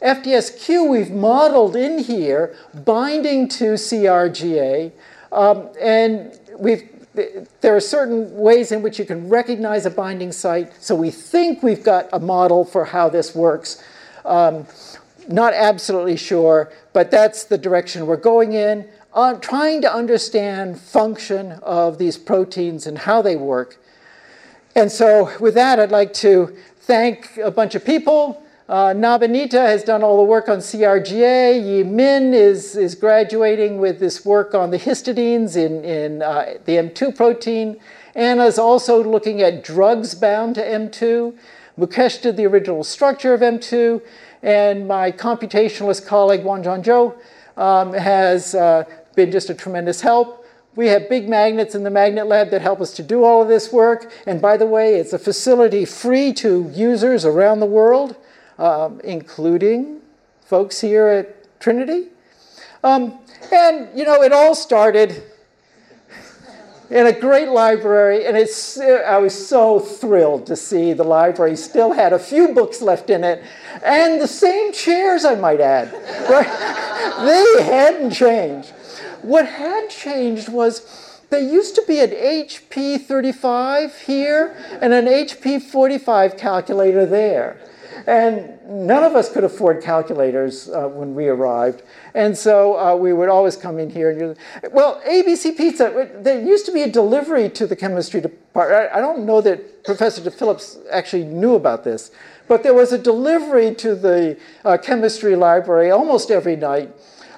FTSZ 0.01 0.89
we've 0.89 1.11
modeled 1.11 1.77
in 1.77 1.99
here, 1.99 2.57
binding 2.83 3.47
to 3.47 3.75
CRGA, 3.75 4.91
um, 5.31 5.69
and 5.79 6.37
we've 6.59 6.89
there 7.61 7.73
are 7.73 7.79
certain 7.79 8.35
ways 8.35 8.73
in 8.73 8.81
which 8.81 8.99
you 8.99 9.05
can 9.05 9.29
recognize 9.29 9.85
a 9.85 9.89
binding 9.89 10.33
site. 10.33 10.73
So 10.83 10.95
we 10.95 11.11
think 11.11 11.63
we've 11.63 11.81
got 11.81 12.09
a 12.11 12.19
model 12.19 12.65
for 12.65 12.83
how 12.83 13.07
this 13.07 13.33
works. 13.33 13.81
Um, 14.25 14.67
not 15.27 15.53
absolutely 15.53 16.17
sure, 16.17 16.71
but 16.93 17.09
that's 17.11 17.45
the 17.45 17.57
direction 17.57 18.05
we're 18.05 18.17
going 18.17 18.53
in, 18.53 18.87
trying 19.41 19.81
to 19.81 19.91
understand 19.91 20.79
function 20.79 21.53
of 21.63 21.97
these 21.97 22.17
proteins 22.17 22.85
and 22.85 22.97
how 22.97 23.21
they 23.21 23.35
work. 23.35 23.77
And 24.75 24.91
so 24.91 25.31
with 25.39 25.53
that, 25.55 25.79
I'd 25.79 25.91
like 25.91 26.13
to 26.15 26.55
thank 26.81 27.37
a 27.37 27.49
bunch 27.49 27.75
of 27.75 27.85
people. 27.85 28.43
Uh, 28.67 28.87
Nabanita 28.87 29.53
has 29.53 29.83
done 29.83 30.03
all 30.03 30.17
the 30.17 30.23
work 30.23 30.49
on 30.49 30.57
CRGA. 30.57 31.63
Yi 31.63 31.83
Min 31.83 32.33
is, 32.33 32.75
is 32.75 32.95
graduating 32.95 33.77
with 33.77 33.99
this 33.99 34.25
work 34.25 34.53
on 34.53 34.71
the 34.71 34.79
histidines 34.79 35.55
in, 35.55 35.85
in 35.85 36.21
uh, 36.21 36.55
the 36.65 36.73
M2 36.73 37.15
protein. 37.15 37.79
Anna's 38.15 38.57
also 38.57 39.03
looking 39.03 39.41
at 39.41 39.63
drugs 39.63 40.15
bound 40.15 40.55
to 40.55 40.61
M2. 40.63 41.35
Mukesh 41.77 42.21
did 42.21 42.37
the 42.37 42.45
original 42.45 42.83
structure 42.85 43.33
of 43.33 43.41
M2, 43.41 44.01
and 44.41 44.87
my 44.87 45.11
computationalist 45.11 46.05
colleague, 46.05 46.41
Wanjun 46.41 46.83
Zhou, 46.83 47.15
um, 47.61 47.93
has 47.93 48.55
uh, 48.55 48.85
been 49.15 49.31
just 49.31 49.49
a 49.49 49.53
tremendous 49.53 49.99
help. 49.99 50.45
We 50.75 50.87
have 50.87 51.09
big 51.09 51.27
magnets 51.27 51.75
in 51.75 51.83
the 51.83 51.89
magnet 51.89 52.27
lab 52.27 52.49
that 52.51 52.61
help 52.61 52.79
us 52.79 52.93
to 52.93 53.03
do 53.03 53.23
all 53.23 53.41
of 53.41 53.47
this 53.47 53.73
work. 53.73 54.11
And 54.25 54.41
by 54.41 54.57
the 54.57 54.65
way, 54.65 54.95
it's 54.95 55.13
a 55.13 55.19
facility 55.19 55.85
free 55.85 56.33
to 56.33 56.69
users 56.73 57.25
around 57.25 57.59
the 57.59 57.65
world, 57.65 58.15
um, 58.57 59.01
including 59.03 60.01
folks 60.45 60.81
here 60.81 61.07
at 61.07 61.59
Trinity. 61.59 62.07
Um, 62.83 63.19
and, 63.51 63.89
you 63.97 64.05
know, 64.05 64.21
it 64.21 64.31
all 64.31 64.53
started 64.53 65.23
in 66.89 67.07
a 67.07 67.19
great 67.19 67.49
library, 67.49 68.25
and 68.25 68.37
it's, 68.37 68.79
I 68.79 69.17
was 69.17 69.47
so 69.47 69.79
thrilled 69.79 70.45
to 70.47 70.55
see 70.55 70.93
the 70.93 71.03
library 71.03 71.55
still 71.55 71.93
had 71.93 72.13
a 72.13 72.19
few 72.19 72.49
books 72.49 72.81
left 72.81 73.09
in 73.09 73.23
it, 73.23 73.43
and 73.83 74.21
the 74.21 74.27
same 74.27 74.71
chairs, 74.71 75.25
I 75.25 75.35
might 75.35 75.61
add. 75.61 75.93
Right? 76.29 76.75
they 77.23 77.63
hadn't 77.63 78.11
changed. 78.11 78.71
What 79.21 79.45
had 79.47 79.89
changed 79.89 80.49
was 80.49 81.21
there 81.29 81.39
used 81.39 81.75
to 81.75 81.83
be 81.87 81.99
an 81.99 82.11
HP 82.11 83.01
35 83.01 83.97
here 84.01 84.55
and 84.81 84.93
an 84.93 85.05
HP 85.05 85.61
45 85.61 86.37
calculator 86.37 87.05
there. 87.05 87.57
And 88.07 88.59
none 88.67 89.03
of 89.03 89.15
us 89.15 89.31
could 89.31 89.43
afford 89.43 89.81
calculators 89.81 90.69
uh, 90.69 90.87
when 90.87 91.15
we 91.15 91.27
arrived. 91.27 91.83
And 92.13 92.37
so 92.37 92.77
uh, 92.77 92.95
we 92.95 93.13
would 93.13 93.29
always 93.29 93.55
come 93.55 93.79
in 93.79 93.89
here. 93.89 94.11
And 94.11 94.37
well, 94.71 95.01
ABC 95.07 95.57
Pizza, 95.57 96.11
there 96.19 96.41
used 96.41 96.65
to 96.67 96.71
be 96.71 96.83
a 96.83 96.89
delivery 96.89 97.49
to 97.49 97.67
the 97.67 97.75
chemistry 97.75 98.21
department. 98.21 98.91
I 98.93 98.99
don't 98.99 99.25
know 99.25 99.41
that 99.41 99.83
Professor 99.83 100.29
Phillips 100.29 100.77
actually 100.91 101.25
knew 101.25 101.55
about 101.55 101.83
this, 101.83 102.11
but 102.47 102.63
there 102.63 102.73
was 102.73 102.93
a 102.93 102.97
delivery 102.97 103.73
to 103.75 103.95
the 103.95 104.37
uh, 104.63 104.77
chemistry 104.77 105.35
library 105.35 105.91
almost 105.91 106.31
every 106.31 106.55
night. 106.55 106.91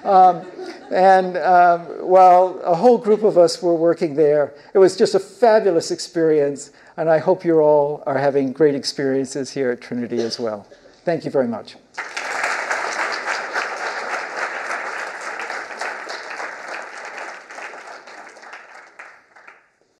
Um, 0.04 0.46
and 0.90 1.36
um, 1.38 1.80
while 2.08 2.60
a 2.64 2.74
whole 2.74 2.98
group 2.98 3.22
of 3.22 3.36
us 3.36 3.62
were 3.62 3.74
working 3.74 4.14
there, 4.14 4.54
it 4.72 4.78
was 4.78 4.96
just 4.96 5.14
a 5.14 5.18
fabulous 5.18 5.90
experience. 5.90 6.70
And 6.98 7.08
I 7.08 7.18
hope 7.18 7.44
you 7.44 7.60
all 7.60 8.02
are 8.06 8.18
having 8.18 8.52
great 8.52 8.74
experiences 8.74 9.52
here 9.52 9.70
at 9.70 9.80
Trinity 9.80 10.18
as 10.18 10.40
well. 10.40 10.66
Thank 11.04 11.24
you 11.24 11.30
very 11.30 11.46
much. 11.46 11.76